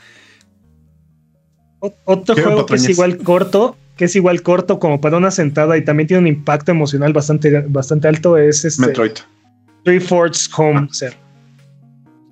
[2.05, 5.83] Otro juego que es igual corto, que es igual corto como para una sentada y
[5.83, 9.11] también tiene un impacto emocional bastante, bastante alto, es este Metroid.
[9.83, 10.87] Three Forts Home.
[10.91, 11.11] sea,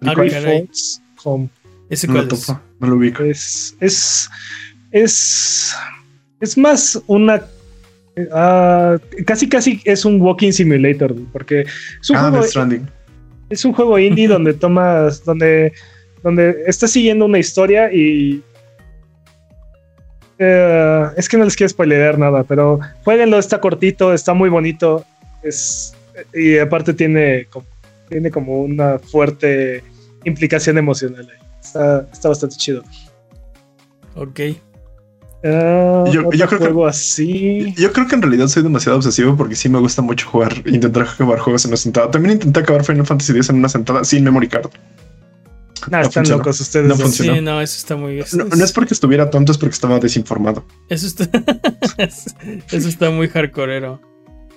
[0.03, 0.29] Ah, Three.
[0.29, 1.49] Forts Home.
[1.91, 2.27] Ese No lo es.
[2.29, 3.21] topo, no lo ubico.
[3.23, 4.29] Es, es,
[4.91, 5.75] es,
[6.39, 7.43] es más una.
[8.33, 11.61] ah, casi, casi es un walking simulator, porque
[12.01, 12.87] es un Ah, juego, Stranding.
[13.49, 15.73] es un juego indie donde tomas, donde,
[16.23, 18.41] donde estás siguiendo una historia y
[20.39, 25.05] eh, es que no les quiero spoilear nada, pero jueguenlo, está cortito, está muy bonito,
[25.43, 25.93] es
[26.33, 27.65] y aparte tiene, como-
[28.09, 29.83] tiene como una fuerte
[30.23, 31.27] implicación emocional.
[31.29, 31.40] ahí.
[31.63, 32.83] Está, está bastante chido.
[34.15, 34.39] Ok.
[35.43, 37.73] Ah, Yo- yo creo que- juego así.
[37.75, 41.03] Yo creo que en realidad soy demasiado obsesivo porque sí me gusta mucho jugar, intentar
[41.03, 42.11] acabar juegos en una sentada.
[42.11, 44.69] También intenté acabar Final Fantasy X en una sentada sin memory card.
[45.89, 46.37] Nah, no están funcionó.
[46.37, 46.87] locos ustedes.
[46.87, 47.33] No funcionó.
[47.35, 48.19] Sí, no, eso está muy.
[48.19, 50.63] Eso, No, no es porque estuviera tonto, es porque estaba desinformado.
[50.89, 51.27] eso está.
[51.97, 53.99] eso está muy hardcoreero.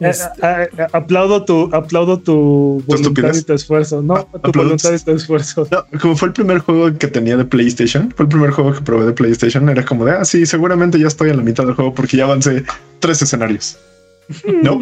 [0.00, 3.38] Eh, Este, ah, ah, aplaudo tu, aplaudo tu ¿Tu voluntad estupidez?
[3.40, 4.02] y tu esfuerzo.
[4.02, 4.62] No, Ah, tu aplaudo.
[4.70, 5.68] voluntad y tu esfuerzo.
[5.70, 8.80] No, como fue el primer juego que tenía de PlayStation, fue el primer juego que
[8.80, 11.74] probé de PlayStation, era como de, ah, sí, seguramente ya estoy en la mitad del
[11.74, 12.64] juego porque ya avancé
[12.98, 13.78] tres escenarios.
[14.62, 14.80] No,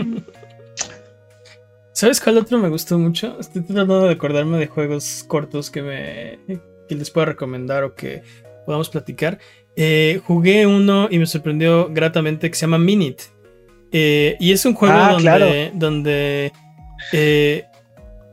[1.93, 3.37] ¿Sabes cuál otro me gustó mucho?
[3.39, 6.39] Estoy tratando de acordarme de juegos cortos que me
[6.89, 8.23] que les pueda recomendar o que
[8.67, 9.39] podamos platicar.
[9.77, 13.25] Eh, jugué uno y me sorprendió gratamente que se llama Minute.
[13.93, 15.47] Eh, y es un juego Ah, donde, claro.
[15.74, 16.53] donde
[17.12, 17.64] eh,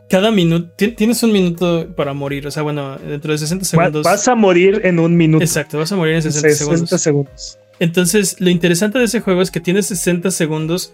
[0.09, 2.47] cada minuto ti- tienes un minuto para morir.
[2.47, 4.03] O sea, bueno, dentro de 60 Va- segundos.
[4.03, 5.43] vas a morir en un minuto.
[5.43, 7.01] Exacto, vas a morir en 60, 60 segundos.
[7.01, 7.59] segundos.
[7.79, 10.93] Entonces, lo interesante de ese juego es que tienes 60 segundos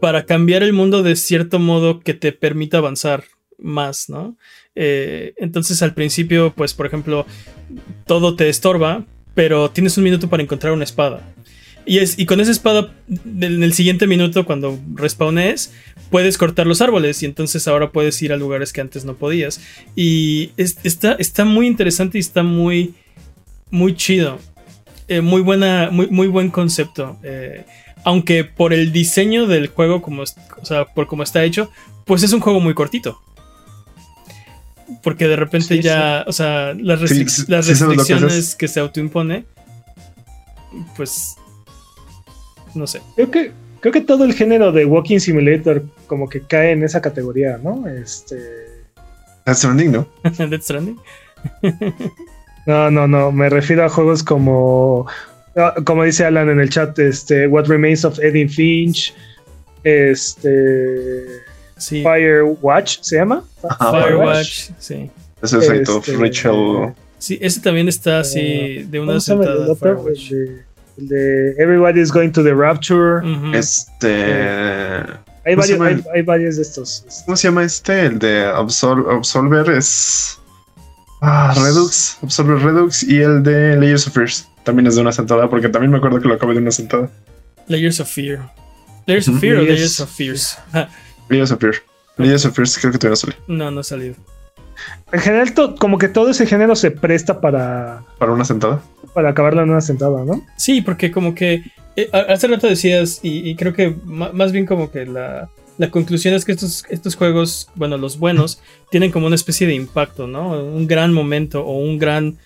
[0.00, 3.24] para cambiar el mundo de cierto modo que te permita avanzar
[3.58, 4.36] más, ¿no?
[4.74, 7.26] Eh, entonces, al principio, pues, por ejemplo,
[8.06, 9.04] todo te estorba,
[9.34, 11.22] pero tienes un minuto para encontrar una espada.
[11.86, 12.92] Y, es, y con esa espada,
[13.40, 15.72] en el siguiente minuto, cuando respawnes,
[16.10, 19.60] puedes cortar los árboles y entonces ahora puedes ir a lugares que antes no podías.
[19.94, 22.94] Y es- está, está muy interesante y está muy,
[23.70, 24.38] muy chido.
[25.08, 27.18] Eh, muy buena, muy, muy buen concepto.
[27.22, 27.64] Eh,
[28.04, 31.70] aunque por el diseño del juego, como, o sea, por cómo está hecho,
[32.06, 33.20] pues es un juego muy cortito.
[35.02, 38.54] Porque de repente Sí, ya, o sea, las, restric- sí, que restricciones haces.
[38.54, 39.44] que se autoimpone,
[40.96, 41.36] pues,
[42.74, 43.00] no sé.
[43.16, 47.00] Creo que, creo que todo el género de Walking Simulator como que cae en esa
[47.00, 47.86] categoría, ¿no?
[47.88, 48.36] Este.
[49.46, 50.08] Death Stranding, ¿no?
[50.48, 50.98] Death Stranding.
[52.66, 53.30] No, no, no.
[53.32, 55.06] Me refiero a juegos como.
[55.56, 57.46] ah, Como dice Alan en el chat, este.
[57.46, 59.14] What Remains of Edith Finch.
[59.82, 61.24] Este.
[61.76, 62.02] Sí.
[62.02, 63.44] Firewatch, ¿se llama?
[63.68, 65.10] Ajá, Firewatch, sí.
[65.42, 66.94] Ese es Fate of Este, Rachel.
[67.18, 69.76] Sí, ese también está así Eh, de una ¿Cómo se llama el sentada.
[69.76, 70.30] Firewatch.
[70.30, 70.62] De,
[70.98, 73.20] el de Everybody's Going to the Rapture.
[73.52, 74.14] Este.
[75.46, 77.04] Hay, ¿cómo se varios, hay, hay varios de estos.
[77.06, 77.24] este.
[77.26, 78.06] ¿Cómo se llama este?
[78.06, 80.38] El de Absol- Absolver es.
[81.20, 82.18] Ah, Redux.
[82.22, 83.02] Absolver Redux.
[83.02, 84.48] Y el de Layers of Fears.
[84.64, 87.10] También es de una sentada, porque también me acuerdo que lo acabé de una sentada.
[87.68, 88.50] Layers of Fear.
[89.06, 89.38] Layers of.
[89.40, 90.58] Fear o Layers- Layers of Fears.
[91.28, 91.74] Layers of Fear.
[92.16, 93.36] Layers of Fear creo que todavía no salió.
[93.48, 94.14] No, no ha salido.
[95.12, 98.82] En general, to- como que todo ese género se presta para, Para una sentada.
[99.14, 100.44] para acabarlo en una sentada, ¿no?
[100.56, 101.62] Sí, porque como que
[101.96, 105.48] eh, a- hace rato decías, y, y creo que más bien como que la,
[105.78, 108.60] la conclusión es que estos, estos juegos, bueno, los buenos,
[108.90, 110.50] tienen como una especie de impacto, ¿no?
[110.64, 112.36] Un gran momento o un gran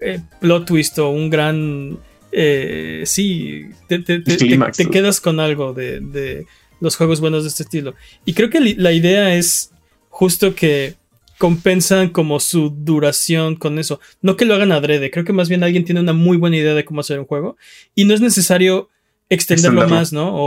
[0.00, 1.98] eh, plot twist o un gran...
[2.32, 6.46] eh, sí, te, te- te- te- quedas con algo de, de
[6.80, 7.94] los juegos buenos de este estilo.
[8.24, 9.72] Y creo que la idea es
[10.10, 10.94] justo que
[11.38, 14.00] compensan como su duración con eso.
[14.22, 16.74] No que lo hagan adrede, creo que más bien alguien tiene una muy buena idea
[16.74, 17.56] de cómo hacer un juego
[17.94, 18.88] y no es necesario
[19.30, 19.94] extenderlo, Extenderlo.
[20.00, 20.34] más, ¿no?
[20.34, 20.40] O,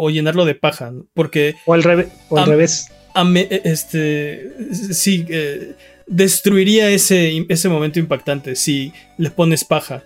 [0.00, 1.06] o- o llenarlo de paja, ¿no?
[1.14, 2.88] porque O al, reve- o al revés.
[3.14, 4.52] a me- este
[4.92, 5.74] sí eh,
[6.06, 10.02] destruiría ese, ese momento impactante si le pones paja.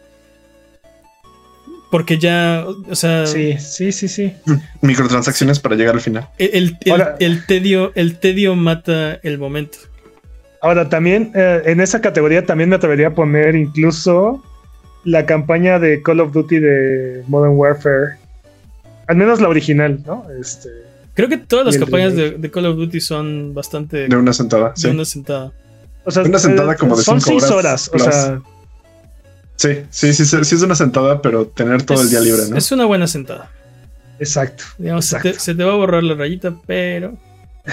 [1.90, 4.32] Porque ya, o sea, Sí, sí, sí, sí.
[4.80, 6.28] Microtransacciones para llegar al final.
[6.38, 9.78] el, el- el- Ahora- el tedio, el tedio mata el momento.
[10.62, 14.42] Ahora también eh, en esa categoría también me atrevería a poner incluso
[15.04, 18.18] la campaña de Call of Duty de Modern Warfare.
[19.06, 20.26] Al menos la original, ¿no?
[20.38, 20.68] Este,
[21.14, 24.70] Creo que todas las campañas de, Call of Duty son bastante De una sentada.
[24.70, 24.88] de Sí.
[24.88, 25.52] una sentada.
[26.04, 28.08] o sea, Una sentada como de son cinco seis horas horas.
[28.08, 28.40] O sea,
[29.56, 32.56] Sí, sí, sí, sí, sí es una sentada, pero tener todo el día libre, ¿no?
[32.56, 33.50] Es una buena sentada.
[34.18, 34.64] exacto.
[34.78, 35.44] Digamos, se te, Exacto.
[35.44, 37.18] se te va a borrar la rayita, pero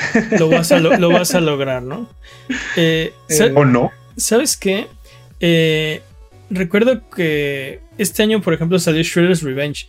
[0.39, 2.07] lo vas a, lo, lo vas a lograr, ¿no?
[2.75, 3.91] Eh, Eh, ¿O no?
[4.15, 4.87] ¿Sabes qué?
[5.39, 6.01] Eh,
[6.49, 9.87] recuerdo que este año, por ejemplo, salió Shredder's Revenge.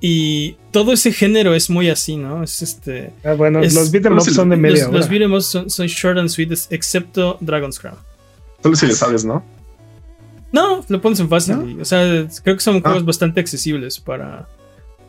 [0.00, 2.42] Y todo ese género es muy así, ¿no?
[2.42, 3.10] Es este.
[3.24, 4.98] Ah, bueno, es- los beat'em ¿cómo ups son de media Los, hora.
[4.98, 7.96] los beat 'em ups son, son short and sweet, excepto Dragon's Crown.
[8.62, 9.42] Solo si le sabes, ¿no?
[10.52, 11.56] No, lo pones en fácil.
[11.56, 11.68] ¿No?
[11.70, 12.80] y, o sea, creo que son Ah.
[12.82, 14.46] juegos bastante accesibles para.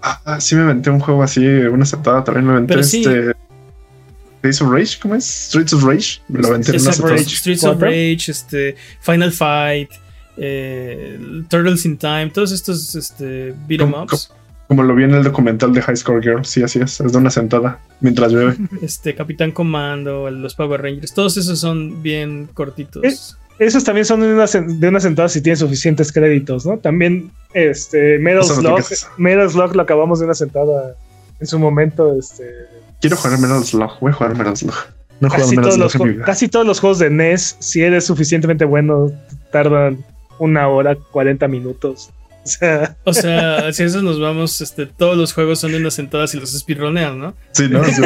[0.02, 3.00] Ah, ah, sí me inventé un juego así, una sentada también me inventé Pero sí.
[3.06, 3.34] este.
[4.54, 5.26] Streets of Rage, ¿cómo es?
[5.26, 6.20] Streets of Rage.
[6.28, 7.10] Me lo aventé en una Streets of.
[7.12, 7.88] Rage, Streets of ¿Cuatro?
[7.88, 9.90] Rage, este, Final Fight,
[10.38, 11.20] eh,
[11.50, 14.32] Turtles in Time, todos estos este, beat 'em ¿Cómo- ups.
[14.68, 16.44] Como lo vi en el documental de High Score Girl.
[16.44, 17.00] Sí, así es.
[17.00, 18.56] Es de una sentada mientras llueve.
[18.82, 23.04] este Capitán Comando, los Power Rangers, todos esos son bien cortitos.
[23.04, 23.16] Eh,
[23.60, 26.78] Esos también son de una, de una sentada si tienen suficientes créditos, ¿no?
[26.80, 29.08] También este Metal Eso no te Slug, quejes.
[29.18, 30.96] Metal Slug lo acabamos de una sentada
[31.40, 32.44] en su momento, este
[33.02, 34.00] Quiero jugar Metal Slug.
[34.00, 34.76] Voy a jugar Metal Slug.
[35.20, 36.26] No casi Metal todos, los, en mi ju- vida.
[36.26, 39.12] casi todos los juegos de NES, si eres suficientemente bueno,
[39.52, 40.04] tardan
[40.40, 42.10] una hora, 40 minutos.
[42.44, 45.78] O sea, O sea, si a eso nos vamos, este, todos los juegos son de
[45.78, 47.34] una sentada si los speedronean, ¿no?
[47.54, 47.84] Sí, ¿no?
[47.86, 48.02] Sí,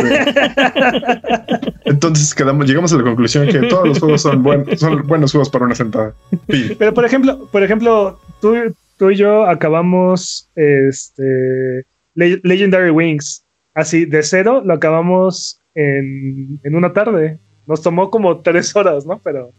[1.85, 5.49] Entonces quedamos, llegamos a la conclusión que todos los juegos son, buen- son buenos juegos
[5.49, 6.13] para una sentada.
[6.47, 6.75] Fin.
[6.77, 8.55] pero por ejemplo, por ejemplo, tú,
[8.97, 11.85] tú y yo acabamos este
[12.15, 13.43] Le- Legendary Wings.
[13.73, 17.39] Así, de cero, lo acabamos en, en una tarde.
[17.67, 19.19] Nos tomó como tres horas, ¿no?
[19.23, 19.51] Pero,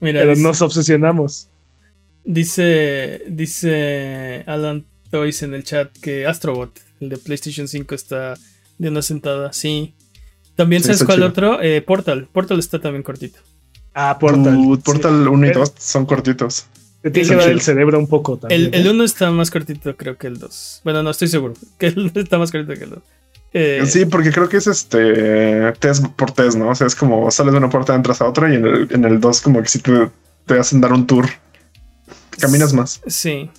[0.00, 1.48] Mira, pero dice, nos obsesionamos.
[2.24, 8.34] dice, dice Alan Toys en el chat que Astrobot, el de PlayStation 5, está
[8.78, 9.52] de una sentada.
[9.52, 9.94] Sí.
[10.56, 11.28] También, Sí, ¿sabes cuál chido.
[11.28, 11.62] otro?
[11.62, 12.28] Eh, Portal.
[12.32, 13.38] Portal está también cortito.
[13.94, 14.56] Ah, Portal.
[14.56, 16.66] Uh, Portal 1 y Pero- 2 son cortitos.
[17.02, 18.66] Te tiene Son que dar el cerebro un poco también.
[18.72, 20.82] El, el 1 está más cortito, creo que el 2.
[20.84, 21.54] Bueno, no estoy seguro.
[21.78, 22.98] Que el 1 está más cortito que el 2.
[23.54, 26.70] Eh, Sí, porque creo que es este test por test, ¿no?
[26.70, 29.04] O sea, es como sales de una puerta, entras a otra y en el, en
[29.04, 30.10] el 2 como que si te,
[30.46, 31.28] te hacen dar un tour.
[32.40, 33.00] Caminas más.
[33.06, 33.50] Sí.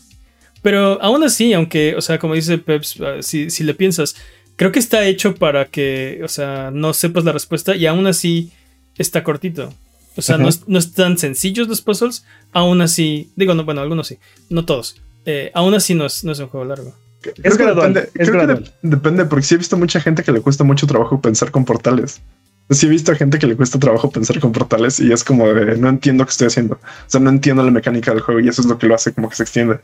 [0.62, 4.16] Pero aún así, aunque, o sea, como dice Peps, ah, si, si le piensas,
[4.56, 8.52] creo que está hecho para que, o sea, no sepas la respuesta y aún así
[8.98, 9.74] está cortito.
[10.16, 14.20] O sea, no, no están sencillos los puzzles, aún así, digo, no, bueno, algunos sí,
[14.50, 14.96] no todos.
[15.26, 16.96] Eh, aún así no es, no es un juego largo.
[17.32, 20.24] Creo que gradual, depende, es creo que de- depende, porque sí he visto mucha gente
[20.24, 22.22] que le cuesta mucho trabajo pensar con portales.
[22.70, 25.78] Sí he visto gente que le cuesta trabajo pensar con portales y es como de
[25.78, 26.76] no entiendo qué estoy haciendo.
[26.76, 26.80] O
[27.10, 29.30] sea, no entiendo la mecánica del juego y eso es lo que lo hace como
[29.30, 29.80] que se extiende.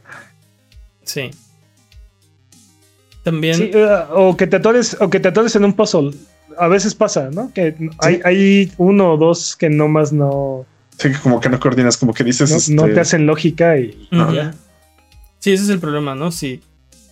[1.04, 1.32] Sí.
[3.24, 6.12] También, Sí, eh, o que te atores, o que te atores en un puzzle.
[6.58, 7.52] A veces pasa, ¿no?
[7.54, 10.66] Que hay, hay uno o dos que nomás no,
[10.98, 12.50] Sí, que como que no coordinas, como que dices.
[12.50, 14.34] no, este, no te hacen lógica y Ujú.
[14.34, 14.54] ya.
[15.40, 16.32] Sí, ese es el problema, ¿no?
[16.32, 16.62] Sí.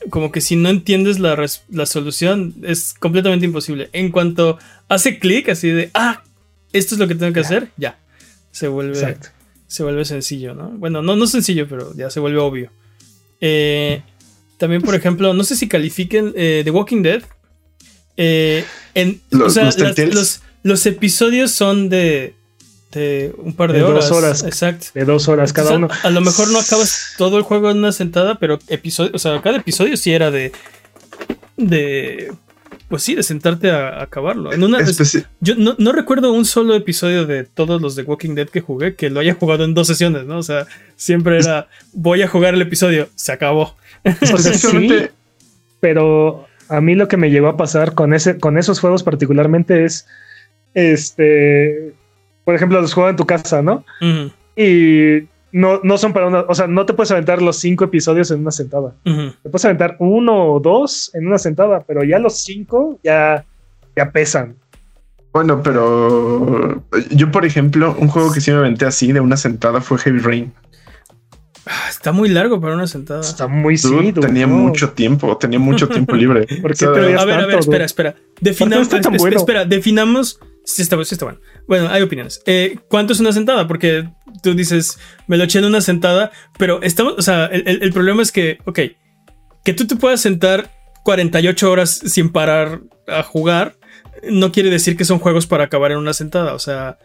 [0.09, 1.35] Como que si no entiendes la,
[1.69, 3.89] la solución, es completamente imposible.
[3.93, 4.57] En cuanto
[4.87, 6.23] hace clic, así de, ah,
[6.73, 7.99] esto es lo que tengo que hacer, ya.
[8.51, 9.29] Se vuelve, Exacto.
[9.67, 10.69] se vuelve sencillo, ¿no?
[10.69, 12.71] Bueno, no, no sencillo, pero ya se vuelve obvio.
[13.41, 14.01] Eh,
[14.57, 17.23] también, por ejemplo, no sé si califiquen eh, The Walking Dead.
[18.15, 18.63] Eh,
[18.95, 20.15] en, Los- o sea, los las- Telltales.
[20.15, 22.33] los, los episodios son de,
[22.91, 24.09] de un par de, De horas.
[24.09, 24.43] dos horas.
[24.43, 24.87] Exacto.
[24.93, 25.87] De dos horas cada uno.
[26.03, 29.19] A, a lo mejor no acabas todo el juego en una sentada, pero episodio, o
[29.19, 30.51] sea, cada episodio sí era de.
[31.57, 32.31] de.
[32.87, 34.53] pues sí, de sentarte a, a acabarlo.
[34.53, 38.03] En una, es- Especi- yo no, no recuerdo un solo episodio de todos los de
[38.03, 40.37] Walking Dead que jugué que lo haya jugado en dos sesiones, ¿no?
[40.37, 40.65] O sea,
[40.95, 43.75] siempre era, voy a jugar el episodio, se acabó.
[44.33, 44.89] O sea, sí,
[45.81, 49.83] pero a mí lo que me llegó a pasar con ese, con esos juegos particularmente
[49.83, 50.05] es,
[50.73, 51.93] este,
[52.47, 53.83] por ejemplo, los juegos en tu casa, ¿no?
[54.55, 58.31] Y no, no son para una, o sea, no te puedes aventar los cinco episodios
[58.31, 58.93] en una sentada.
[59.03, 63.43] Te puedes aventar uno o dos en una sentada, pero ya los cinco ya,
[63.97, 64.55] ya pesan.
[65.33, 69.81] Bueno, pero yo, por ejemplo, un juego que sí me aventé así de una sentada
[69.81, 70.53] fue Heavy Rain.
[71.65, 73.19] Ah, Está muy largo para una sentada.
[73.19, 74.55] Está muy sí, tenía no.
[74.55, 76.47] mucho tiempo, tenía mucho tiempo libre.
[76.61, 78.11] ¿Por qué O sea, te veías A ver, a ver, espera, espera.
[78.13, 79.35] ¿Por Definamos, qué está tan esp- bueno?
[79.37, 80.39] espera, definamos.
[80.67, 81.39] Sí está, sí está bueno.
[81.67, 82.41] Bueno, hay opiniones.
[82.45, 83.67] Eh, ¿Cuánto es una sentada?
[83.67, 84.09] Porque
[84.43, 87.93] tú dices, me lo eché en una sentada, pero estamos, o sea, el, el- el
[87.93, 88.79] problema es que, ok,
[89.63, 90.69] que tú te puedas sentar
[91.05, 93.75] 48 horas sin parar a jugar,
[94.29, 96.53] no quiere decir que son juegos para acabar en una sentada.
[96.53, 96.97] O sea,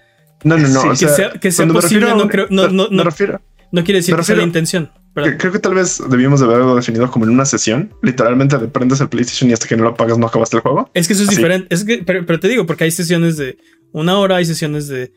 [0.43, 0.81] No, no, no.
[0.81, 3.05] Sí, que sea, que sea posible, no creo- no, no, me no.
[3.05, 3.41] refiero-
[3.71, 4.91] no quiere decir que sea la intención.
[5.15, 7.95] Creo que tal vez debíamos de haberlo definido como en una sesión.
[8.03, 10.91] Literalmente te prendes el PlayStation y hasta que no lo apagas no acabaste el juego.
[10.95, 11.37] Es que eso es Así.
[11.37, 11.75] diferente.
[11.75, 13.59] Es que, pero, pero te digo, porque hay sesiones de
[13.93, 15.13] una hora, hay sesiones de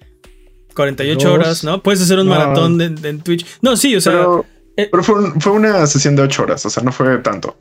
[0.75, 1.37] 48 Dos.
[1.37, 1.81] horas, ¿no?
[1.81, 2.33] Puedes hacer un No.
[2.35, 3.45] maratón de- de- en Twitch.
[3.61, 4.45] No, sí, o sea, pero
[4.75, 7.57] eh, pero fue, un- fue una sesión de ocho horas, o sea, no fue tanto.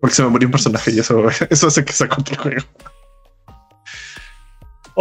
[0.00, 2.62] Porque se me murió un personaje y eso, eso hace que se el juego.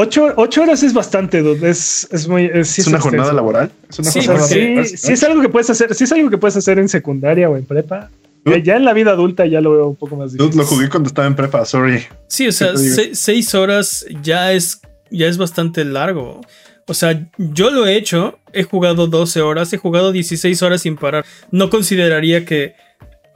[0.01, 1.69] Ocho, ocho horas es bastante, dude.
[1.69, 2.45] Es, es muy.
[2.45, 3.09] Es, sí es una extenso.
[3.17, 3.71] jornada laboral.
[3.89, 4.88] Es una Sí, jornada sí, laboral.
[4.88, 7.57] sí es algo que puedes hacer, sí es algo que puedes hacer en secundaria o
[7.57, 8.09] en prepa.
[8.45, 10.61] Ya, ya en la vida adulta ya lo veo un poco más Dude, difícil.
[10.61, 12.05] lo jugué cuando estaba en prepa, sorry.
[12.27, 14.80] sí, o sea, se- seis horas ya es,
[15.11, 16.39] ya es bastante largo.
[16.88, 20.95] O sea, yo lo he hecho, he jugado 12 horas, he jugado 16 horas sin
[20.95, 21.26] parar.
[21.51, 22.73] No consideraría que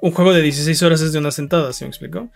[0.02, 2.30] un juego de 16 horas es de una sentada, ¿sí me explico?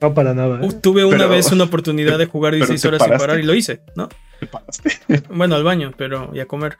[0.00, 0.60] No para nada.
[0.62, 0.66] ¿eh?
[0.66, 3.26] Uh, Tuve una Pero- vez una oportunidad de jugar pero 16 te horas sin paraste.
[3.26, 4.08] parar y lo hice, ¿no?
[4.40, 4.90] Te pagaste.
[5.34, 6.78] Bueno, al baño, pero y a comer.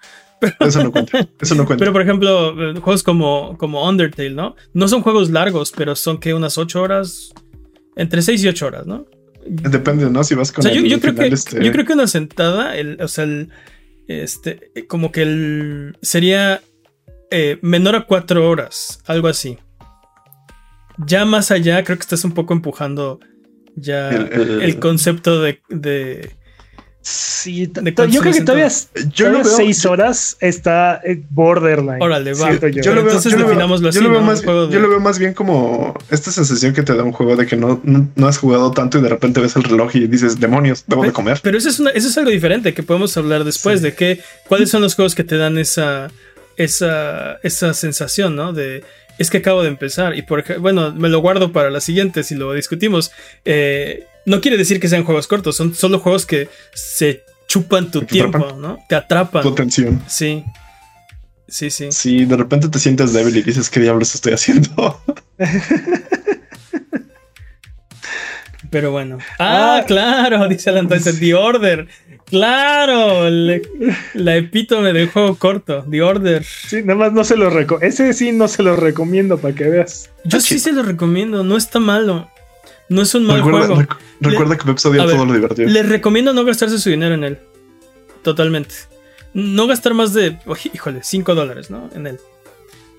[0.60, 1.26] Eso no cuenta.
[1.40, 1.80] Eso no cuenta.
[1.80, 4.54] Pero por ejemplo, eh, juegos como, como Undertale, ¿no?
[4.72, 7.32] No son juegos largos, pero son que unas 8 horas,
[7.96, 9.06] entre 6 y 8 horas, ¿no?
[9.46, 10.22] Depende, ¿no?
[10.22, 11.92] Si vas O con sea, yo, el yo creo final, que, este, yo creo que
[11.94, 13.48] una sentada, el, o sea, el,
[14.06, 16.60] este, como que el, sería
[17.32, 19.58] eh, menor a 4 horas, algo así.
[21.06, 23.20] Ya más allá, creo que estás un poco empujando
[23.76, 26.30] ya El- concepto de, de
[27.00, 28.68] Sí, ¿De to- cuántos yo creo que todavía,
[29.14, 32.02] yo lo veo, seis horas está eh, borderline.
[32.02, 32.52] Órale, va.
[32.52, 32.68] yo.
[32.68, 34.26] yo lo veo, Entonces yo lo veo- definámoslo yo así, lo veo ¿no?
[34.26, 37.34] más, de- yo lo veo más bien como esta sensación que te da un juego
[37.36, 40.06] de que no, no, no has jugado tanto y de repente ves el reloj y
[40.06, 41.38] dices, demonios, debo de comer.
[41.42, 43.84] Pero eso es, una- eso es algo diferente que podemos hablar después Sí.
[43.86, 46.10] de que cuáles son los juegos que te dan esa,
[46.56, 48.52] esa, esa sensación, ¿no?
[48.52, 48.84] De
[49.18, 52.22] es que acabo de empezar y por ejemplo, bueno, me lo guardo para la siguiente
[52.22, 53.10] si lo discutimos.
[53.44, 58.00] Eh, no quiere decir que sean juegos cortos, son solo juegos que se chupan tu
[58.00, 58.60] Te tiempo, atrapan.
[58.60, 58.78] ¿no?
[58.88, 59.42] Te atrapan.
[59.42, 60.02] Tu atención.
[60.06, 60.44] Sí.
[61.48, 61.90] Sí, sí.
[61.92, 65.00] Si de repente te sientes débil y dices, ¿qué diablos estoy haciendo?
[68.70, 69.18] Pero bueno.
[69.38, 69.84] Ah, Ah.
[69.86, 71.88] claro, dice Alan Tyson, The Order.
[72.30, 73.62] Claro, el-
[74.14, 76.44] la epítome del juego corto, The Order.
[76.44, 79.64] Sí, nada más no se lo reco Ese sí no se lo recomiendo para que
[79.64, 80.10] veas.
[80.24, 82.30] Yo Ah, sí se lo recomiendo, no está malo.
[82.90, 83.82] No es un mal recuerda, juego.
[83.82, 85.68] recu- recuerda que odia ver, todo lo divertido.
[85.68, 87.38] Les recomiendo no gastarse su dinero en él.
[88.22, 88.74] Totalmente.
[89.34, 90.38] No gastar más de,
[90.72, 91.90] híjole, 5 dólares, ¿no?
[91.94, 92.18] En él.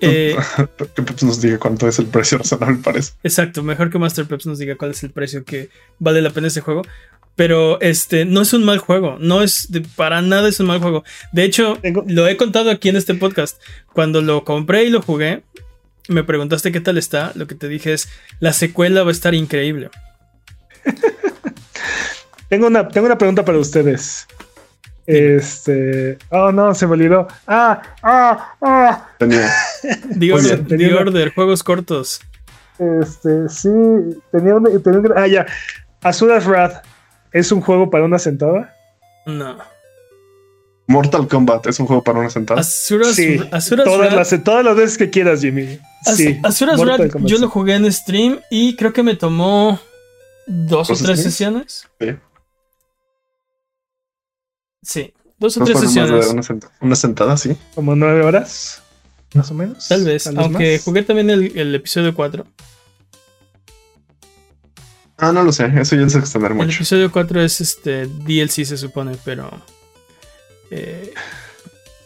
[0.00, 0.34] Eh,
[0.94, 3.12] que Pep nos diga cuánto es el precio razonable para eso.
[3.22, 6.46] exacto, mejor que Master Peps nos diga cuál es el precio que vale la pena
[6.46, 6.82] ese juego.
[7.40, 10.78] Pero este no es un mal juego, no es de, para nada es un mal
[10.78, 11.04] juego.
[11.32, 13.58] De hecho, Tengo- lo he contado aquí en este podcast.
[13.94, 15.42] Cuando lo compré y lo jugué,
[16.06, 17.32] me preguntaste qué tal está.
[17.36, 18.10] Lo que te dije es,
[18.40, 19.88] la secuela va a estar increíble.
[22.50, 24.26] Tengo una, tengo una pregunta para ustedes.
[25.06, 26.18] Este.
[26.28, 27.26] Oh, no, se me olvidó.
[27.46, 29.08] Ah, ah, ah.
[29.18, 29.50] Tenía.
[30.18, 30.66] The Order.
[30.66, 32.20] The Order, juegos cortos.
[32.78, 33.70] Este, sí.
[34.30, 34.68] Tenía una-
[35.16, 35.46] ah, ya.
[36.02, 36.84] Azura's Wrath.
[37.32, 38.74] ¿Es un juego para una sentada?
[39.26, 39.56] No.
[40.86, 42.60] Mortal Kombat es un juego para una sentada.
[42.60, 43.38] Asuras, Sí.
[43.52, 45.78] Asuras Todas las, todas las veces que quieras, Jimmy.
[46.04, 46.40] As- Sí.
[46.42, 49.78] Asuras Kombat, yo lo jugué en stream y creo que me tomó
[50.48, 51.22] dos o ¿Dos tres streams?
[51.22, 51.88] sesiones.
[52.00, 52.16] Sí.
[54.82, 56.26] Sí, dos o tres sesiones.
[56.28, 57.56] Una, senta- una sentada, sí.
[57.74, 58.82] Como nueve horas.
[59.34, 59.86] Más o menos.
[59.86, 60.84] Tal vez, aunque más.
[60.84, 62.46] jugué también el, el episodio 4.
[65.20, 65.70] Ah, no lo sé.
[65.76, 66.76] Eso ya es extender El mucho.
[66.76, 69.50] episodio 4 es este DLC, se supone, pero.
[70.70, 71.12] eh,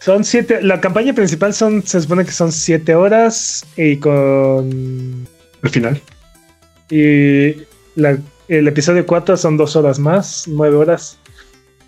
[0.00, 0.60] Son siete.
[0.62, 1.82] La campaña principal son.
[1.86, 3.64] Se supone que son siete horas.
[3.76, 5.26] Y con.
[5.62, 6.00] El final.
[6.90, 7.54] Y
[7.94, 8.18] la
[8.48, 11.16] El episodio 4 son dos horas más, nueve horas.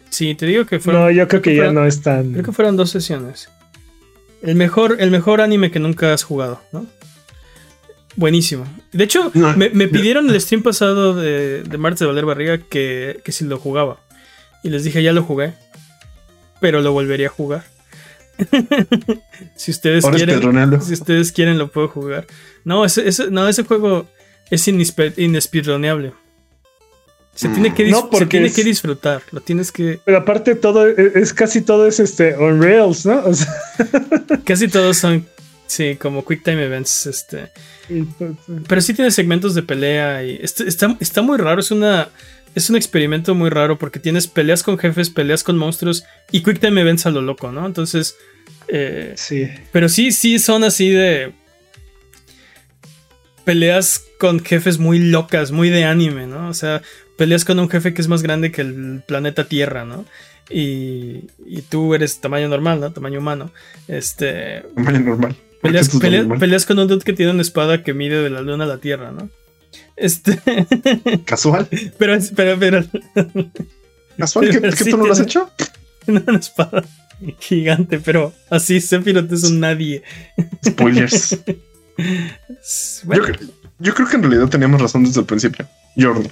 [0.08, 1.02] Sí, te digo que fueron.
[1.02, 2.32] No, yo creo que ya fueron- no es tan.
[2.32, 3.48] Creo que fueron dos sesiones.
[4.42, 6.86] El mejor, el mejor anime que nunca has jugado, ¿no?
[8.16, 8.66] Buenísimo.
[8.92, 9.92] De hecho, No, me, me no.
[9.92, 14.00] pidieron el stream pasado de, de Martes de Valer Barriga que, que si lo jugaba.
[14.62, 15.52] Y les dije, ya lo jugué.
[16.60, 17.64] Pero lo volvería a jugar.
[19.56, 20.82] si ustedes Ahora quieren.
[20.82, 22.26] Si ustedes quieren, lo puedo jugar.
[22.64, 24.06] No, ese, ese- no, ese juego
[24.50, 26.12] es inespe- inespeedruneable.
[27.34, 27.52] Se, Mm.
[27.52, 29.22] tiene que, No, se tiene es- que disfrutar.
[29.30, 30.00] Lo tienes que.
[30.04, 33.22] Pero aparte todo es, es casi todo es este on rails, ¿no?
[33.26, 33.52] O sea,
[34.44, 35.26] Casi todos son.
[35.66, 37.06] Sí, como Quick Time Events.
[37.06, 37.50] Este.
[37.88, 38.32] y, pues,
[38.68, 42.08] Pero sí tiene segmentos de pelea y este- está, está muy raro, es una
[42.54, 46.58] es un experimento muy raro porque tienes peleas con jefes, peleas con monstruos y Quick
[46.58, 47.66] Time Events a lo loco, ¿no?
[47.66, 48.16] Entonces,
[48.68, 49.46] eh, sí.
[49.72, 51.34] pero sí, sí son así de
[53.44, 56.48] peleas con jefes muy locas, muy de anime, ¿no?
[56.48, 56.80] O sea,
[57.18, 60.06] peleas con un jefe que es más grande que el planeta Tierra, ¿no?
[60.48, 62.90] Y, y tú eres tamaño normal, ¿no?
[62.92, 63.52] Tamaño humano.
[63.86, 65.36] Este, Tamaño normal.
[65.66, 68.64] ¿Por qué Peleas, con un dude que tiene una espada que mide de la luna
[68.64, 69.28] a la tierra, ¿no?
[69.96, 70.38] Este.
[71.24, 71.68] Casual.
[71.98, 72.56] pero, es- pero.
[74.18, 74.50] Casual.
[74.50, 75.50] ¿Que, Pero sí tú no lo has tiene- hecho?
[76.06, 76.84] Una espada
[77.40, 80.02] gigante, pero así Sephiroth es un nadie.
[80.64, 81.38] Spoilers.
[83.78, 85.66] Yo, creo que en realidad teníamos razón desde el principio.
[85.98, 86.30] Jordan.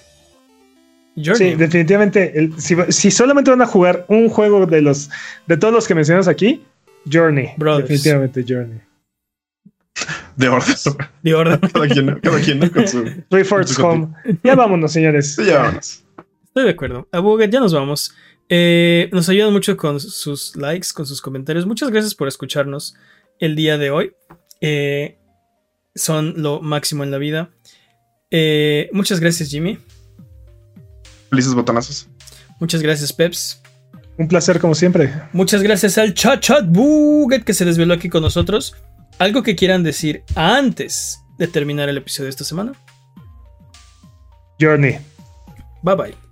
[1.17, 1.53] Journey.
[1.53, 2.39] Sí, definitivamente.
[2.39, 5.11] el- si, si solamente van a jugar un juego de los
[5.47, 6.63] de todos los que mencionas aquí,
[7.11, 7.51] Journey.
[7.57, 7.89] Brothers.
[7.89, 8.81] Definitivamente Journey.
[10.37, 10.75] De orden.
[11.23, 11.61] The Order.
[11.73, 12.73] Cada quien, cada quien ¿no?
[12.73, 13.05] con su.
[13.67, 14.09] Su Home.
[14.43, 15.35] Ya vámonos, señores.
[15.35, 16.05] Sí, ya vámonos.
[16.45, 17.09] Estoy de acuerdo.
[17.13, 18.15] A Buget, ya nos vamos.
[18.49, 21.67] Eh, nos ayudan mucho con sus likes, con sus comentarios.
[21.67, 22.95] Muchas gracias por escucharnos
[23.39, 24.13] el día de hoy.
[24.61, 25.19] Eh,
[25.95, 27.51] son lo máximo en la vida.
[28.31, 29.79] Eh, muchas gracias, Jimmy.
[31.31, 32.09] Felices botanazos.
[32.61, 33.61] Muchas gracias, Peps.
[34.17, 35.13] Un placer como siempre.
[35.33, 38.75] Muchas gracias al Chat Chat Buget que se desveló aquí con nosotros.
[39.19, 42.73] ¿Algo que quieran decir antes de terminar el episodio de esta semana?
[44.61, 44.99] Journey.
[45.83, 46.24] Bye bye.